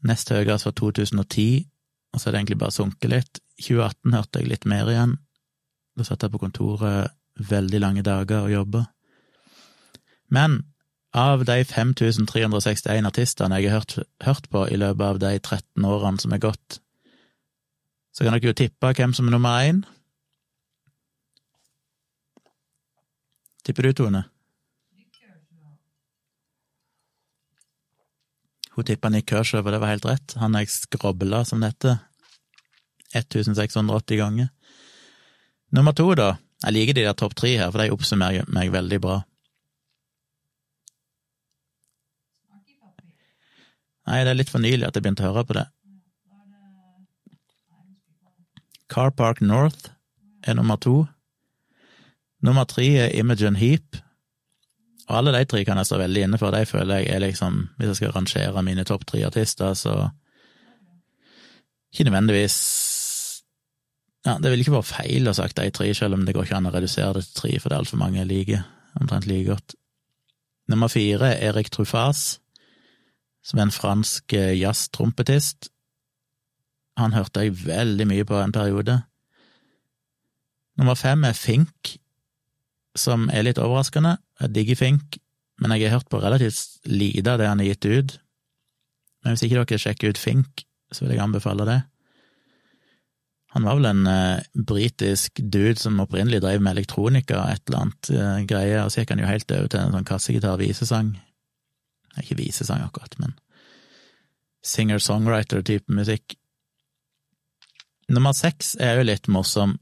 [0.06, 1.66] Nest høyest var 2010,
[2.12, 3.40] og så har det egentlig bare sunket litt.
[3.62, 5.16] 2018 hørte jeg litt mer igjen.
[5.98, 8.84] Da satt jeg på kontoret veldig lange dager og jobba.
[10.32, 10.62] Men
[11.12, 16.22] av de 5361 artistene jeg har hørt, hørt, på i løpet av de 13 årene
[16.22, 16.78] som er gått,
[18.12, 19.82] så kan dere jo tippe hvem som er nummer én.
[23.62, 24.24] Tipper du, Tone?
[28.72, 30.34] Hun tippa Nick Kershaw, og det var helt rett.
[30.40, 31.98] Han jeg skrobla, som dette,
[33.12, 34.48] 1680 ganger.
[35.76, 36.34] Nummer to, da.
[36.64, 39.20] Jeg liker de der topp tre her, for de oppsummerer meg veldig bra.
[44.08, 45.66] Nei, det er litt for nylig at jeg begynte å høre på det.
[48.92, 49.92] Car Park North
[50.42, 51.04] er nummer to.
[52.42, 53.98] Nummer tre er Imogen Heap.
[55.08, 56.54] Og alle de tre kan jeg stå veldig inne for.
[56.54, 60.10] De føler jeg er liksom Hvis jeg skal rangere mine topp tre artister, så
[61.92, 62.58] Ikke nødvendigvis
[64.26, 66.46] Ja, det vil ikke være feil å ha sagt de tre, selv om det går
[66.46, 68.60] ikke an å redusere det til tre, for det er altfor mange jeg liker
[69.00, 69.74] omtrent like godt.
[70.70, 72.38] Nummer fire er Erik Truffas,
[73.42, 75.72] som er en fransk eh, jazztrompetist.
[77.02, 79.00] Han hørte jeg veldig mye på en periode.
[80.78, 81.96] Nummer fem er Fink,
[82.98, 84.16] som er litt overraskende.
[84.42, 85.16] Jeg digger Fink,
[85.62, 88.18] men jeg har hørt på relativt lite av det han har gitt ut.
[89.22, 91.80] Men hvis ikke dere sjekker ut Fink, så vil jeg anbefale det.
[93.52, 98.10] Han var vel en eh, britisk dude som opprinnelig drev med elektronika, et eller annet
[98.10, 101.10] eh, greie, og så gikk han jo helt over til en sånn kassegitar-visesang.
[102.22, 103.36] Ikke visesang akkurat, men
[104.64, 106.38] singer-songwriter-type musikk.
[108.12, 109.76] Nummer seks er jo litt morsom,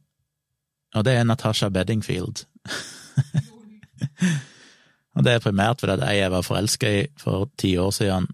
[0.94, 2.46] og det er Natasha Beddingfield.
[5.14, 8.28] og det er primært fordi at jeg var forelska i for ti år siden.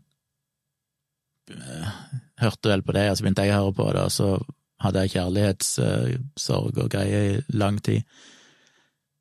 [2.41, 4.31] Hørte vel på det, og så begynte jeg å høre på det, og så
[4.85, 8.03] hadde jeg kjærlighetssorg og greier i lang tid.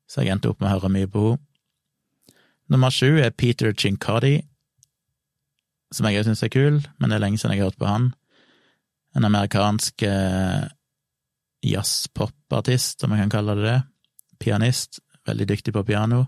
[0.06, 1.42] Så jeg endte opp med å høre mye på henne.
[2.66, 4.40] Nummer sju er Peter Chincotti,
[5.94, 7.86] som jeg òg syns er kul, men det er lenge siden jeg har hørt på
[7.86, 8.08] han.
[9.14, 10.64] En amerikansk eh,
[11.62, 13.76] jazz-pop-artist, om jeg kan kalle det det.
[14.42, 14.98] Pianist.
[15.26, 16.26] Veldig dyktig på piano.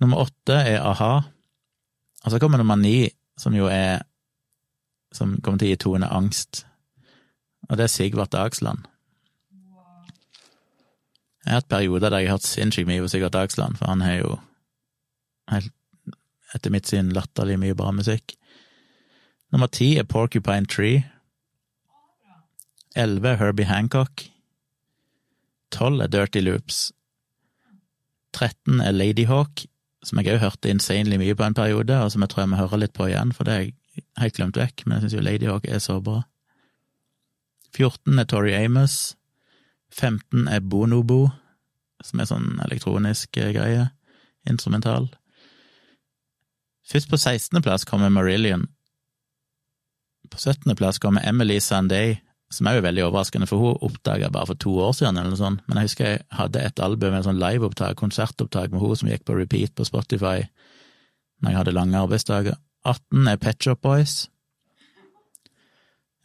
[0.00, 1.14] Nummer åtte er a-ha.
[2.24, 4.06] Og så kommer nummer ni, som jo er
[5.10, 6.60] Som kommer til å gi Tone angst.
[7.66, 8.84] Og det er Sigvart Dagsland.
[11.42, 14.04] Jeg har hatt perioder der jeg har hørt sinnssykt mye på Sigvart Dagsland, for han
[14.06, 14.36] har jo
[15.50, 15.72] helt,
[16.54, 18.36] etter mitt syn latterlig mye bra musikk.
[19.50, 21.02] Nummer ti er Porcupine Tree.
[22.94, 24.28] Elleve er Herbie Hancock.
[25.74, 26.92] Tolv er Dirty Loops.
[28.36, 29.64] 13 er Ladyhawk,
[30.06, 32.60] som jeg òg hørte insanely mye på en periode, og som jeg tror jeg må
[32.60, 35.24] høre litt på igjen, for det har jeg helt glemt vekk, men jeg syns jo
[35.26, 36.22] Ladyhawk er så bra.
[37.76, 39.16] 14 er Tori Amos.
[39.90, 41.30] 15 er Bonobo,
[42.04, 43.88] som er sånn elektronisk eh, greie,
[44.48, 45.08] instrumental.
[46.86, 47.58] Først på 16.
[47.62, 48.68] plass kommer Marillion.
[50.30, 50.76] På 17.
[50.78, 52.20] plass kommer Emily Sandé,
[52.50, 55.38] som er jo veldig overraskende, for hun oppdaga bare for to år siden, eller noe
[55.38, 55.62] sånt.
[55.68, 59.22] Men jeg husker jeg hadde et album, en sånn liveopptak, konsertopptak med hun som gikk
[59.28, 60.42] på repeat på Spotify
[61.40, 62.58] når jeg hadde lange arbeidsdager.
[62.84, 64.16] 18 er Pet Shop Boys.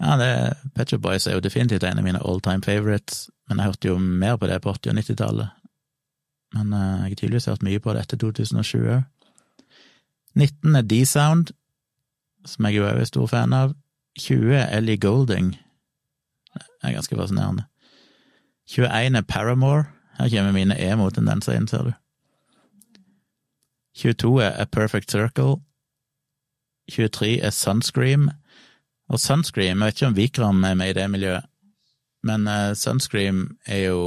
[0.01, 0.31] Ja, det,
[0.75, 3.91] Pet Shop Boys er jo definitivt en av mine all time favorites, men jeg hørte
[3.93, 5.61] jo mer på det på 80- og 90-tallet.
[6.55, 9.03] Men uh, jeg har tydeligvis hørt mye på det etter 2007 òg.
[10.35, 11.53] 19 er D-Sound,
[12.45, 13.75] som jeg jo er stor fan av.
[14.19, 15.53] 20 er Ellie Golding.
[16.55, 17.67] Det er ganske fascinerende.
[18.71, 19.85] 21 er Paramore.
[20.17, 21.93] Her kommer mine emo-tendenser inn, ser du.
[23.95, 25.59] 22 er A Perfect Circle.
[26.91, 28.29] 23 er Sunscream.
[29.09, 31.45] Og Sunscream, jeg vet ikke om Vikram er med i det miljøet,
[32.25, 33.99] men uh, Sunscream er jo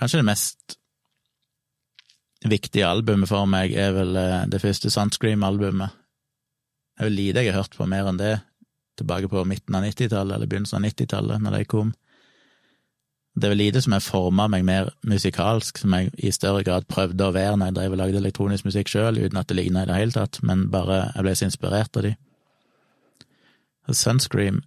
[0.00, 0.76] kanskje det mest
[2.48, 5.92] viktige albumet for meg, er vel uh, det første Sunscream-albumet.
[6.96, 8.38] Det er jo lite jeg har hørt på mer enn det,
[9.00, 11.92] tilbake på midten av 90-tallet eller begynnelsen av 90-tallet, når de kom.
[13.34, 16.88] Det er vel lite som har forma meg mer musikalsk, som jeg i større grad
[16.90, 19.84] prøvde å være når jeg drev og lagde elektronisk musikk sjøl, uten at det ligna
[19.84, 22.16] i det hele tatt, men bare jeg ble så inspirert av de.
[23.90, 24.60] Sunscream,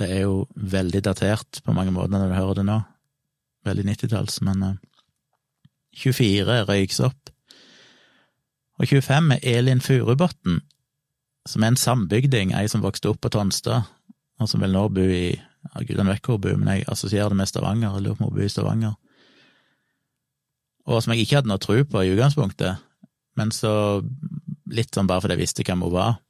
[0.00, 2.80] det er jo veldig datert på mange måter når du hører det nå.
[3.66, 4.74] Veldig 90-talls, men uh,
[5.96, 7.32] 24 røyks opp.
[8.76, 10.60] Og 25 er Elin Furubotn,
[11.46, 13.86] som er en sambygding, ei som vokste opp på Tonstad,
[14.40, 17.32] og som vil nå bo i ja, gudene vet hvor hun bor, men jeg assosierer
[17.32, 18.96] det med Stavanger, jeg lurer på om hun bor i Stavanger.
[20.86, 22.82] Og som jeg ikke hadde noe tro på i utgangspunktet,
[23.36, 23.72] men så
[24.72, 26.20] litt sånn bare fordi jeg visste hvem hun var,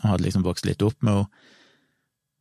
[0.00, 1.48] og hadde liksom vokst litt opp med henne.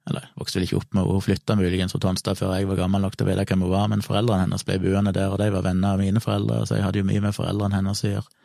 [0.10, 2.80] Eller vokste vel ikke opp med henne, hun flytta muligens fra Tonstad før jeg var
[2.80, 5.42] gammel nok til å vite hvem hun var, men foreldrene hennes ble buende der, og
[5.42, 8.14] de var venner av mine foreldre, så jeg hadde jo mye med foreldrene hennes å
[8.14, 8.40] gjøre.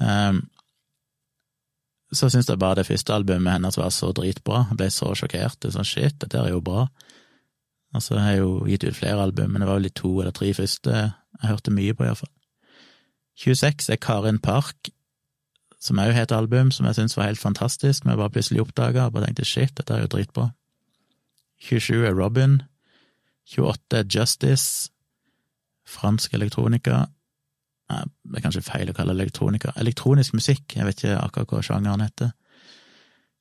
[0.00, 0.42] Um,
[2.12, 5.60] så syns jeg bare det første albumet hennes var så dritbra, jeg ble så sjokkert.
[5.60, 6.88] Det er sånn shit, dette er jo bra.
[7.94, 10.12] Og så har jeg jo gitt ut flere album, men det var jo litt to
[10.18, 12.30] eller tre første jeg hørte mye på, iallfall.
[13.40, 14.90] 26 er Karin Park,
[15.80, 18.64] som òg har et album som jeg syns var helt fantastisk, men jeg bare plutselig
[18.66, 20.50] oppdaga og tenkte shit, dette er jo dritbra.
[21.60, 22.62] 27 er Robin.
[23.48, 24.90] 28 er Justice.
[25.86, 27.06] Fransk elektronika.
[27.90, 29.72] Det er kanskje feil å kalle elektronika.
[29.80, 32.32] Elektronisk musikk, jeg vet ikke akkurat hva sjangeren heter.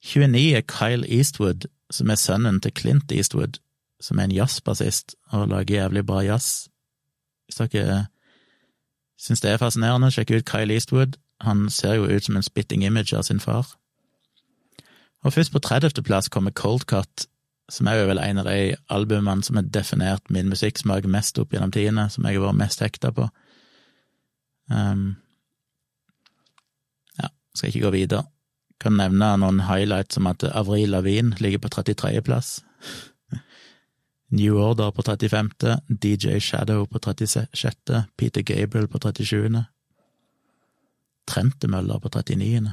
[0.05, 3.59] 29 er Kyle Eastwood, som er sønnen til Clint Eastwood,
[4.01, 6.69] som er en jazzbassist og lager jævlig bra jazz.
[7.49, 8.05] Hvis dere
[9.19, 11.17] syns det er fascinerende, sjekk ut Kyle Eastwood.
[11.43, 13.75] Han ser jo ut som en spitting image av sin far.
[15.23, 16.03] Og først på 30.
[16.03, 17.27] plass kommer Cold Cut,
[17.69, 21.53] som er jo vel en av de albumene som har definert min musikksmak mest opp
[21.53, 23.27] gjennom tidene, som jeg har vært mest hekta på.
[24.69, 25.15] Um,
[27.17, 28.23] ja, skal ikke gå videre.
[28.79, 32.21] Kan nevne noen highlights som at Avril Lavigne ligger på 33.
[32.23, 32.59] plass.
[34.39, 35.49] New Order på 35.,
[35.89, 39.65] DJ Shadow på 36., Peter Gabriel på 37.,
[41.29, 42.71] Trentemøller på 39.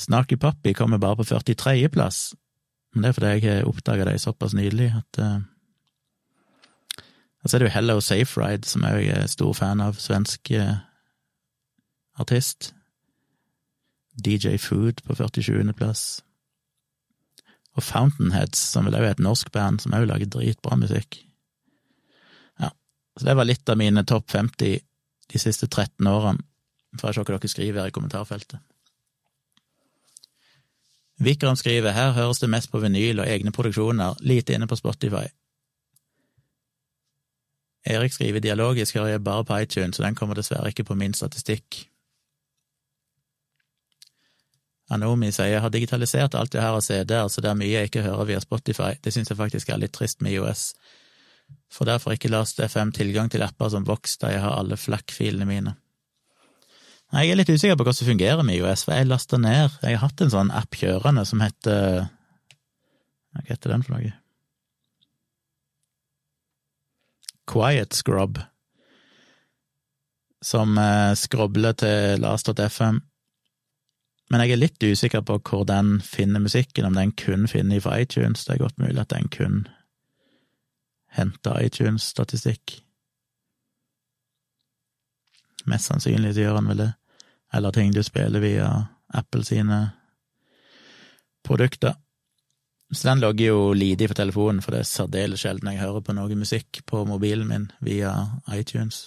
[0.00, 1.88] Snarky Puppy kommer bare på 43.
[1.88, 2.34] plass,
[2.94, 5.42] men det er fordi jeg har oppdaga dem såpass nylig at uh,
[7.42, 10.52] og så er det jo Hello Safe Ride, som jeg er stor fan av, svensk
[10.52, 10.76] uh,
[12.20, 12.74] artist.
[14.24, 15.72] DJ Food på 47.
[15.72, 16.20] plass.
[17.78, 21.22] Og Fountainheads, som vel òg er et norsk band, som òg lager dritbra musikk.
[22.60, 22.74] Ja,
[23.16, 24.80] så det var litt av mine topp 50
[25.30, 26.44] de siste 13 årene.
[26.98, 28.60] Får jeg se hva dere skriver her i kommentarfeltet.
[31.20, 35.28] Vikram skriver her høres det mest på vinyl og egne produksjoner, lite inne på Spotify.
[37.88, 41.14] Erik skriver dialogisk hører jeg bare på iTunes, så den kommer dessverre ikke på min
[41.16, 41.86] statistikk.
[44.90, 47.90] Anomi sier jeg har digitalisert alt jeg har av CD-er, så det er mye jeg
[47.90, 48.96] ikke hører via Spotify.
[49.00, 50.72] Det syns jeg faktisk er litt trist med IOS.
[51.70, 55.46] Får derfor ikke Last FM tilgang til apper som Vox, da jeg har alle FLAC-filene
[55.46, 55.76] mine.
[57.10, 59.78] Nei, Jeg er litt usikker på hvordan det fungerer med IOS, for jeg lasta ned
[59.82, 62.06] Jeg har hatt en sånn app kjørende som heter
[63.30, 64.12] Hva heter den for noe?
[67.50, 68.38] Quiet Scrub,
[70.44, 73.00] som eh, skrobler til last.fm.
[74.30, 77.98] Men jeg er litt usikker på hvor den finner musikken, om den kun finner fra
[77.98, 78.44] iTunes.
[78.46, 79.64] Det er godt mulig at den kun
[81.10, 82.76] henter iTunes-statistikk.
[85.66, 86.92] Mest sannsynlig så gjør han vel det.
[87.52, 88.68] Eller ting du spiller via
[89.12, 89.80] Apple sine
[91.42, 91.98] produkter.
[92.92, 96.14] Så den logger jo lidig for telefonen, for det er særdeles sjelden jeg hører på
[96.16, 98.12] noe musikk på mobilen min via
[98.56, 99.04] iTunes.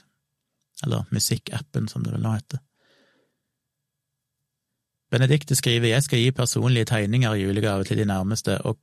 [0.85, 2.61] Eller musikkappen, som det vel nå heter.
[5.11, 8.79] Benedicte skriver jeg skal gi personlige tegninger i julegave til de nærmeste, og,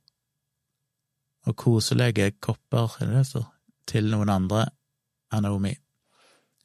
[1.49, 3.47] og koselige kopper, er det det står,
[3.89, 4.67] til noen andre,
[5.31, 5.73] Anomi.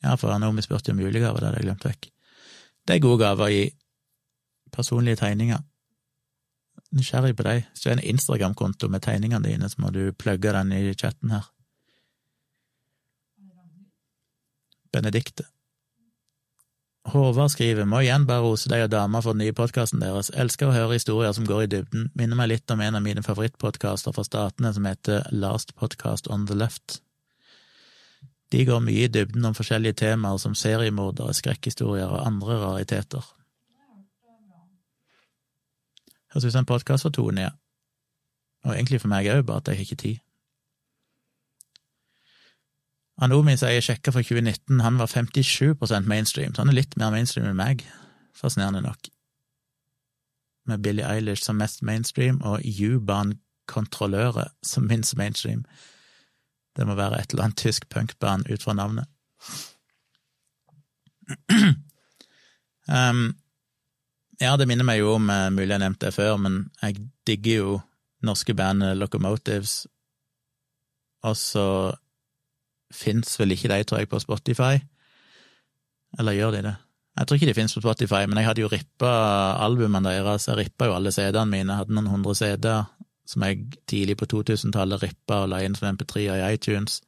[0.03, 2.09] Ja, for Anomi spurte om julegave, det hadde jeg glemt vekk.
[2.87, 3.65] Det er gode gaver å gi.
[4.75, 5.63] Personlige tegninger.
[6.97, 7.66] Nysgjerrig på deg.
[7.73, 11.35] Hvis du har en Instagram-konto med tegningene dine, så må du plugge den i chatten
[11.35, 11.44] her.
[14.94, 15.44] Benedikte.
[17.06, 20.32] Håvard skriver må igjen bare rose deg og dama for den nye podkasten deres.
[20.35, 22.09] Elsker å høre historier som går i dybden.
[22.18, 26.48] Minner meg litt om en av mine favorittpodkaster fra statene som heter Last Podcast on
[26.51, 27.01] the Left.
[28.55, 33.36] De går mye i dybden om forskjellige temaer som seriemordere, skrekkhistorier og andre rariteter.
[36.37, 37.51] Høres ut som en podkast for Tone, ja.
[38.69, 40.17] Og egentlig for meg òg, bare at jeg har ikke tid.
[43.25, 47.15] Anomi sier jeg sjekka for 2019, han var 57% mainstream, så han er litt mer
[47.15, 47.87] mainstream enn meg,
[48.37, 49.09] fascinerende nok.
[50.69, 55.65] Med Billie Eilish som mest mainstream, og U-Bahn-kontrollører som minst mainstream.
[56.77, 59.09] Det må være et eller annet tysk punkband ut fra navnet.
[62.93, 63.33] um,
[64.41, 66.99] ja, det minner meg jo om, uh, mulig jeg nevnte det før, men jeg
[67.29, 67.77] digger jo
[68.27, 69.85] norske bandet Locomotives,
[71.27, 71.69] og så
[72.95, 74.79] fins vel ikke de, tror jeg, på Spotify.
[76.19, 76.77] Eller gjør de det?
[77.17, 79.11] Jeg tror ikke de fins på Spotify, men jeg hadde jo rippa
[79.65, 80.49] albumene deres.
[80.49, 82.85] Jeg rippa jo alle CD-ene mine, jeg hadde noen hundre CD-er
[83.27, 87.01] som jeg tidlig på 2000-tallet rippa og la inn som MP3-er i iTunes.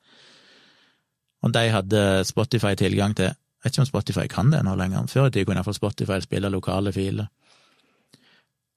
[1.47, 3.37] Og de hadde Spotify tilgang til.
[3.59, 5.09] Jeg vet ikke om Spotify kan det nå lenger.
[5.11, 7.27] Før i tid kunne iallfall Spotify spille lokale filer.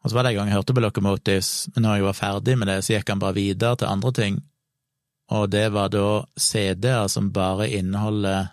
[0.01, 2.55] Og så var det en gang jeg hørte på Locomotives, men når jeg var ferdig
[2.57, 4.39] med det, så gikk han bare videre til andre ting
[5.31, 8.49] og det var da CD-er som bare inneholder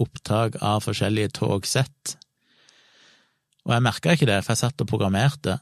[0.00, 2.16] opptak av forskjellige togsett.
[3.64, 5.56] Og jeg merka ikke det, for jeg satt og programmerte.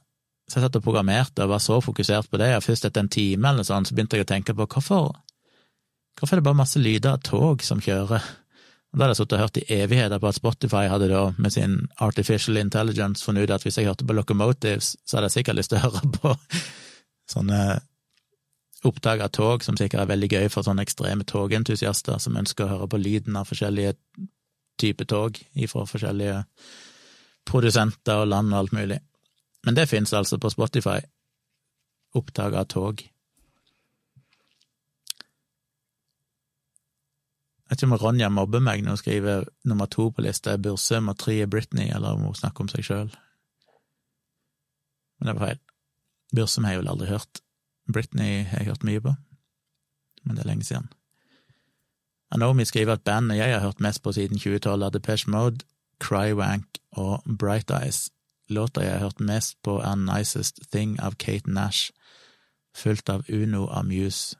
[0.48, 3.12] Så jeg satt og programmerte og var så fokusert på det, og først etter en
[3.12, 5.14] time eller sånn, så begynte jeg å tenke på hvorfor
[6.18, 8.24] Hvorfor er det bare masse lyder av tog som kjører?
[8.92, 11.76] Da hadde jeg sittet og hørt i evigheter på at Spotify hadde da med sin
[12.00, 15.74] artificial intelligence funnet ut at hvis jeg hørte på Locomotives, så hadde jeg sikkert lyst
[15.74, 16.32] til å høre på
[17.28, 17.60] sånne
[18.88, 22.72] opptak av tog, som sikkert er veldig gøy for sånne ekstreme togentusiaster som ønsker å
[22.72, 23.96] høre på lyden av forskjellige
[24.78, 26.40] typer tog fra forskjellige
[27.48, 28.98] produsenter og land og alt mulig.
[29.66, 31.00] Men det finnes altså på Spotify.
[32.16, 33.02] Opptak av tog.
[37.68, 41.10] Vet ikke om Ronja mobber meg når hun skriver nummer to på lista er Bursum
[41.12, 43.10] og tre er Britney, eller om hun snakker om seg sjøl.
[45.18, 45.60] Men det var feil.
[46.34, 47.42] Bursum har jeg vel aldri hørt.
[47.92, 49.14] Britney har jeg hørt mye på,
[50.24, 50.88] men det er lenge siden.
[52.30, 55.64] Anomi skriver at bandet jeg har hørt mest på siden 2012, er Depeche Mode,
[56.00, 58.10] Crywank og Bright Eyes.
[58.48, 61.90] Låta jeg har hørt mest på, er Nicest Thing av Kate Nash,
[62.76, 64.36] fulgt av Uno av Muse.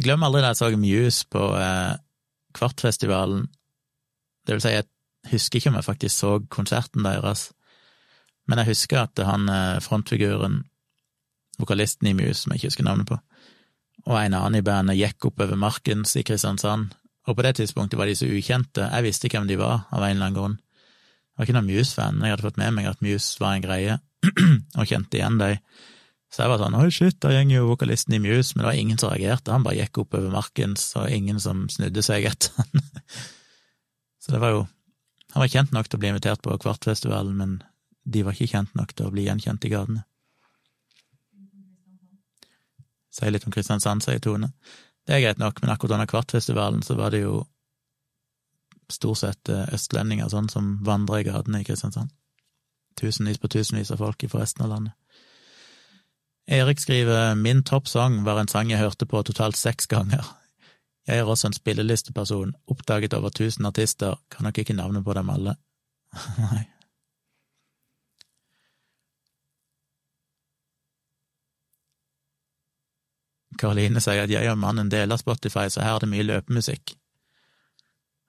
[0.00, 1.98] Jeg glemmer aldri da jeg så Muse på eh,
[2.56, 3.42] Kvartfestivalen.
[4.48, 4.86] Det vil si, jeg
[5.28, 7.42] husker ikke om jeg faktisk så konserten deres,
[8.48, 10.62] men jeg husker at han eh, frontfiguren,
[11.60, 13.20] vokalisten i Muse, som jeg ikke husker navnet på,
[14.06, 16.96] og en annen i bandet gikk oppover Markens i Kristiansand,
[17.28, 20.00] og på det tidspunktet var de så ukjente, jeg visste ikke hvem de var, av
[20.00, 20.56] en eller annen grunn.
[20.56, 23.68] Jeg var ikke noen Muse-fan, men jeg hadde fått med meg at Muse var en
[23.68, 24.00] greie,
[24.80, 25.60] og kjente igjen dem.
[26.30, 28.78] Så jeg var sånn oi, shit, da gjenger jo vokalisten i Muse, men det var
[28.78, 32.84] ingen som reagerte, han bare gikk oppover Markens, og ingen som snudde seg etter han.
[34.22, 34.68] så det var jo
[35.30, 37.50] Han var kjent nok til å bli invitert på Kvartfestivalen, men
[38.02, 40.00] de var ikke kjent nok til å bli gjenkjent i gatene.
[43.14, 44.48] Sier litt om Kristiansand, sier Tone.
[45.06, 47.44] Det er greit nok, men akkurat under Kvartfestivalen så var det jo
[48.90, 52.10] stort sett eh, østlendinger sånn som vandra i gatene i Kristiansand.
[52.98, 54.99] Tusenvis på tusenvis av folk fra resten av landet.
[56.50, 60.26] Erik skriver min toppsang var en sang jeg hørte på totalt seks ganger.
[61.06, 65.30] Jeg er også en spillelisteperson, oppdaget over tusen artister, kan nok ikke navnet på dem
[65.30, 65.54] alle.
[66.42, 66.66] Nei,
[73.60, 76.94] Karoline sier at jeg og mannen deler Spotify, så her er det mye løpemusikk.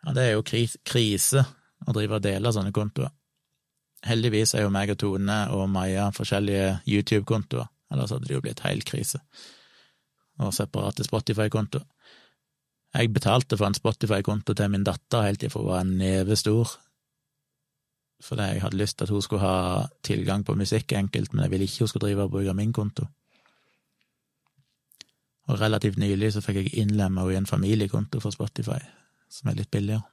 [0.04, 1.46] Ja, det er jo kris krise
[1.88, 3.14] å drive og dele sånne kontoer.
[4.06, 8.64] Heldigvis er jo meg og Tone og Maja forskjellige YouTube-kontoer, ellers hadde det jo blitt
[8.66, 9.22] heil krise.
[10.42, 11.86] Og separate Spotify-kontoer.
[12.92, 16.74] Jeg betalte for en Spotify-konto til min datter helt til hun var en neve stor,
[18.22, 21.52] fordi jeg hadde lyst til at hun skulle ha tilgang på musikk enkelt, men jeg
[21.52, 23.06] ville ikke hun skulle drive og bruke min konto.
[25.48, 28.80] Og relativt nylig så fikk jeg innlemma henne i en familiekonto for Spotify,
[29.30, 30.11] som er litt billigere.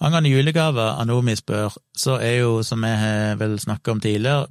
[0.00, 4.46] Angående julegaver, Anomi spør, så er jo, som jeg har vel snakka om tidligere,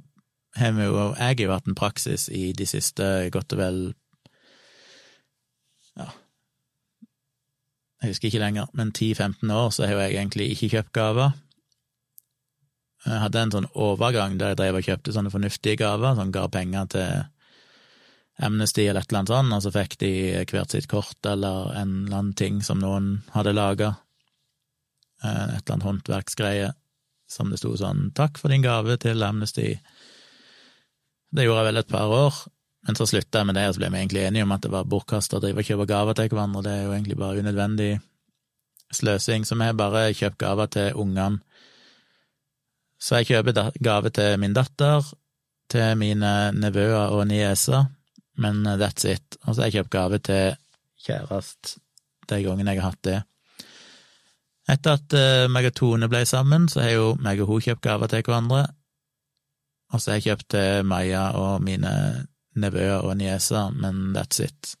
[0.56, 3.80] har vi jo, jeg har hatt en praksis i de siste godt og vel
[5.96, 6.08] ja,
[8.02, 11.36] jeg husker ikke lenger, men 10-15 år så har jeg egentlig ikke kjøpt gaver.
[13.06, 16.44] Jeg hadde en sånn overgang der jeg drev og kjøpte sånne fornuftige gaver, sånn ga
[16.52, 17.24] penger til
[18.46, 20.12] Amnesty eller et eller annet sånt, og så fikk de
[20.50, 23.94] hvert sitt kort eller en eller annen ting som noen hadde laga.
[25.24, 26.72] Et eller annet håndverksgreie
[27.28, 29.80] som det sto sånn 'Takk for din gave til Amnesty'.
[31.34, 32.34] Det gjorde jeg vel et par år,
[32.86, 34.70] men så slutta jeg med det, og så ble vi egentlig enige om at det
[34.70, 38.00] var bortkasta å drive og kjøpe gaver til hverandre, det er jo egentlig bare unødvendig
[38.92, 39.44] sløsing.
[39.44, 41.40] Så vi har bare kjøpt gaver til ungene.
[42.98, 45.02] Så jeg kjøper gave til min datter,
[45.68, 47.90] til mine nevøer og nieser,
[48.38, 49.36] men that's it.
[49.44, 50.56] Og så har jeg kjøpt gave til
[51.06, 51.76] kjærest
[52.30, 53.18] de gangene jeg har hatt det.
[54.66, 57.84] Etter at uh, meg og Tone ble sammen, så har jo meg og hun kjøpt
[57.86, 58.64] gaver til hverandre.
[59.94, 61.92] Og så har jeg kjøpt til Maja og mine
[62.58, 64.74] nevøer og nieser, men that's it.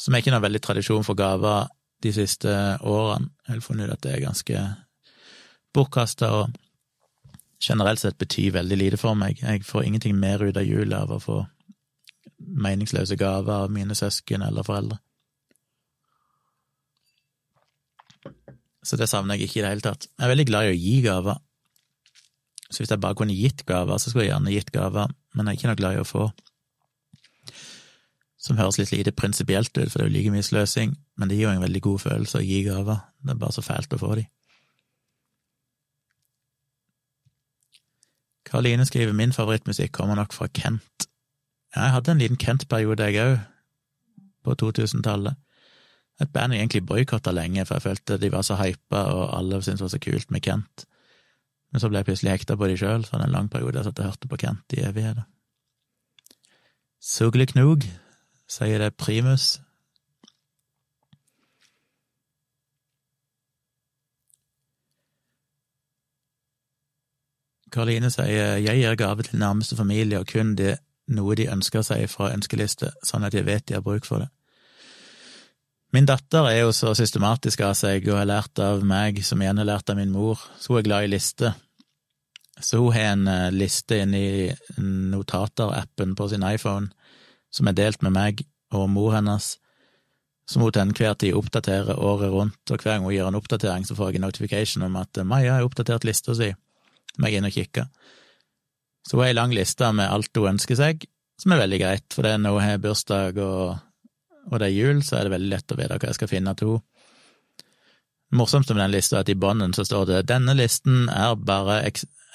[0.00, 1.68] Så vi har ikke noe veldig tradisjon for gaver
[2.02, 2.50] de siste
[2.80, 3.30] årene.
[3.46, 4.64] Jeg har funnet ut at det er ganske
[5.74, 6.56] bortkasta og
[7.60, 9.42] generelt sett betyr veldig lite for meg.
[9.42, 11.38] Jeg får ingenting mer ut av jula av å få
[12.40, 14.98] meningsløse gaver av mine søsken eller foreldre.
[18.90, 20.08] Så det savner jeg ikke i det hele tatt.
[20.18, 21.36] Jeg er veldig glad i å gi gaver.
[22.70, 25.52] Så hvis jeg bare kunne gitt gaver, så skulle jeg gjerne gitt gaver, men jeg
[25.52, 26.24] er ikke noe glad i å få.
[28.40, 31.38] Som høres litt lite prinsipielt ut, for det er jo like mye sløsing, men det
[31.38, 33.02] gir jo en veldig god følelse å gi gaver.
[33.22, 34.26] Det er bare så fælt å få de.
[38.50, 41.06] Karoline skriver min favorittmusikk kommer nok fra Kent.
[41.76, 43.38] Jeg hadde en liten Kent-periode, jeg òg,
[44.42, 45.38] på 2000-tallet.
[46.20, 49.62] Et band jeg egentlig boikotta lenge, for jeg følte de var så hypa, og alle
[49.62, 50.84] syntes det var så kult med Kent.
[51.72, 53.88] Men så ble jeg plutselig hekta på de sjøl, så det en lang periode jeg
[53.88, 55.24] satt og hørte på Kent i evigheter.
[57.00, 57.86] Sugle Knog
[58.50, 59.60] sier det primus.
[67.70, 70.80] Karoline sier jeg gir gave til nærmeste familie og kun det
[71.14, 74.28] noe de ønsker seg fra ønskeliste, sånn at jeg vet de har bruk for det.
[75.90, 79.58] Min datter er jo så systematisk av seg og har lært av meg, som igjen
[79.58, 81.56] har lært av min mor, så hun er glad i lister.
[82.62, 86.92] Så hun har en eh, liste inni notater-appen på sin iPhone
[87.50, 88.44] som er delt med meg
[88.76, 89.56] og mor hennes,
[90.46, 93.86] som hun til enhver tid oppdaterer året rundt, og hver gang hun gjør en oppdatering,
[93.86, 97.40] så får jeg en notification om at Maja har oppdatert lista si, så må jeg
[97.40, 97.86] inn og kikke.
[99.06, 101.06] Så hun har ei lang liste med alt hun ønsker seg,
[101.40, 103.78] som er veldig greit, for det er når hun har bursdag og
[104.48, 106.54] og det er jul, så er det veldig lett å vite hva jeg skal finne
[106.56, 106.86] til henne.
[108.30, 111.34] Det morsomste med den lista er at i bånden så står det 'Denne listen er
[111.34, 111.80] bare,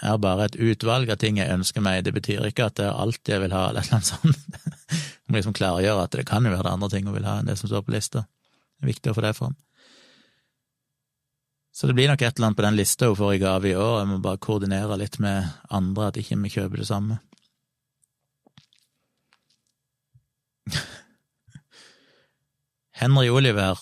[0.04, 3.00] er bare, et utvalg av ting jeg ønsker meg', det betyr ikke at det er
[3.00, 4.36] alt jeg vil ha, eller noe sånt.
[5.26, 7.40] Du må liksom klargjøre at det kan jo være det andre ting hun vil ha
[7.40, 8.28] enn det som står på lista.
[8.78, 9.56] Det er viktig å få det fram.
[11.74, 13.76] Så det blir nok et eller annet på den lista hun får i gave i
[13.76, 17.18] år, jeg må bare koordinere litt med andre at ikke vi kjøper det samme.
[22.96, 23.80] Henry Oliver,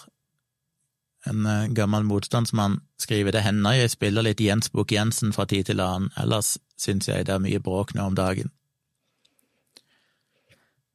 [1.29, 5.83] en eh, gammel motstandsmann, skriver det hender jeg spiller litt Jens Bukk-Jensen fra tid til
[5.83, 8.49] annen, ellers syns jeg det er mye bråk nå om dagen.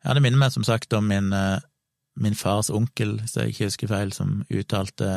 [0.02, 1.60] Ja, det minner meg som sagt om min, eh,
[2.18, 5.12] min fars onkel, hvis jeg ikke husker feil, som uttalte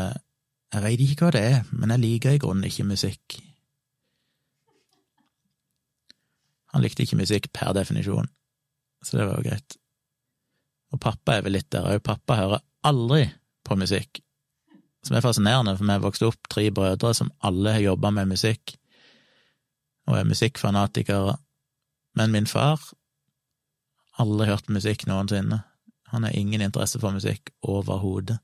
[0.72, 3.42] jeg veit ikke hva det er, men jeg liker i grunnen ikke musikk.
[6.72, 8.30] Han likte ikke musikk per definisjon,
[9.04, 9.76] så det var jo greit.
[10.94, 13.26] Og pappa er vel litt der òg, pappa hører aldri
[13.68, 14.22] på musikk,
[15.06, 18.34] som er fascinerende, for vi har vokst opp tre brødre som alle har jobba med
[18.34, 18.76] musikk,
[20.10, 21.38] og er musikkfanatikere,
[22.18, 22.82] men min far
[24.20, 25.62] aldri hørt musikk noensinne.
[26.12, 28.42] Han har ingen interesse for musikk overhodet.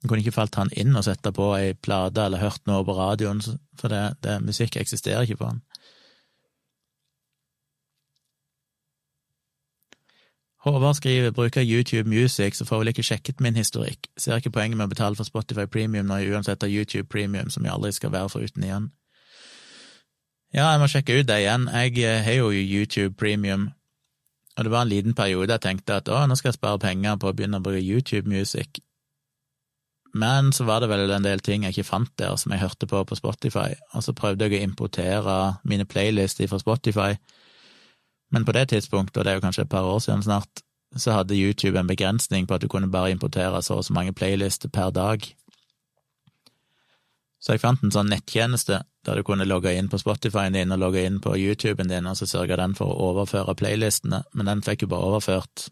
[0.00, 2.96] Det kunne ikke falt han inn å sette på ei plate eller hørt noe på
[2.96, 3.40] radioen,
[3.80, 5.62] for det, det, musikk eksisterer ikke for han.
[10.60, 14.10] Håvard skriver bruker YouTube Music, så får vel ikke sjekket min historikk.
[14.20, 17.48] Ser ikke poenget med å betale for Spotify Premium når jeg uansett har YouTube Premium,
[17.48, 18.90] som jeg aldri skal være foruten igjen.
[20.52, 21.64] Ja, jeg må sjekke ut det igjen.
[21.72, 23.70] Jeg eh, har jo YouTube Premium,
[24.58, 27.16] og det var en liten periode jeg tenkte at å, nå skal jeg spare penger
[27.16, 28.82] på å begynne å bruke YouTube Music.
[30.12, 32.88] Men så var det vel en del ting jeg ikke fant der som jeg hørte
[32.90, 37.14] på på Spotify, og så prøvde jeg å importere mine playlister fra Spotify
[38.30, 40.62] men på det tidspunktet, og det er jo kanskje et par år siden snart,
[40.96, 44.12] så hadde YouTube en begrensning på at du kunne bare importere så og så mange
[44.12, 45.26] playlister per dag.
[47.40, 50.82] Så jeg fant en sånn nettjeneste der du kunne logge inn på Spotify-en din og
[50.82, 54.64] logge inn på YouTuben din, og så sørga den for å overføre playlistene, men den
[54.66, 55.70] fikk jo bare overført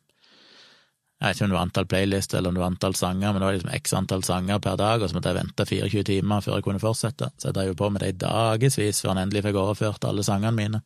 [1.19, 3.41] Jeg vet ikke om det var antall playlister eller om det var antall sanger, men
[3.41, 6.45] det var liksom x antall sanger per dag, og så måtte jeg vente 24 timer
[6.45, 9.25] før jeg kunne fortsette, så jeg drev jo på med det i dagevis før han
[9.25, 10.81] endelig fikk overført alle sangene mine.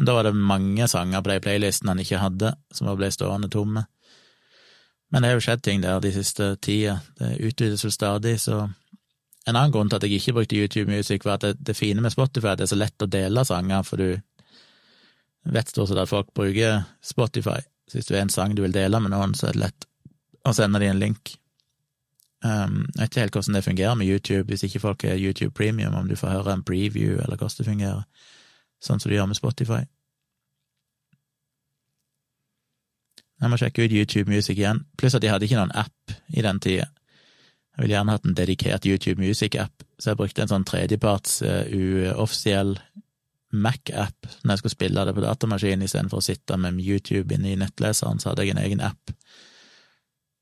[0.00, 3.50] Men da var det mange sanger på de playlistene han ikke hadde, som ble stående
[3.52, 3.82] tomme.
[5.12, 8.62] Men det har jo skjedd ting der de siste tida, det utvides vel stadig, så
[8.64, 12.00] en annen grunn til at jeg ikke brukte YouTube Music, var at det, det fine
[12.00, 15.92] med Spotify er at det er så lett å dele sanger, for du vet stort
[15.92, 17.60] sett at folk bruker Spotify.
[17.84, 19.88] Så hvis du er en sang du vil dele med noen, så er det lett
[20.48, 21.36] å sende dem en link.
[22.40, 25.52] Um, jeg vet ikke helt hvordan det fungerer med YouTube, hvis ikke folk er YouTube
[25.52, 28.30] Premium, om du får høre en preview, eller hvordan det fungerer,
[28.80, 29.82] sånn som du gjør med Spotify.
[33.40, 36.44] Jeg må sjekke ut YouTube Music igjen, pluss at de hadde ikke noen app i
[36.44, 36.90] den tida.
[37.76, 41.62] Jeg ville gjerne hatt en dedikert YouTube Music-app, så jeg brukte en sånn tredjeparts uh,
[41.70, 42.74] uoffisiell
[43.50, 47.58] Mac-app når jeg skulle spille det på datamaskinen, istedenfor å sitte med YouTube inne i
[47.58, 49.14] nettleseren, så hadde jeg en egen app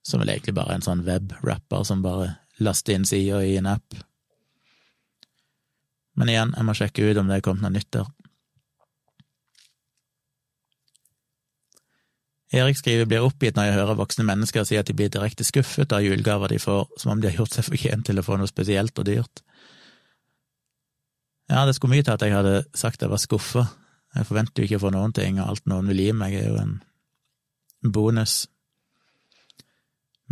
[0.08, 2.32] som vel egentlig bare er en sånn web-rapper som bare
[2.64, 3.96] laster inn sida i en app.
[6.18, 8.08] Men igjen, jeg må sjekke ut om det er kommet noe nytt der.
[12.48, 15.92] Erik skriver blir oppgitt når jeg hører voksne mennesker si at de blir direkte skuffet
[15.92, 18.48] av julegaver de får, som om de har gjort seg fortjent til å få noe
[18.48, 19.42] spesielt og dyrt.
[21.48, 23.64] Ja, det skulle mye til at jeg hadde sagt jeg var skuffa.
[24.16, 26.48] Jeg forventer jo ikke å få noen ting, og alt noen vil gi meg, er
[26.48, 26.78] jo en
[27.84, 28.46] bonus.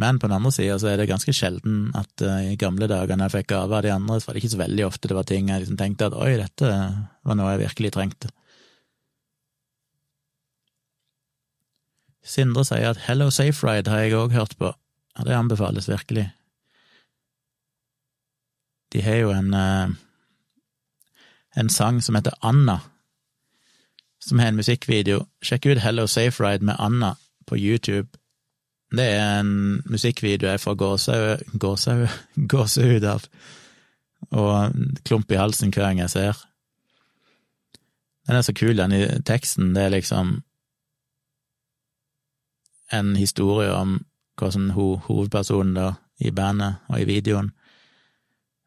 [0.00, 3.16] Men på den andre sida så er det ganske sjelden at uh, i gamle dager
[3.16, 5.16] når jeg fikk gaver av de andre, så var det ikke så veldig ofte det
[5.16, 8.32] var ting jeg liksom tenkte at oi, dette var noe jeg virkelig trengte.
[12.26, 14.72] Sindre sier at Hello Safe Ride har jeg òg hørt på.
[15.16, 16.26] Ja, det anbefales virkelig.
[18.92, 19.94] De har jo en uh,
[21.56, 22.80] en sang som heter Anna,
[24.24, 25.24] som har en musikkvideo.
[25.42, 27.14] Sjekk ut Hello Safe Ride med Anna
[27.46, 28.08] på YouTube.
[28.92, 30.76] Det er en musikkvideo jeg får
[32.48, 33.24] gåsehud av,
[34.30, 36.44] og klump i halsen hver gang jeg ser.
[38.26, 39.74] Den er så kul, den i teksten.
[39.74, 40.42] Det er liksom
[42.92, 43.98] en historie om
[44.36, 47.50] hvordan ho, hovedpersonen da, i bandet og i videoen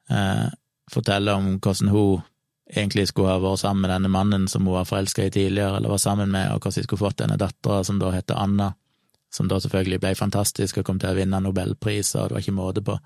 [0.09, 0.49] eh,
[0.91, 2.21] forteller om hvordan hun
[2.69, 5.89] egentlig skulle ha vært sammen med denne mannen som hun var forelska i tidligere, eller
[5.89, 8.69] var sammen med, og hvordan de skulle fått denne dattera som da heter Anna,
[9.33, 12.57] som da selvfølgelig ble fantastisk og kom til å vinne nobelpriser, og det var ikke
[12.57, 12.97] måte på.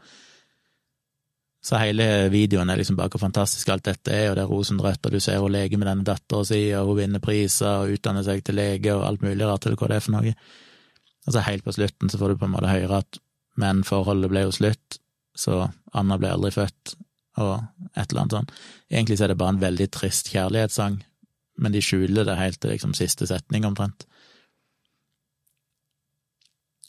[1.64, 5.06] Så hele videoen er liksom bare hvor fantastisk alt dette er, og det er rosenrødt,
[5.06, 8.26] og du ser hun leker med denne dattera si, og hun vinner priser og utdanner
[8.28, 10.36] seg til lege og alt mulig rart, eller hva det er for noe.
[11.28, 13.20] Og så helt på slutten så får du på en måte høre at
[13.60, 15.00] men forholdet ble jo slutt,
[15.38, 16.96] så Anna ble aldri født,
[17.42, 17.54] og
[17.94, 18.54] et eller annet sånt.
[18.90, 21.00] Egentlig så er det bare en veldig trist kjærlighetssang,
[21.62, 24.08] men de skjuler det helt til liksom siste setning, omtrent.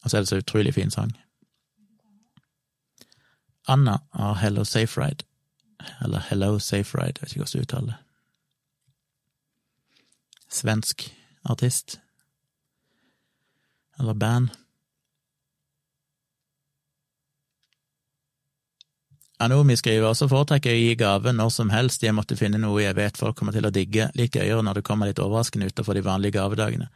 [0.04, 1.12] Og så er det så utrolig fin sang.
[3.68, 5.24] Anna av Hello Safe Ride,
[6.04, 8.00] eller Hello Safe Ride, jeg vet ikke hvordan du uttaler det.
[10.54, 11.08] Svensk
[11.50, 11.98] artist.
[14.00, 14.52] Eller band.
[19.44, 22.84] Anomi skriver også foretrekker jeg å gi gave når som helst jeg måtte finne noe
[22.84, 25.98] jeg vet folk kommer til å digge, litt gøyere når det kommer litt overraskende utenfor
[25.98, 26.88] de vanlige gavedagene.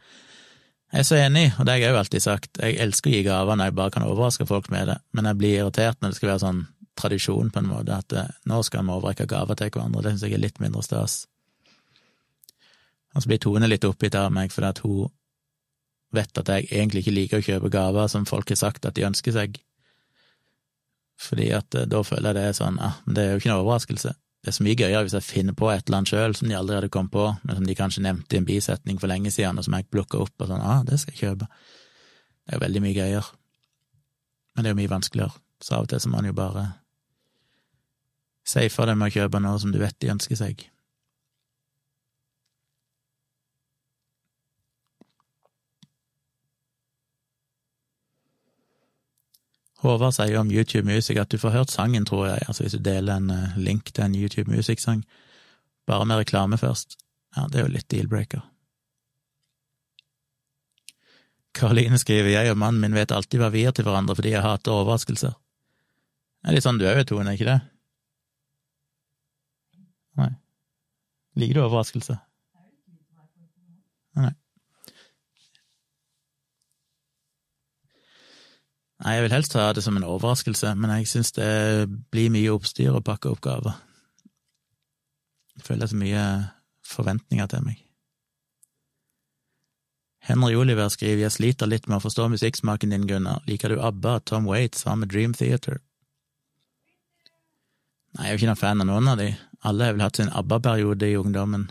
[0.89, 3.25] Jeg er så enig, og det har jeg òg alltid sagt, jeg elsker å gi
[3.27, 6.17] gaver når jeg bare kan overraske folk med det, men jeg blir irritert når det
[6.17, 6.63] skal være sånn
[6.97, 10.25] tradisjon, på en måte, at eh, nå skal vi overrekke gaver til hverandre, det synes
[10.25, 11.19] jeg er litt mindre stas.
[13.13, 15.13] Og så blir Tone litt oppgitt av meg fordi at hun
[16.15, 19.05] vet at jeg egentlig ikke liker å kjøpe gaver som folk har sagt at de
[19.07, 19.59] ønsker seg.
[21.19, 23.51] Fordi at eh, da føler jeg det er sånn, ah, men det er jo ikke
[23.51, 24.15] noe overraskelse.
[24.39, 26.55] Det er så mye gøyere hvis jeg finner på et eller annet sjøl som de
[26.55, 29.59] aldri hadde kommet på, men som de kanskje nevnte i en bisetning for lenge siden,
[29.59, 31.49] og som jeg plukka opp og sånn, ah, det skal jeg kjøpe.
[31.49, 33.39] Det er jo veldig mye gøyere.
[34.55, 36.65] Men det er jo mye vanskeligere, så av og til så må man jo bare
[38.49, 40.63] safe det med å kjøpe noe som du vet de ønsker seg.
[49.79, 52.83] Håvard sier om YouTube Music at du får hørt sangen, tror jeg, altså hvis du
[52.83, 55.05] deler en uh, link til en YouTube Music-sang,
[55.87, 56.97] bare med reklame først.
[57.37, 58.43] Ja, det er jo litt deal-breaker.
[61.55, 64.43] Karoline skriver jeg og mannen min vet alltid hva vi er til hverandre fordi jeg
[64.45, 65.33] hater overraskelser.
[66.39, 67.59] Det er litt sånn du òg er, Tone, ikke det?
[70.19, 70.31] Nei.
[71.39, 72.19] Liker du overraskelse?
[78.99, 79.15] Nei.
[79.15, 81.51] Jeg vil helst ha det som en overraskelse, men jeg syns det
[82.11, 83.77] blir mye oppstyr å pakke oppgaver.
[85.55, 86.25] Jeg føler er så mye
[86.87, 87.85] forventninger til meg.
[90.29, 93.41] Henry Oliver skriver jeg sliter litt med å forstå musikksmaken din, Gunnar.
[93.47, 95.79] Liker du ABBA, Tom Waits, hva med Dream Theater?
[98.17, 99.29] Nei, jeg er jo ikke noen fan av noen av de.
[99.69, 101.65] Alle har vel hatt sin ABBA-periode i ungdommen.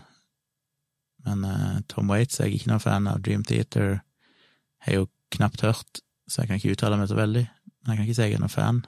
[1.27, 3.21] Men uh, Tom Waits er jeg ikke noen fan av.
[3.23, 7.45] Dream Theater har jeg jo knapt hørt, så jeg kan ikke uttale meg så veldig.
[7.81, 8.79] Men jeg kan ikke si jeg er noen fan.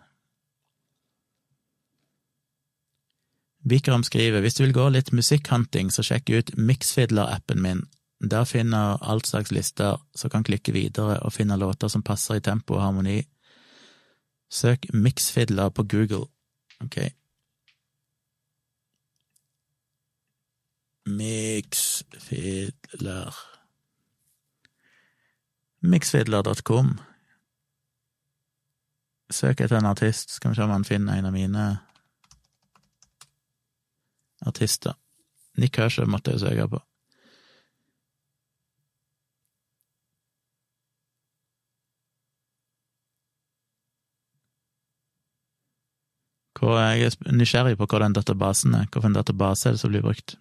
[3.72, 7.82] Vikram skriver hvis du vil gå litt musikkhunting, så sjekk ut Mixfiddler-appen min.
[8.22, 12.44] Der finner all slags lister som kan klikke videre og finne låter som passer i
[12.46, 13.24] tempo og harmoni.
[14.52, 16.26] Søk Mixfiddler på Google.
[16.82, 16.98] Ok.
[21.06, 22.72] Mixfiddler
[25.82, 27.00] Mixfiddler.com.
[29.32, 31.66] Søk etter en artist, skal vi se om han finner en av mine
[34.46, 34.94] artister.
[35.58, 36.82] Nick Hershaw måtte jeg søke på.
[46.62, 48.86] Hvor jeg er nysgjerrig på hva den databasen er.
[48.94, 50.36] Hvilken database er det som blir brukt?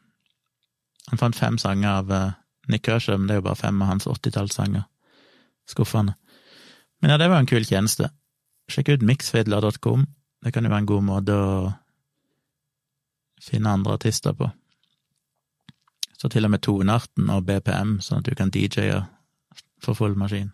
[1.08, 2.32] Han fant fem sanger av uh,
[2.68, 4.84] Nick Hershaw, men det er jo bare fem av hans åttitallssanger.
[5.70, 6.18] Skuffende.
[7.00, 8.10] Men ja, det var en kul tjeneste.
[8.70, 10.06] Sjekk ut mixfidler.com.
[10.44, 11.54] Det kan jo være en god måte å
[13.42, 14.50] finne andre artister på.
[16.20, 19.00] Så til og med tonearten og BPM, sånn at du kan DJ-e
[19.82, 20.52] for full maskin.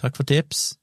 [0.00, 0.78] Takk for tips.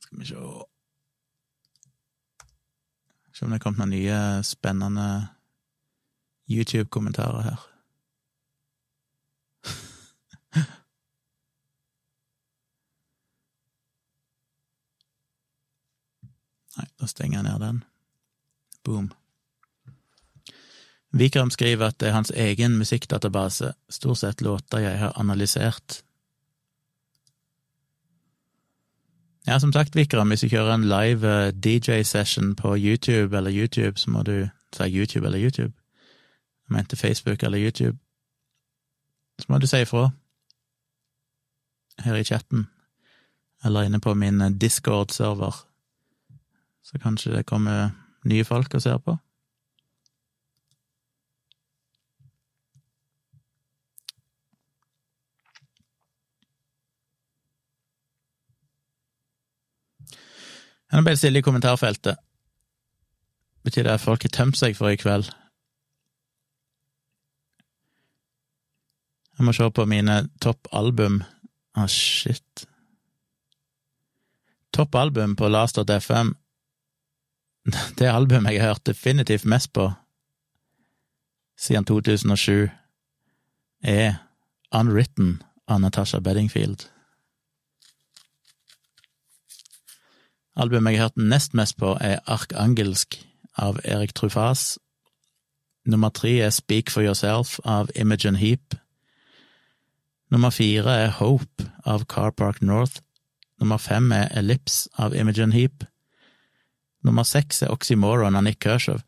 [0.00, 0.71] Skal vi se
[3.42, 4.16] Se om det er kommet noen nye,
[4.46, 5.04] spennende
[6.46, 7.58] YouTube-kommentarer her.
[16.76, 17.82] Nei, da stenger jeg ned den.
[18.86, 19.10] Boom.
[21.10, 26.06] Vikram skriver at det er hans egen musikkdatabase, stort sett låter jeg har analysert.
[29.46, 33.98] Ja, som sagt, Vikram, hvis du kjører en live eh, DJ-session på YouTube eller YouTube,
[33.98, 35.72] så må du si YouTube eller YouTube.
[36.68, 37.98] Jeg mente Facebook eller YouTube.
[39.38, 40.10] Så må du si ifra
[41.98, 42.68] her i chatten,
[43.64, 45.66] eller inne på min Discord-server,
[46.82, 47.90] så kanskje det kommer
[48.24, 49.16] nye folk og ser på.
[60.92, 62.20] Nå ble det stille i kommentarfeltet.
[63.64, 65.30] Betyr det at folk har tømt seg for i kveld?
[69.38, 71.22] Jeg må se på mine toppalbum.
[71.22, 72.66] Å, ah, shit.
[74.76, 76.34] Toppalbum på last.fm.
[77.98, 79.88] Det albumet jeg har hørt definitivt mest på
[81.62, 82.70] siden 2007,
[83.82, 84.14] er
[84.74, 86.88] Unwritten av Natasha Beddingfield.
[90.56, 93.16] Albumet jeg har hørt nest mest på, er Arkangelsk
[93.56, 94.78] av Erik Trufas.
[95.88, 98.76] Nummer tre er Speak for Yourself av Imogen Heap.
[100.30, 103.00] Nummer fire er Hope av Car Park North.
[103.60, 105.86] Nummer fem er Ellipse av Imogen Heap.
[107.02, 109.00] Nummer seks er Oxymoron av Nick Kershaw.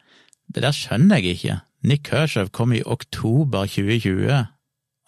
[0.48, 1.58] Det der skjønner jeg ikke.
[1.84, 4.46] Nick Kershaw kom i oktober 2020.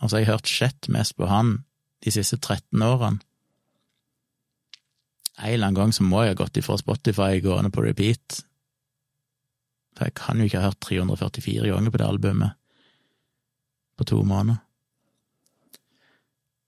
[0.03, 1.63] Altså, jeg har hørt sjett mest på han
[2.05, 3.25] de siste 13 årene
[5.39, 8.43] en eller annen gang så må jeg ha gått ifra Spotify gående på repeat.
[9.97, 12.57] For jeg kan jo ikke ha hørt 344 ganger på det albumet
[13.97, 14.63] på to måneder.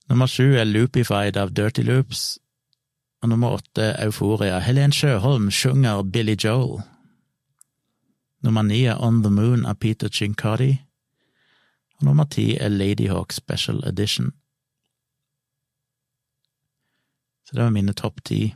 [0.09, 2.39] Nummer sju er Loopified av Dirty Loops,
[3.21, 4.57] og nummer åtte Euforia.
[4.59, 6.79] Helen Sjøholm sjunger Billy Joel.
[8.41, 10.79] Nummer ni er On the Moon av Peter Chinkati,
[11.99, 14.31] og nummer ti er Ladyhawk Special Edition.
[17.49, 18.55] Så det var mine topp ti.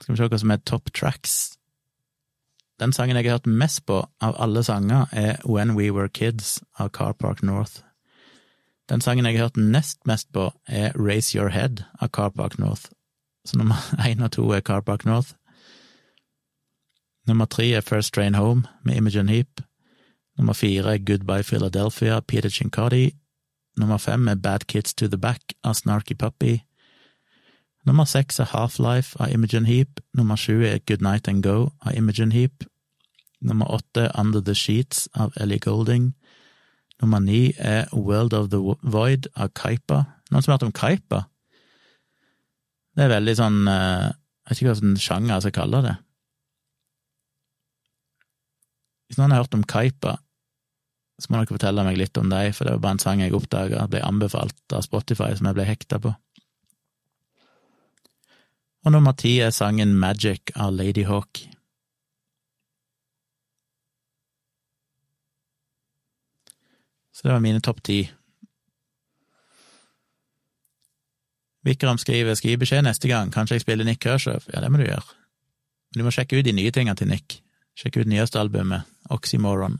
[0.00, 1.56] Skal vi se hva som er top tracks.
[2.78, 6.60] Den sangen jeg har hørt mest på av alle sanger, er When We Were Kids
[6.78, 7.82] av Car Park North.
[8.88, 12.58] Den sangen jeg har hørt nest mest på, er Raise Your Head av Car Park
[12.58, 12.92] North.
[13.44, 13.74] Så nummer
[14.06, 15.34] én og to er Car Park North.
[17.26, 19.60] Nummer tre er First Train Home med Imogen Heap.
[20.38, 23.10] Nummer fire er Goodbye Philadelphia, Peter Chinkati.
[23.76, 26.60] Nummer fem er Bad Kids to the Back av Snarky Puppy.
[27.86, 30.00] Nummer seks er Half-Life av Imogen Heap.
[30.14, 32.64] Nummer sju er Good Night and Go av Imogen Heap.
[33.40, 36.12] Nummer åtte er Under the Sheets av Ellie Golding.
[37.02, 40.04] Nummer ni er World of the Void av Kaipa.
[40.30, 41.24] Noen som har hørt om Kaipa?
[42.94, 45.96] Det er veldig sånn eh, Jeg vet ikke hva hvilken sjanger jeg skal kalle det.
[49.08, 50.16] Hvis noen har hørt om Kaipa,
[51.20, 53.34] så må dere fortelle meg litt om dem, for det var bare en sang jeg
[53.36, 56.14] oppdaga ble anbefalt av Spotify, som jeg ble hekta på.
[58.82, 61.44] Og nummer ti er sangen Magic av Lady Hawk.
[67.12, 68.00] Så det var mine topp ti.
[71.62, 74.42] Vikram skriver skal gi beskjed neste gang, kanskje jeg spiller Nick Kershaw?
[74.50, 75.14] Ja, det må du gjøre.
[75.92, 77.38] Men du må sjekke ut de nye tingene til Nick.
[77.78, 79.78] Sjekke ut nyeste albumet, Oxymoron,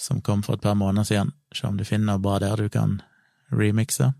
[0.00, 1.32] som kom for et par måneder siden.
[1.52, 3.00] Se om du finner noe bra der du kan
[3.52, 4.12] remixe.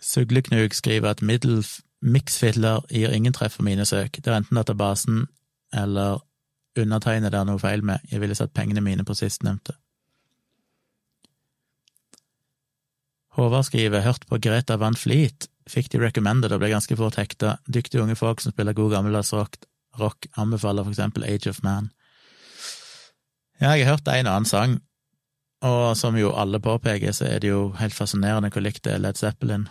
[0.00, 1.64] Sugleknug skriver at middel
[2.00, 4.16] mixfiddler gir ingen treff for mine søk.
[4.16, 5.26] Det er enten databasen
[5.72, 6.22] eller
[6.78, 8.04] undertegnede det er noe feil med.
[8.10, 9.76] Jeg ville satt pengene mine på sistnevnte.
[13.36, 17.58] Håvard skriver hørt på Greta Van Fleet, fikk de recommended og ble ganske fort hekta.
[17.70, 19.60] Dyktige unge folk som spiller god gammeldags rock,
[20.00, 21.92] rock, anbefaler for eksempel Age of Man.
[23.60, 24.78] Ja, jeg har hørt en annen sang,
[25.60, 29.02] og som jo alle påpeker, så er det jo helt fascinerende hvor likt det er
[29.02, 29.66] Led Zeppelin.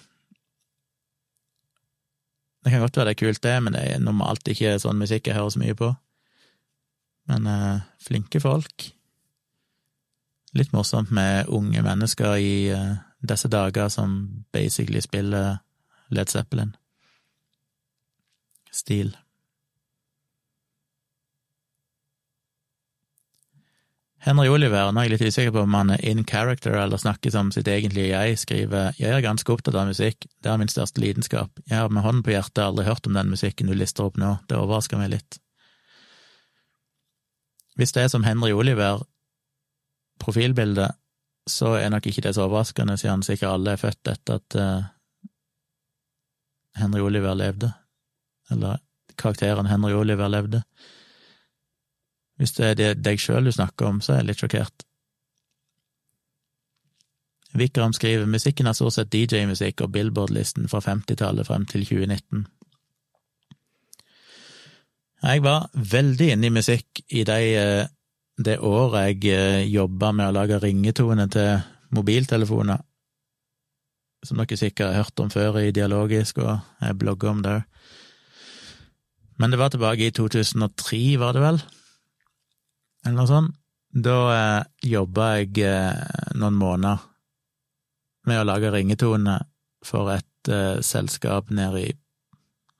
[2.64, 5.28] Det kan godt være det er kult, det, men det er normalt ikke sånn musikk
[5.28, 5.90] jeg hører så mye på.
[7.32, 8.90] Men eh, flinke folk.
[10.58, 15.64] Litt morsomt med unge mennesker i eh, disse dager som basically spiller
[16.14, 16.76] Led Zeppelin.
[18.72, 19.16] Stil.
[24.20, 27.32] Henry Oliver, nå er jeg litt usikker på om han er in character eller snakker
[27.32, 31.00] som sitt egentlige jeg, skriver jeg er ganske opptatt av musikk, det er min største
[31.00, 34.20] lidenskap, jeg har med hånden på hjertet aldri hørt om den musikken du lister opp
[34.20, 35.40] nå, det overrasker meg litt.
[37.80, 39.06] Hvis det er som Henry Oliver,
[40.20, 41.00] profilbildet,
[41.48, 45.30] så er nok ikke det så overraskende, siden sikkert alle er født etter at uh,
[46.76, 47.72] Henry Oliver levde,
[48.52, 48.84] eller
[49.16, 50.62] karakteren Henry Oliver levde.
[52.40, 54.86] Hvis det er deg sjøl du snakker om, så er jeg litt sjokkert.
[57.60, 62.46] Vikram skriver musikken er stort sett DJ-musikk og Billboard-listen fra 50-tallet frem til 2019.
[65.20, 67.90] Jeg var veldig inne i musikk i de, eh,
[68.40, 71.58] det året jeg eh, jobba med å lage ringetone til
[71.92, 72.86] mobiltelefoner,
[74.24, 77.68] som dere sikkert har hørt om før i Dialogisk, og jeg blogger om det òg.
[79.40, 81.62] Men det var tilbake i 2003, var det vel?
[83.06, 83.56] Eller noe sånt.
[83.90, 87.00] Da eh, jobba jeg eh, noen måneder
[88.30, 89.40] med å lage ringetone
[89.86, 91.96] for et eh, selskap nede i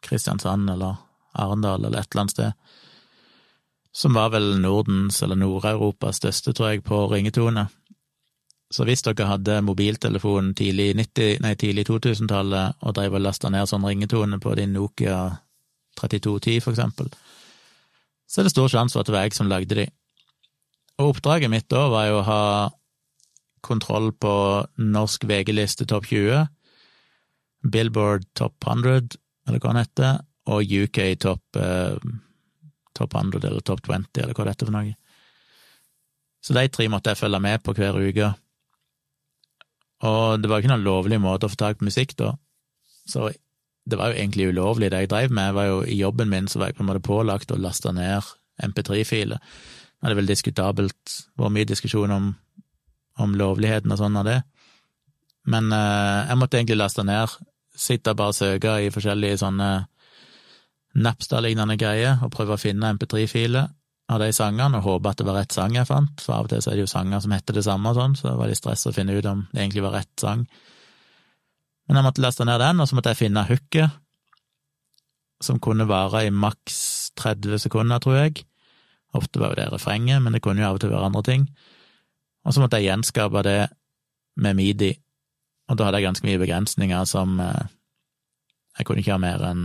[0.06, 1.00] Kristiansand eller
[1.34, 2.52] Arendal eller et eller annet sted,
[3.92, 7.66] som var vel Nordens eller Nord-Europas største, tror jeg, på ringetone.
[8.70, 13.70] Så hvis dere hadde mobiltelefon tidlig, 90, nei, tidlig 2000-tallet og drev og lasta ned
[13.70, 15.24] sånn ringetone på din Nokia
[15.98, 17.10] 3210, for eksempel,
[18.30, 19.88] så er det stor sjanse for at det var jeg som lagde de.
[21.00, 22.44] Og oppdraget mitt da var jo å ha
[23.64, 24.34] kontroll på
[24.80, 26.48] norsk VG-liste topp 20,
[27.72, 29.16] Billboard topp 100,
[29.48, 30.20] eller hva den heter,
[30.50, 31.96] og UK topp eh,
[32.96, 34.96] top 100 eller topp 20, eller hva det heter for noe.
[36.44, 38.32] Så de tre måtte jeg følge med på hver uke.
[40.08, 42.34] Og det var ikke noen lovlig måte å få tak på musikk da,
[43.10, 43.32] så
[43.90, 45.50] det var jo egentlig ulovlig det jeg drev med.
[45.50, 47.92] Jeg var jo, I jobben min så var jeg på en måte pålagt å laste
[47.96, 48.28] ned
[48.62, 49.42] MP3-filer.
[50.00, 52.32] Er det vel diskutabelt, hvor mye diskusjon om,
[53.20, 54.38] om lovligheten og sånn av det.
[55.52, 57.34] Men eh, jeg måtte egentlig laste ned,
[57.76, 59.70] sitte og bare søke i forskjellige sånne
[61.00, 63.68] Napster-lignende greier og prøve å finne MP3-filer
[64.10, 66.52] av de sangene og håpe at det var rett sang jeg fant, for av og
[66.52, 68.50] til så er det jo sanger som heter det samme og sånn, så det var
[68.50, 70.48] litt stress å finne ut om det egentlig var rett sang.
[71.88, 74.00] Men jeg måtte laste ned den, og så måtte jeg finne hooket,
[75.46, 76.80] som kunne vare i maks
[77.22, 78.44] 30 sekunder, tror jeg.
[79.14, 81.50] Ofte var jo det refrenget, men det kunne jo av og til være andre ting.
[82.46, 83.70] Og så måtte jeg gjenskape det
[84.38, 84.94] med midi,
[85.68, 87.68] og da hadde jeg ganske mye begrensninger som eh,
[88.78, 89.64] Jeg kunne ikke ha mer enn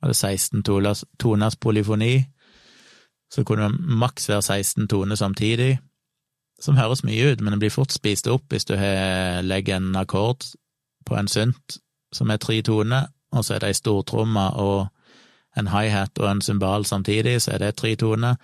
[0.00, 2.24] var det 16 toners, toners polyfoni,
[3.30, 5.78] så kunne det maks være 16 toner samtidig,
[6.60, 8.74] som høres mye ut, men det blir fort spist opp hvis du
[9.42, 10.46] legger en akkord
[11.04, 11.78] på en synt
[12.14, 14.86] som er tre toner, og så er det ei stortromme og
[15.56, 18.36] en high-hat og en cymbal samtidig, så er det tre toner.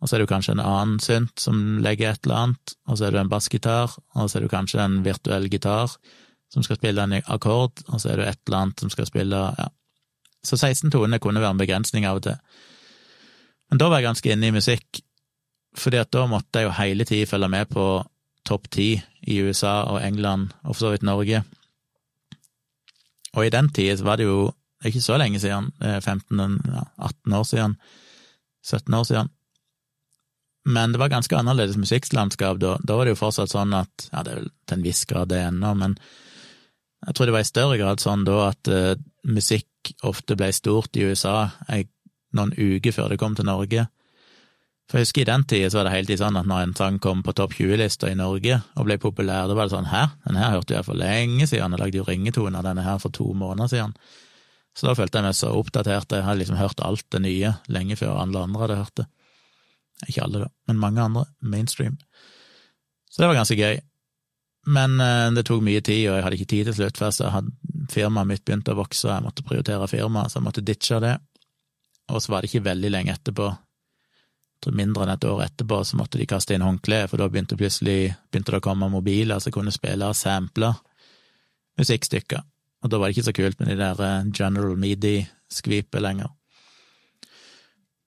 [0.00, 3.06] og så er det kanskje en annen synt som legger et eller annet, og så
[3.06, 5.96] er det en bassgitar, og så er det kanskje en virtuell gitar
[6.52, 9.40] som skal spille en akkord, og så er det et eller annet som skal spille
[9.58, 9.68] ja.
[10.46, 12.36] Så 16 toner kunne være en begrensning av og til.
[13.70, 15.00] Men da var jeg ganske inne i musikk,
[15.74, 17.86] fordi at da måtte jeg jo hele tida følge med på
[18.46, 18.92] topp ti
[19.26, 21.42] i USA og England, og for så vidt Norge.
[23.34, 24.52] Og i den tida var det jo
[24.84, 27.78] ikke så lenge siden, 15, ja, 18 år siden,
[28.66, 29.30] 17 år siden,
[30.66, 32.74] men det var ganske annerledes musikklandskap da.
[32.82, 35.30] Da var det jo fortsatt sånn at Ja, det er vel til en viss grad
[35.30, 35.94] det ennå, men
[37.06, 38.96] jeg tror det var i større grad sånn da at uh,
[39.30, 41.86] musikk ofte ble stort i USA jeg,
[42.34, 43.86] noen uker før det kom til Norge.
[44.90, 46.74] For jeg husker i den tida så var det hele tiden sånn at når en
[46.78, 50.02] sang kom på topp 20-lista i Norge og ble populær, da var det sånn hæ,
[50.26, 53.30] den her hørte jeg for lenge siden, jeg lagde jo ringetoner denne her for to
[53.38, 53.94] måneder siden.
[54.76, 57.96] Så da følte jeg meg så oppdatert, jeg hadde liksom hørt alt det nye lenge
[57.96, 59.06] før alle andre hadde hørt det.
[60.04, 61.22] Ikke alle, da, men mange andre.
[61.40, 61.96] Mainstream.
[63.08, 63.78] Så det var ganske gøy.
[64.66, 67.86] Men eh, det tok mye tid, og jeg hadde ikke tid til slutt, for hadde
[67.92, 71.14] firmaet mitt begynt å vokse, og jeg måtte prioritere firmaet, så jeg måtte ditche det.
[72.12, 73.46] Og så var det ikke veldig lenge etterpå,
[74.56, 77.28] jeg tror mindre enn et år etterpå, så måtte de kaste inn håndkleet, for da
[77.30, 80.72] begynte plutselig begynte det å komme mobiler som kunne spille og sample
[81.76, 82.40] musikkstykker.
[82.86, 86.30] Og da var det ikke så kult med de der eh, General Medi-skvipet lenger.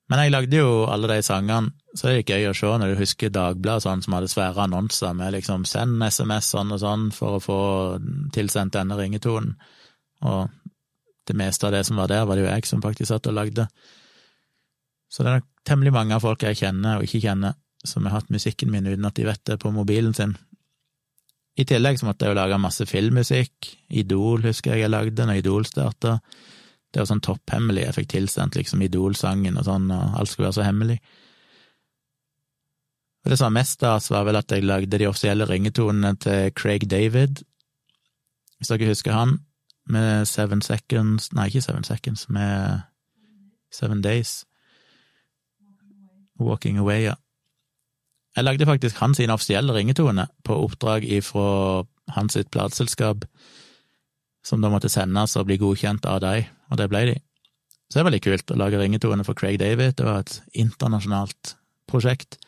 [0.09, 2.93] Men jeg lagde jo alle de sangene, så det er det gøy å se når
[2.93, 7.03] du husker Dagbladet sånn, som hadde svære annonser med liksom 'send SMS' sånn og sånn
[7.13, 7.59] for å få
[8.33, 9.53] tilsendt denne ringetonen.
[10.25, 10.49] Og
[11.27, 13.37] det meste av det som var der, var det jo jeg som faktisk satt og
[13.37, 13.67] lagde.
[15.09, 17.53] Så det er nok temmelig mange av folk jeg kjenner og ikke kjenner,
[17.85, 20.37] som har hatt musikken min uten at de vet det, på mobilen sin.
[21.59, 23.73] I tillegg så måtte jeg jo lage masse filmmusikk.
[23.99, 26.19] Idol husker jeg jeg lagde når Idol starta.
[26.89, 27.83] Det var sånn topphemmelig.
[27.83, 30.97] Jeg fikk tilsendt liksom Idol-sangen og sånn, og alt skulle være så hemmelig.
[33.19, 36.53] Og det som var mest stas, var vel at jeg lagde de offisielle ringetonene til
[36.55, 37.43] Craig David,
[38.57, 39.37] hvis dere husker han,
[39.89, 42.85] med Seven Seconds Nei, ikke Seven Seconds, med
[43.73, 44.45] Seven Days.
[46.39, 47.15] Walking Away, ja.
[48.39, 51.83] Jeg lagde faktisk hans offisielle ringetone på oppdrag ifra
[52.15, 53.25] hans sitt plateselskap
[54.47, 57.15] som da måtte sendes og bli godkjent av dem, og det ble de.
[57.89, 61.57] Så det er veldig kult å lage ringetone for Craig David, det var et internasjonalt
[61.91, 62.39] prosjekt.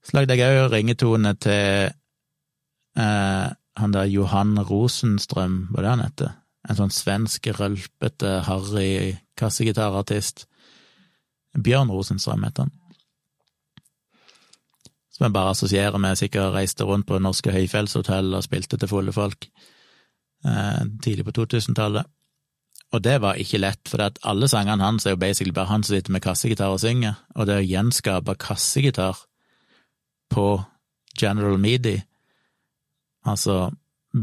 [0.00, 6.36] Så lagde jeg òg ringetone til eh, han der Johan Rosenstrøm, hva det han heter?
[6.72, 10.46] En sånn svensk, rølpete, harry kassegitarartist.
[11.52, 12.78] Bjørn Rosenstrøm heter han.
[15.22, 19.12] Som jeg bare assosierer med sikkert reiste rundt på norske høyfjellshotell og spilte til fulle
[19.14, 19.44] folk.
[20.42, 22.08] Eh, tidlig på 2000-tallet.
[22.90, 25.94] Og det var ikke lett, for alle sangene hans er jo basically bare han som
[25.94, 29.22] sitter med kassegitar og synger, og det å gjenskape kassegitar
[30.34, 30.48] på
[31.14, 31.94] General Medi,
[33.22, 33.70] altså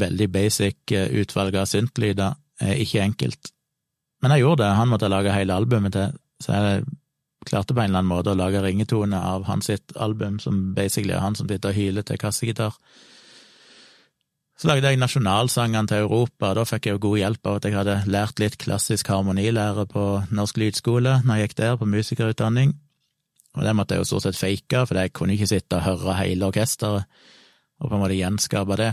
[0.03, 3.53] veldig basic eh, utvalg av syntlyder, er ikke enkelt.
[4.19, 6.89] Men jeg gjorde det, han måtte lage hele albumet til, så jeg
[7.45, 11.15] klarte på en eller annen måte å lage ringetone av hans sitt album, som basically
[11.15, 12.75] er han som sitter og hyler til kassegitar.
[14.59, 17.67] Så lagde jeg nasjonalsangene til Europa, og da fikk jeg jo god hjelp av at
[17.67, 20.05] jeg hadde lært litt klassisk harmonilære på
[20.35, 22.73] Norsk lydskole når jeg gikk der, på musikerutdanning.
[23.55, 26.17] Og det måtte jeg jo stort sett fake, for jeg kunne ikke sitte og høre
[26.19, 27.07] hele orkesteret
[27.79, 28.91] og på en måte gjenskape det.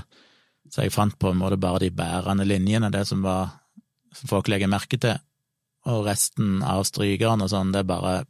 [0.70, 3.56] Så jeg fant på en måte bare de bærende linjene, det som var
[4.14, 5.18] som folk legger merke til,
[5.86, 8.22] og resten av strykerne og sånn, det bare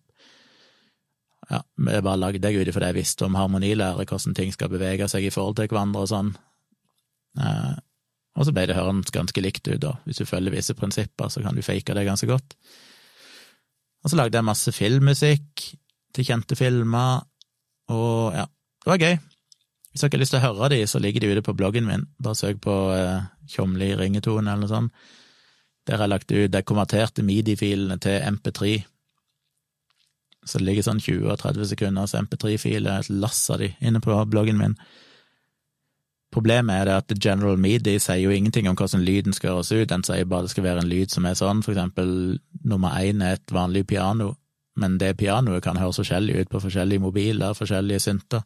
[1.50, 4.72] ja, jeg bare lagde jeg ut ifra det jeg visste om harmonilære, hvordan ting skal
[4.72, 6.32] bevege seg i forhold til hverandre og sånn,
[7.36, 7.76] Eh,
[8.36, 9.94] og så ble det hørende ganske likt ut, da.
[10.04, 12.56] Hvis du følger visse prinsipper, så kan du fake det ganske godt.
[14.04, 15.64] Og så lagde jeg masse filmmusikk
[16.16, 17.24] til kjente filmer,
[17.92, 18.44] og ja,
[18.84, 19.16] det var gøy.
[19.90, 22.04] Hvis dere har lyst til å høre de, så ligger de ute på bloggen min.
[22.20, 25.06] Bare søk på eh, Tjomli ringetone eller noe sånt.
[25.86, 28.74] Der har jeg lagt ut de konverterte midi-filene til MP3.
[30.46, 34.16] Så det ligger sånn 20 og 30 sekunders MP3-filer, et lass av de, inne på
[34.30, 34.76] bloggen min.
[36.34, 39.88] Problemet er det at General Media sier jo ingenting om hvordan lyden skal høres ut,
[39.90, 42.10] den sier bare det skal være en lyd som er sånn, for eksempel
[42.66, 44.34] nummer én er et vanlig piano,
[44.76, 48.44] men det pianoet kan høres forskjellig ut på forskjellige mobiler, forskjellige synter.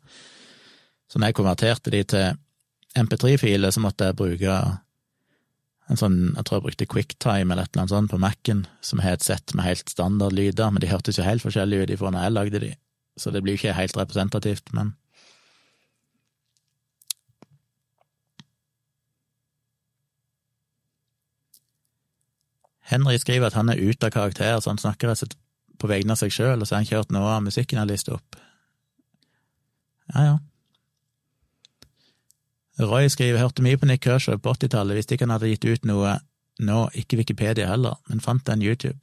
[1.11, 2.39] Så når jeg konverterte de til
[3.01, 4.61] MP3-filer, så måtte jeg bruke
[5.91, 9.03] en sånn, jeg tror jeg brukte QuickTime eller et eller annet sånt på Mac-en, som
[9.03, 12.13] har et sett med helt standard lyder, men de hørtes jo helt forskjellige ut ifra
[12.15, 12.73] når jeg lagde de,
[13.19, 14.95] så det blir jo ikke helt representativt, men
[22.91, 25.15] Henry skriver at han er ute av karakter, så han snakker
[25.81, 27.91] på vegne av seg sjøl, og så har han kjørt noe av musikken jeg har
[27.91, 28.39] lyst opp.
[30.11, 30.39] Ja, ja.
[32.81, 35.89] Roy skriver hørte mye på Nick Kershaw på 80-tallet, visste ikke han hadde gitt ut
[35.89, 36.17] noe
[36.61, 39.01] nå, ikke Wikipedia heller, men fant den YouTube.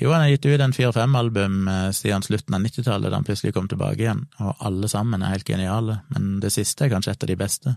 [0.00, 3.26] Jo, han har gitt ut en fire-fem album eh, siden slutten av 90-tallet, da han
[3.26, 7.16] plutselig kom tilbake igjen, og alle sammen er helt geniale, men det siste er kanskje
[7.16, 7.74] et av de beste.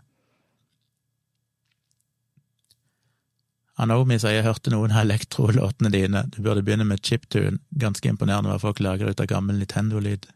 [3.81, 8.53] Anomi sier jeg hørte noen av elektrolåtene dine, du burde begynne med chiptune, ganske imponerende
[8.53, 10.29] hva folk lager ut av gammel Nintendo-lyd.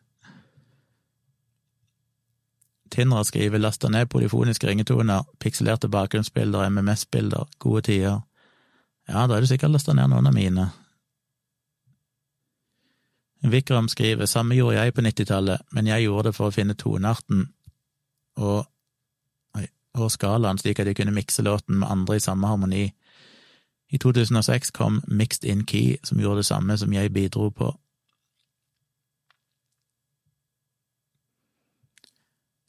[2.91, 8.19] Tindra skriver lasta ned polyfoniske ringetoner, pikselerte bakgrunnsbilder, MMS-bilder, gode tider.
[9.07, 10.69] Ja, da er du sikkert lasta ned noen av mine.
[13.47, 17.45] Vikram skriver samme gjorde jeg på 90-tallet, men jeg gjorde det for å finne tonearten
[18.38, 18.65] og,
[19.97, 22.88] og skalaen slik at jeg kunne mikse låten med andre i samme harmoni.
[23.89, 27.72] I 2006 kom Mixed In Key, som gjorde det samme som jeg bidro på.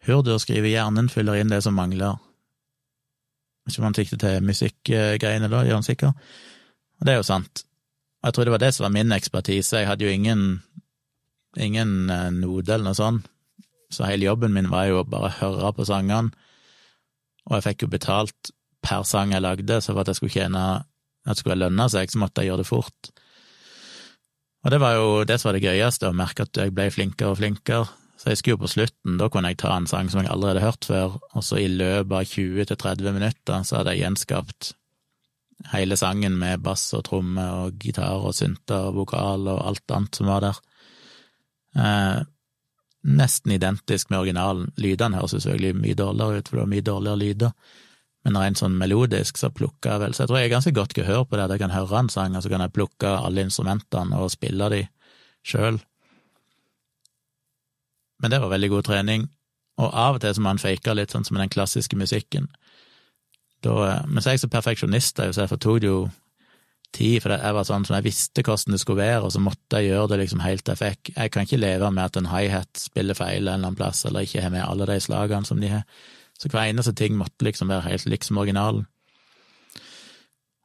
[0.06, 2.20] Hurdur skriver hjernen fyller inn det som mangler.
[3.68, 6.28] Ikke om han sikter til musikkgreiene da, gjør han sikkert.
[6.98, 7.64] Og det er jo sant.
[8.22, 9.82] Og jeg tror det var det som var min ekspertise.
[9.82, 10.44] Jeg hadde jo ingen,
[11.56, 13.28] ingen eh, node eller noe sånt,
[13.94, 16.34] så hele jobben min var jo å bare høre på sangene,
[17.48, 18.50] og jeg fikk jo betalt
[18.84, 20.64] per sang jeg lagde, så for at jeg skulle tjene
[21.28, 23.10] at det skulle lønne seg, så måtte jeg gjøre det fort.
[24.64, 27.32] Og det var jo det som var det gøyeste, å merke at jeg ble flinkere
[27.32, 27.88] og flinkere.
[28.18, 30.58] Så jeg skulle jo på slutten, da kunne jeg ta en sang som jeg allerede
[30.58, 34.72] hadde hørt før, og så i løpet av 20-30 minutter så hadde jeg gjenskapt
[35.72, 40.18] hele sangen med bass og tromme og gitar og synter og vokal og alt annet
[40.18, 40.60] som var der.
[41.78, 42.20] Eh,
[43.08, 44.72] nesten identisk med originalen.
[44.76, 47.74] Lydene høres selvfølgelig mye dårligere ut, for det var mye dårligere lyder,
[48.26, 50.94] men rent sånn melodisk så plukka jeg vel Så jeg tror jeg er ganske godt
[50.98, 53.46] gehør på det, at jeg kan høre en sang, og så kan jeg plukke alle
[53.46, 54.82] instrumentene og spille de
[55.46, 55.78] sjøl.
[58.22, 59.28] Men det var veldig god trening,
[59.78, 62.48] og av og til så må han fake litt, sånn som den klassiske musikken.
[63.62, 66.00] Da, eh, men så er jeg så perfeksjonist, så jeg fortok det jo
[66.94, 69.80] tid, for jeg var sånn som jeg visste hvordan det skulle være, og så måtte
[69.80, 72.30] jeg gjøre det liksom helt til jeg fikk Jeg kan ikke leve med at en
[72.32, 75.60] high-hat spiller feil en eller annen plass, eller ikke har med alle de slagene som
[75.60, 75.84] de har.
[76.38, 78.86] Så hver eneste ting måtte liksom være helt liksom originalen.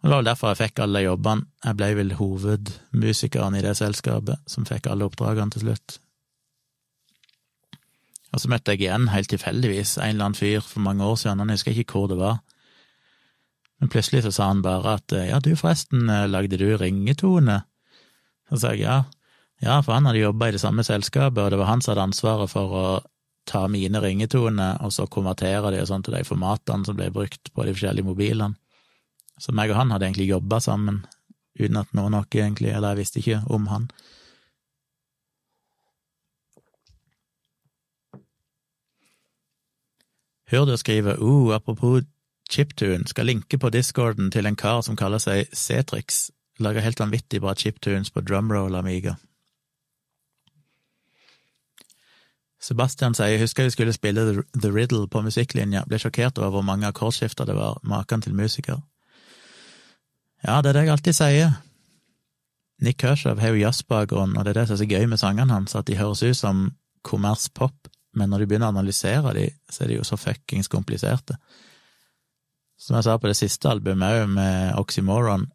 [0.04, 1.48] Det var vel derfor jeg fikk alle de jobbene.
[1.64, 6.00] Jeg ble vel hovedmusikeren i det selskapet som fikk alle oppdragene til slutt.
[8.34, 11.44] Og så møtte jeg igjen, helt tilfeldigvis, en eller annen fyr for mange år siden,
[11.44, 12.40] han husker ikke hvor det var.
[13.82, 17.62] Men plutselig så sa han bare at ja, du forresten, lagde du ringetone?
[18.50, 19.04] Så sa jeg ja,
[19.64, 22.08] ja, for han hadde jobba i det samme selskapet, og det var han som hadde
[22.10, 22.88] ansvaret for å
[23.48, 27.52] ta mine ringetoner og så konvertere de og sånn til de formatene som ble brukt
[27.52, 28.56] på de forskjellige mobilene.
[29.40, 31.02] Så meg og han hadde egentlig jobba sammen,
[31.60, 33.88] uten at noen nok egentlig, eller jeg visste ikke om han.
[40.54, 42.04] Hør du skrive uh, apropos
[42.50, 46.28] chiptune, skal linke på discorden til en kar som kaller seg Cetrix,
[46.62, 49.16] lager helt vanvittig bra chiptunes på drumroll Amiga.
[52.62, 56.86] Sebastian sier husker vi skulle spille The Riddle på musikklinja, ble sjokkert over hvor mange
[56.88, 58.78] akkordskifter det var, maken til musiker.
[60.46, 61.58] Ja, det er det jeg alltid sier.
[62.78, 65.58] Nick Kershaw har jo jazzbakgrunn, og det er det som er så gøy med sangene
[65.58, 66.68] hans, at de høres ut som
[67.02, 71.38] kommerspop, men når du begynner å analysere de, så er de jo så fuckings kompliserte.
[72.80, 75.48] Som jeg sa på det siste albumet òg, med Oxymoron,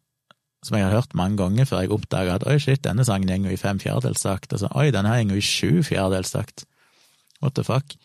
[0.65, 3.55] som jeg har hørt mange ganger før jeg oppdaga at oi, shit, denne sangen går
[3.55, 6.65] i fem fjerdedelstakt, og så oi, denne her går i sju fjerdedelstakt.
[7.39, 7.95] What the fuck?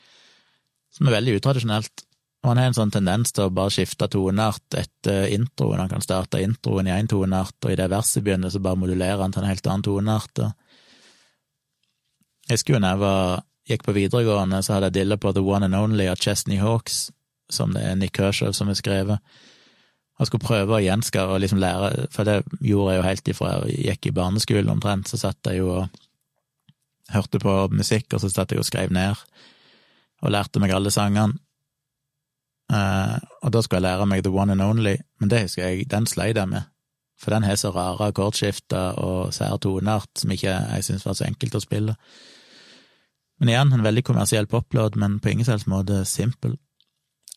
[0.94, 2.04] Som er veldig utradisjonelt.
[2.44, 5.80] Og han har en sånn tendens til å bare skifte toneart etter introen.
[5.80, 9.22] Han kan starte introen i én toneart, og i det verset begynner, så bare modulerer
[9.24, 10.42] han til en helt annen toneart.
[12.44, 13.14] Jeg husker jo da
[13.68, 17.08] gikk på videregående, så hadde jeg dilla på The One and Only av Chesney Hawks,
[17.52, 19.36] som det er Nick Kershaw som har skrevet.
[20.18, 23.54] Jeg skulle prøve å gjenskare og liksom lære, for det gjorde jeg jo helt ifra
[23.64, 26.02] jeg gikk i barneskolen omtrent, så satt jeg jo og
[27.14, 29.18] hørte på musikk, og så satt jeg og skrev ned,
[30.22, 31.40] og lærte meg alle sangene.
[32.72, 35.88] Uh, og da skulle jeg lære meg The One and Only, men det husker jeg,
[35.90, 36.70] den sleit jeg med,
[37.20, 41.26] for den har så rare akkordskifter og sær toneart som ikke jeg syns var så
[41.28, 41.96] enkelt å spille.
[43.40, 46.56] Men igjen, en veldig kommersiell poplåt, men på ingen selvs måte simpel,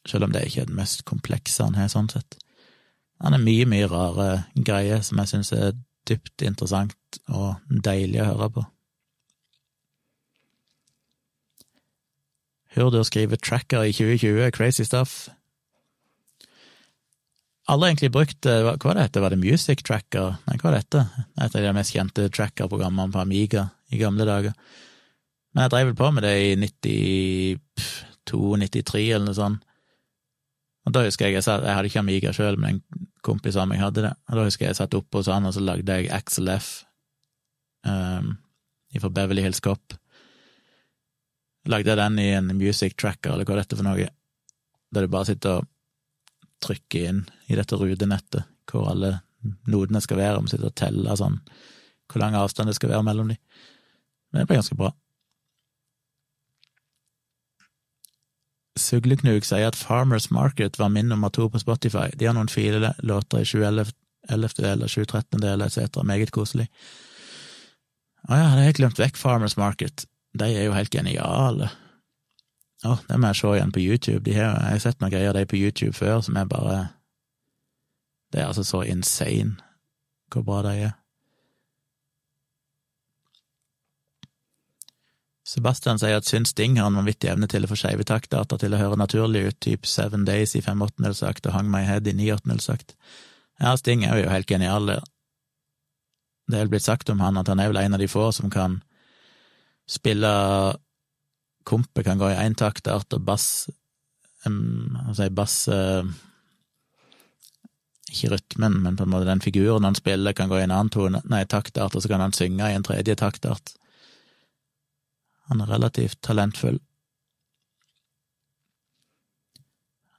[0.07, 2.37] selv om det ikke er den mest komplekse han har, sånn sett.
[3.23, 8.29] Han er mye, mye rare greier som jeg syns er dypt interessant og deilig å
[8.29, 8.65] høre på.
[12.77, 15.25] Hør du å skrive tracker i 2020, crazy stuff.
[17.67, 19.21] Aldri egentlig brukt Hva var det hette?
[19.23, 20.37] Var det Music Tracker?
[20.45, 21.01] Nei, hva var dette?
[21.35, 24.53] Et av de mest kjente tracker-programmene på Amiga i gamle dager.
[25.57, 26.49] Men jeg drev vel på med det i
[28.29, 29.63] 92-93 eller noe sånt.
[30.85, 33.65] Og da husker jeg jeg, satt, jeg hadde ikke Amiga sjøl, men en kompis av
[33.65, 34.11] meg hadde det.
[34.29, 36.67] Og da husker jeg jeg satt oppe hos han, og så lagde jeg Axel F
[37.89, 38.35] um,
[39.01, 39.97] fra Beverly Hills Cop.
[41.73, 44.07] Lagde jeg den i en music tracker, eller hva er dette for noe,
[44.93, 45.67] der du bare sitter og
[46.63, 49.15] trykker inn i dette rutenettet hvor alle
[49.65, 51.41] nodene skal være, og sitter og teller sånn
[52.07, 53.41] hvor lang avstand det skal være mellom dem.
[54.37, 54.93] Det ble ganske bra.
[58.81, 62.09] Sugleknug sier at Farmers Market var min nummer to på Spotify.
[62.15, 66.01] De har noen fine låter i 7.11-deler, 7.13-deler etc.
[66.03, 66.67] Meget koselig.
[68.27, 70.05] Å ja, hadde jeg glemt vekk Farmers Market.
[70.37, 71.69] De er jo helt geniale.
[72.85, 74.23] Å, det må jeg se igjen på YouTube.
[74.27, 76.77] De har, jeg har sett noen greier av de på YouTube før som er bare
[78.33, 79.55] Det er altså så insane
[80.33, 80.95] hvor bra de er.
[85.47, 88.73] Sebastian sier at syns Sting har en vanvittig evne til å få skeive taktdata til
[88.75, 92.15] å høre naturlig ut, typ Seven Days i fem åttendelsakt og Hang My Head i
[92.17, 92.97] ni åttendelsakt.
[93.61, 94.91] Ja, Sting er jo helt genial.
[96.47, 98.27] Det er vel blitt sagt om han at han er vel en av de få
[98.35, 98.81] som kan
[99.87, 100.33] spille
[101.67, 103.67] Kompet kan gå i eintaktart, og bass
[104.45, 106.07] um, Altså bass uh,
[108.07, 110.91] Ikke rytmen, men på en måte den figuren han spiller, kan gå i en annen
[110.91, 113.76] tone, nei, taktart, og så kan han synge i en tredje taktart.
[115.47, 116.79] Han er relativt talentfull.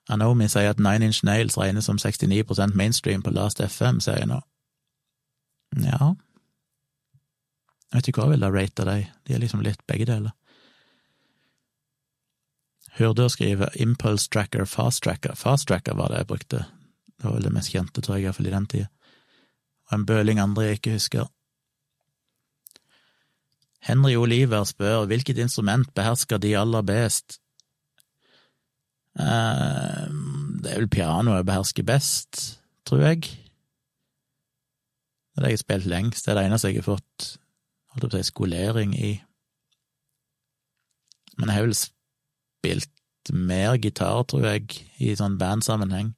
[0.08, 4.30] Anomi sier at Nine Inch Nails regnes som 69% mainstream på Last FM, ser jeg
[4.30, 4.40] nå.
[5.84, 6.14] Ja
[7.92, 10.32] Jeg vet ikke hva jeg ville rate dem, de, er liksom litt begge deler.
[12.98, 15.36] Hørte å skrive Impulse Tracker, Fast Tracker.
[15.36, 16.64] Fast Tracker var det jeg brukte.
[17.18, 18.88] Det var vel det mest kjente, tror jeg, iallfall i den tida.
[19.88, 21.28] Og en bøling andre jeg ikke husker.
[23.84, 27.38] Henry Oliver spør hvilket instrument behersker de aller best?
[29.18, 30.06] Eh,
[30.62, 32.42] det er vel pianoet jeg behersker best,
[32.86, 33.22] tror jeg.
[35.32, 37.32] Det er det jeg har spilt lengst, det er det eneste jeg har fått
[37.94, 39.12] holdt på å si skolering i.
[41.38, 46.14] Men jeg har vel spilt mer gitar, tror jeg, i sånn bandsammenheng.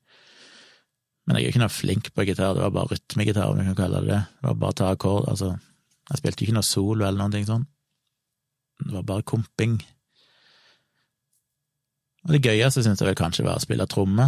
[1.26, 3.80] Men jeg er ikke noe flink på gitar, det var bare rytmegitar, om du kan
[3.84, 4.22] kalle det det.
[4.40, 5.52] Det var bare å ta akkord, altså.
[6.10, 7.66] Jeg spilte ikke noe solo eller noen ting sånn.
[8.80, 9.76] Det var bare komping.
[12.26, 14.26] Og det gøyeste syntes jeg vel kanskje var å spille tromme.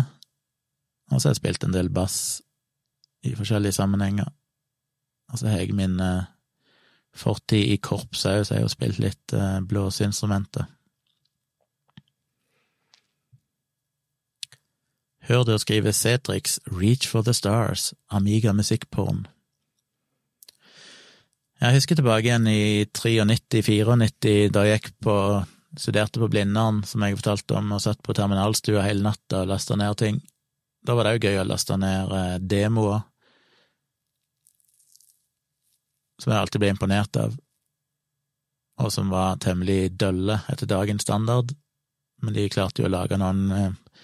[1.11, 2.17] Og så har jeg spilt en del bass
[3.27, 4.31] i forskjellige sammenhenger.
[5.33, 6.29] Og så har jeg min eh,
[7.17, 10.71] fortid i korps òg, så jeg har jo spilt litt eh, blåseinstrumenter.
[15.29, 19.27] Hør det å skrive Cetrix Reach for the Stars, Amiga Musikkporn.
[21.63, 25.13] Jeg husker tilbake igjen i 93-94, da jeg gikk på
[25.79, 29.77] studerte på Blindern, som jeg fortalte om, og satt på terminalstua hele natta og lasta
[29.79, 30.19] ned ting.
[30.83, 33.05] Da var det òg gøy å laste ned eh, demoer,
[36.19, 37.39] som jeg alltid ble imponert av,
[38.83, 41.55] og som var temmelig dølle etter dagens standard,
[42.27, 44.03] men de klarte jo å lage noen eh,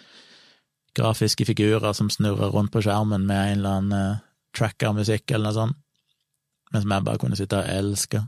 [0.95, 4.25] grafiske figurer som snurrer rundt på skjermen med en eller annen eh,
[4.55, 5.85] tracker-musikk eller noe sånt
[6.73, 8.23] men som jeg bare kunne sitte og elske.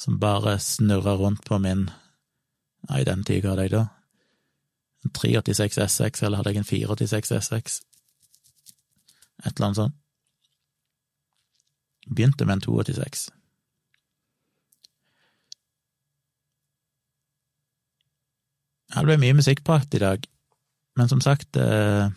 [0.00, 1.90] Som bare snurra rundt på min
[2.88, 3.82] Nei, den tida hadde jeg da
[5.04, 7.80] en 386 SX, eller hadde jeg en 486 SX?
[9.44, 9.96] Et eller annet sånt.
[12.08, 13.28] Begynte med en 286.
[18.90, 20.24] Det ble mye musikkprat i dag,
[20.98, 22.10] men som sagt eh,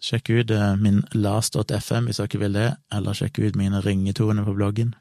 [0.00, 4.56] Sjekk ut eh, min last.fm hvis dere vil det, eller sjekk ut mine ringetoner på
[4.56, 4.94] bloggen.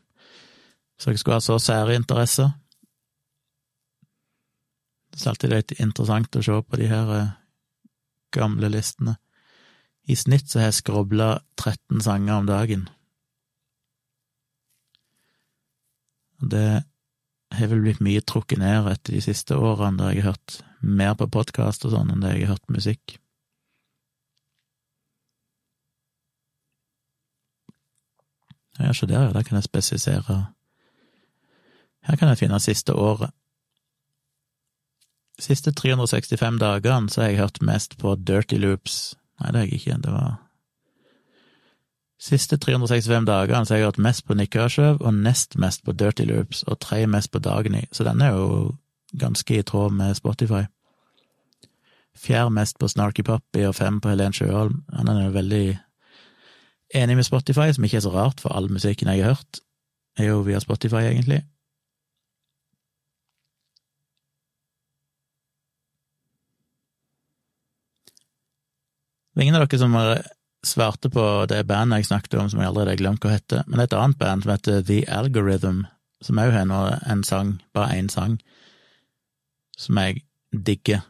[0.97, 2.51] Hvis dere skulle ha så sære interesser.
[5.09, 7.33] Det er alltid litt interessant å se på de her eh,
[8.35, 9.15] gamle listene.
[10.09, 11.31] I snitt så har jeg skrobla
[11.61, 12.87] 13 sanger om dagen.
[16.39, 16.83] Det
[17.55, 21.15] har vel blitt mye trukket ned etter de siste årene, der jeg har hørt mer
[21.19, 23.17] på podkast og sånn enn det jeg har hørt musikk.
[28.79, 30.45] Ja, se der, ja, der kan jeg spesifisere
[32.07, 33.31] Her kan jeg finne siste året.
[35.39, 39.15] Siste 365 dagene så har jeg hørt mest på Dirty Loops.
[39.39, 40.37] Nei, det har jeg ikke, det var
[42.19, 46.25] Siste 365 dagene så har jeg hørt mest på Nick og nest mest på Dirty
[46.27, 48.75] Loops og tre mest på Dagny, så den er jo
[49.19, 50.65] ganske i tråd med Spotify.
[52.17, 54.83] Fjerde mest på Snarky Poppy og fem på Helen Sjøholm.
[54.93, 55.79] Han er jo veldig
[56.95, 59.61] enig med Spotify, som ikke er så rart, for all musikken jeg har hørt,
[60.17, 61.43] er jo via Spotify, egentlig.
[69.33, 70.17] Det er ingen av dere som har
[70.67, 73.79] svarte på det bandet jeg snakket om, som jeg allerede har glemt hva heter, men
[73.79, 75.85] det er et annet band som heter The Algorithm,
[76.25, 78.35] som òg har en sang, bare én sang,
[79.79, 81.05] som jeg digger.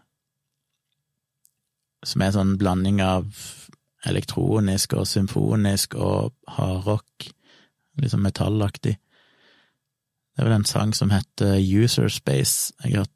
[2.05, 3.25] Som er en sånn blanding av
[4.05, 7.29] elektronisk og symfonisk og hardrock,
[7.99, 8.95] liksom metallaktig.
[10.35, 12.73] Det er vel en sang som heter User Space.
[12.83, 13.07] Jeg har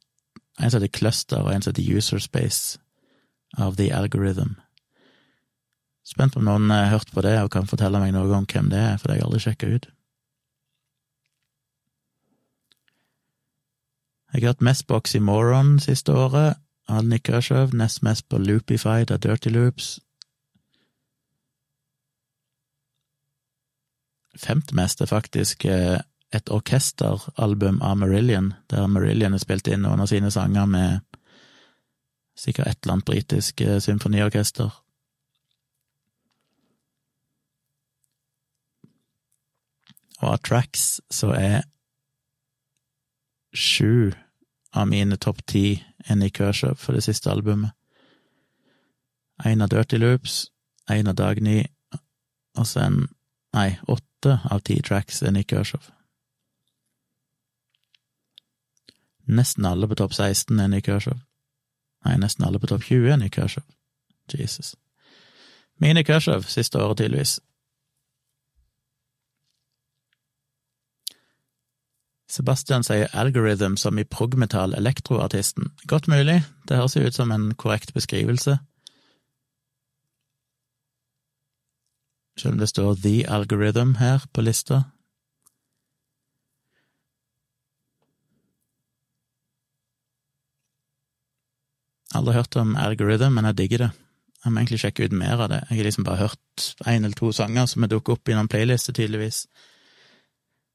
[0.60, 2.80] en som heter Cluster, og en som heter User Space,
[3.57, 4.57] av The Algorithm.
[6.03, 8.69] Spent på om noen har hørt på det og kan fortelle meg noe om hvem
[8.73, 9.88] det er, for det har jeg aldri sjekka ut.
[14.34, 16.57] Jeg har hørt mest på Oxymoron siste året,
[16.89, 19.99] av Nick nest mest på Loopified av Dirty Loops.
[24.38, 25.99] Femte mest er faktisk eh,
[26.34, 31.19] et orkesteralbum av Marillion, der Marillion har spilt inn noen av sine sanger med
[32.38, 34.72] sikkert et eller annet britisk eh, symfoniorkester.
[40.23, 41.64] Og av tracks så er
[43.53, 44.14] sju
[44.73, 47.76] av mine topp ti enn i Kershaw for det siste albumet.
[49.45, 50.47] Én av Dirty Loops,
[50.89, 51.65] én av Dagny,
[52.57, 53.03] og så en
[53.53, 55.82] Nei, åtte av ti tracks er Nick Kershaw.
[59.26, 61.20] Nesten alle på topp 16 er Nick Kershaw.
[62.06, 63.64] Nei, nesten alle på topp 20 er Nick Kershaw.
[64.34, 64.76] Jesus.
[65.80, 67.40] Mine Kershaw siste året, tydeligvis.
[72.34, 75.70] Sebastian sier algorithm som i progmetal elektroartisten.
[75.88, 78.58] Godt mulig, det høres jo ut som en korrekt beskrivelse.
[82.39, 84.84] Selv om det står The Algorithm her på lista.
[92.14, 93.91] Aldri hørt om algorithm, men jeg digger det.
[94.43, 95.61] Jeg må egentlig sjekke ut mer av det.
[95.69, 98.51] Jeg har liksom bare hørt én eller to sanger som har dukket opp i noen
[98.51, 99.45] playlister, tydeligvis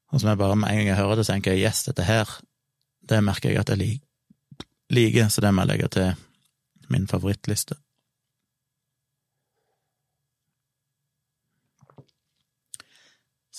[0.09, 2.29] og som jeg bare med en gang jeg hører det, tenker jeg yes, dette her,
[3.09, 3.99] det merker jeg at jeg
[4.89, 7.77] liker, så det må jeg legge til min favorittliste.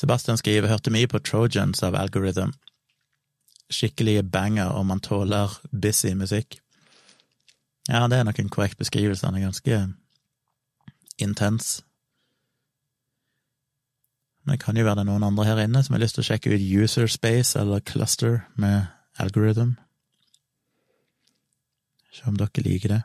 [0.00, 2.54] Sebastian skriver hørte mye på Trojans av Algorithm.
[3.70, 6.56] Skikkelige banger om man tåler busy musikk.
[7.88, 9.80] Ja, det er nok en korrekt beskrivelse, han er ganske
[11.20, 11.82] intens.
[14.44, 16.24] Men det kan jo være det er noen andre her inne som har lyst til
[16.24, 18.88] å sjekke ut User Space eller Cluster med
[19.20, 19.76] Algorithm.
[22.14, 23.02] Se om dere liker det.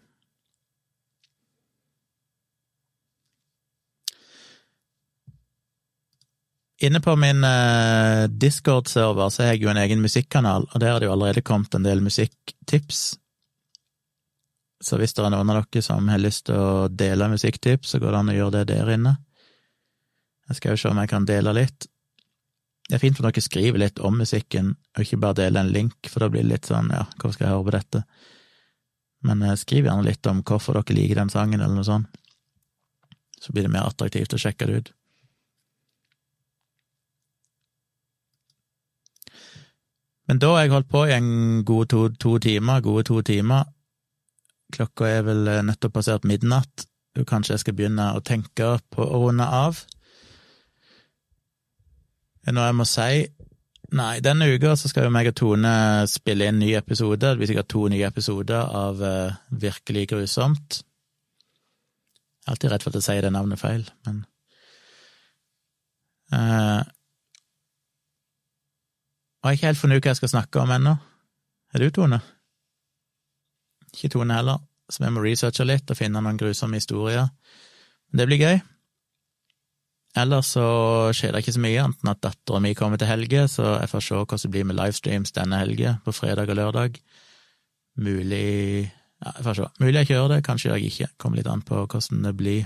[6.84, 11.00] Inne på min uh, Discord-server så har jeg jo en egen musikkanal, og der har
[11.00, 13.04] det jo allerede kommet en del musikktips.
[14.84, 18.02] Så hvis det er noen av dere som har lyst til å dele musikktips, så
[18.04, 19.16] går det an å gjøre det der inne.
[20.50, 21.88] Jeg skal jo se om jeg kan dele litt.
[22.86, 26.12] Det er fint for dere skriver litt om musikken, og ikke bare dele en link,
[26.12, 28.04] for da blir det litt sånn, ja, hvorfor skal jeg høre på dette?
[29.26, 32.22] Men uh, skriv gjerne litt om hvorfor dere liker den sangen, eller noe sånt.
[33.40, 34.94] Så blir det mer attraktivt å sjekke det ut.
[40.26, 43.68] Men da har jeg holdt på i en god to, to timer, gode to timer.
[44.74, 46.88] Klokka er vel eh, nettopp passert midnatt,
[47.20, 49.84] og kanskje jeg skal begynne å tenke på å runde av.
[52.50, 53.12] Noe jeg må si?
[53.96, 55.72] Nei, denne uka så skal jo meg og Tone
[56.10, 57.22] spille inn ny episode.
[57.22, 60.82] Det blir sikkert to nye episoder av uh, Virkelig grusomt.
[62.46, 64.20] Jeg er alltid redd for at jeg sier det navnet feil, men
[66.34, 66.82] uh,
[69.46, 70.92] Og jeg har ikke helt funnet ut hva jeg skal snakke om ennå.
[71.78, 72.18] Er du, Tone?
[73.94, 77.28] Ikke Tone heller, så vi må researche litt og finne noen grusomme historier.
[78.10, 78.58] Men det blir gøy.
[80.18, 80.66] Ellers så
[81.14, 83.92] skjer det ikke så mye, annet enn at dattera mi kommer til helge, så jeg
[83.92, 87.02] får se hvordan det blir med livestreams denne helga, på fredag og lørdag.
[88.02, 88.46] Mulig
[89.22, 89.70] Ja, jeg får se.
[89.80, 91.12] Mulig jeg kjører det, kanskje jeg ikke.
[91.22, 92.66] Kommer litt an på hvordan det blir.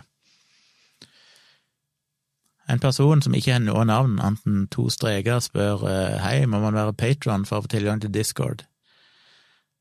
[2.70, 6.78] En person som ikke har noe navn, enten to streker, spør eh, hei, må man
[6.78, 8.62] være patron for å få tilgang til Discord.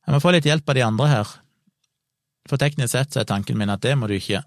[0.06, 1.32] Jeg må få litt hjelp av de andre her.
[2.48, 4.40] For teknisk sett så er tanken min at det må du ikke,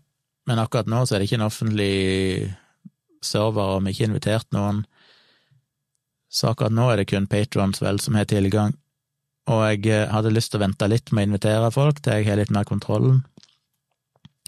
[0.50, 1.94] men akkurat nå så er det ikke en offentlig
[3.22, 4.82] server, og vi har ikke invitert noen.
[6.34, 8.74] Så akkurat nå er det kun patrons vel som har tilgang.
[9.52, 12.30] Og jeg eh, hadde lyst til å vente litt med å invitere folk til jeg
[12.30, 13.22] har litt mer kontrollen.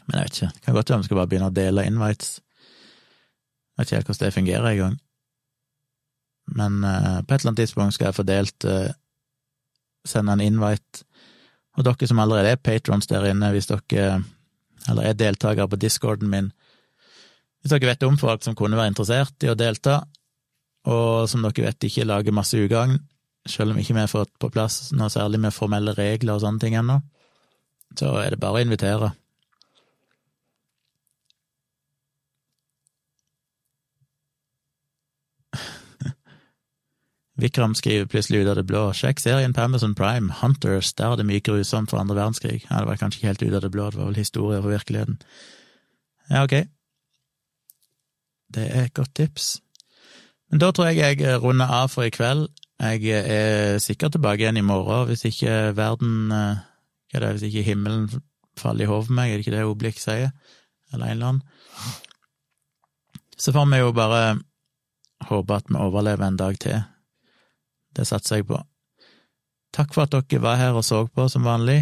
[0.08, 2.34] Men jeg vet ikke, det kan godt hende vi skal bare begynne å dele invites.
[3.74, 5.00] Jeg vet ikke helt hvordan det fungerer engang.
[6.60, 8.92] Men uh, på et eller annet tidspunkt skal jeg få delt uh,
[10.04, 11.06] Sende en invite.
[11.78, 14.18] Og dere som allerede er patrons der inne, hvis dere
[14.90, 16.52] eller er deltakere på discorden min.
[17.62, 20.02] Hvis dere vet om folk som kunne være interessert i å delta,
[20.92, 23.00] og som dere vet ikke lager masse ugagn,
[23.48, 26.64] selv om ikke vi har fått på plass noe særlig med formelle regler og sånne
[26.64, 27.00] ting ennå,
[28.00, 29.14] så er det bare å invitere.
[37.42, 41.18] Vikram skriver plutselig ut av det blå sjekk serien på Amazon Prime, Hunters, der er
[41.18, 42.60] det mye grusomt for andre verdenskrig.
[42.68, 44.74] Ja, det var kanskje ikke helt ut av det blå, det var vel historier fra
[44.76, 45.18] virkeligheten.
[46.30, 46.54] Ja, ok.
[48.54, 49.48] Det er et godt tips.
[50.52, 52.52] Men da tror jeg jeg runder av for i kveld.
[52.84, 57.66] Jeg er sikkert tilbake igjen i morgen, hvis ikke verden Hva er det, hvis ikke
[57.66, 58.08] himmelen
[58.58, 60.32] faller i hodet på meg, er det ikke det Oblik sier?
[60.94, 61.44] Eller en eller annen.
[63.38, 64.40] Så får vi jo bare
[65.30, 66.82] håpe at vi overlever en dag til.
[67.94, 68.60] Det satser jeg på.
[69.74, 71.82] Takk for at dere var her og så på, som vanlig.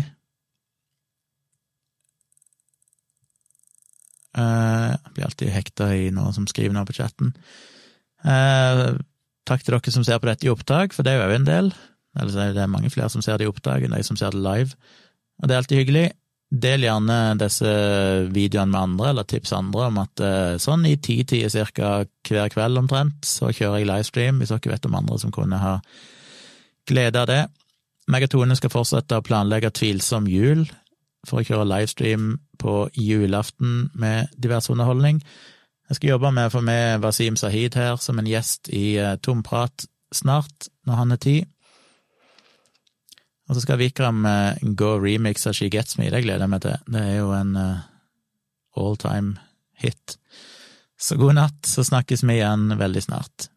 [4.32, 7.34] Jeg blir alltid hekta i noen som skriver noe på chatten.
[8.24, 11.50] Takk til dere som ser på dette i opptak, for det er jo òg en
[11.50, 11.72] del.
[12.20, 14.44] Eller det er mange flere som ser det i opptak enn de som ser det
[14.44, 14.76] live.
[15.42, 16.08] Og det er alltid hyggelig.
[16.52, 17.70] Del gjerne disse
[18.36, 20.24] videoene med andre, eller tips andre om at
[20.60, 21.92] sånn i ti-tida cirka
[22.28, 25.78] hver kveld omtrent, så kjører jeg livestream, hvis dere vet om andre som kunne ha
[26.92, 27.46] glede av det.
[28.12, 30.66] Meg og Tone skal fortsette å planlegge tvilsom jul
[31.28, 35.22] for å kjøre livestream på julaften med diverse underholdning.
[35.88, 39.88] Jeg skal jobbe med å få med Wasim Sahid her som en gjest i Tomprat
[40.12, 41.50] snart, når han er tid.
[43.52, 44.24] Og så skal Vikram
[44.80, 46.78] gå remix av She Gets Me, det gleder jeg meg til.
[46.88, 49.34] Det er jo en all time
[49.82, 50.16] hit.
[50.96, 53.50] Så god natt, så snakkes vi igjen veldig snart.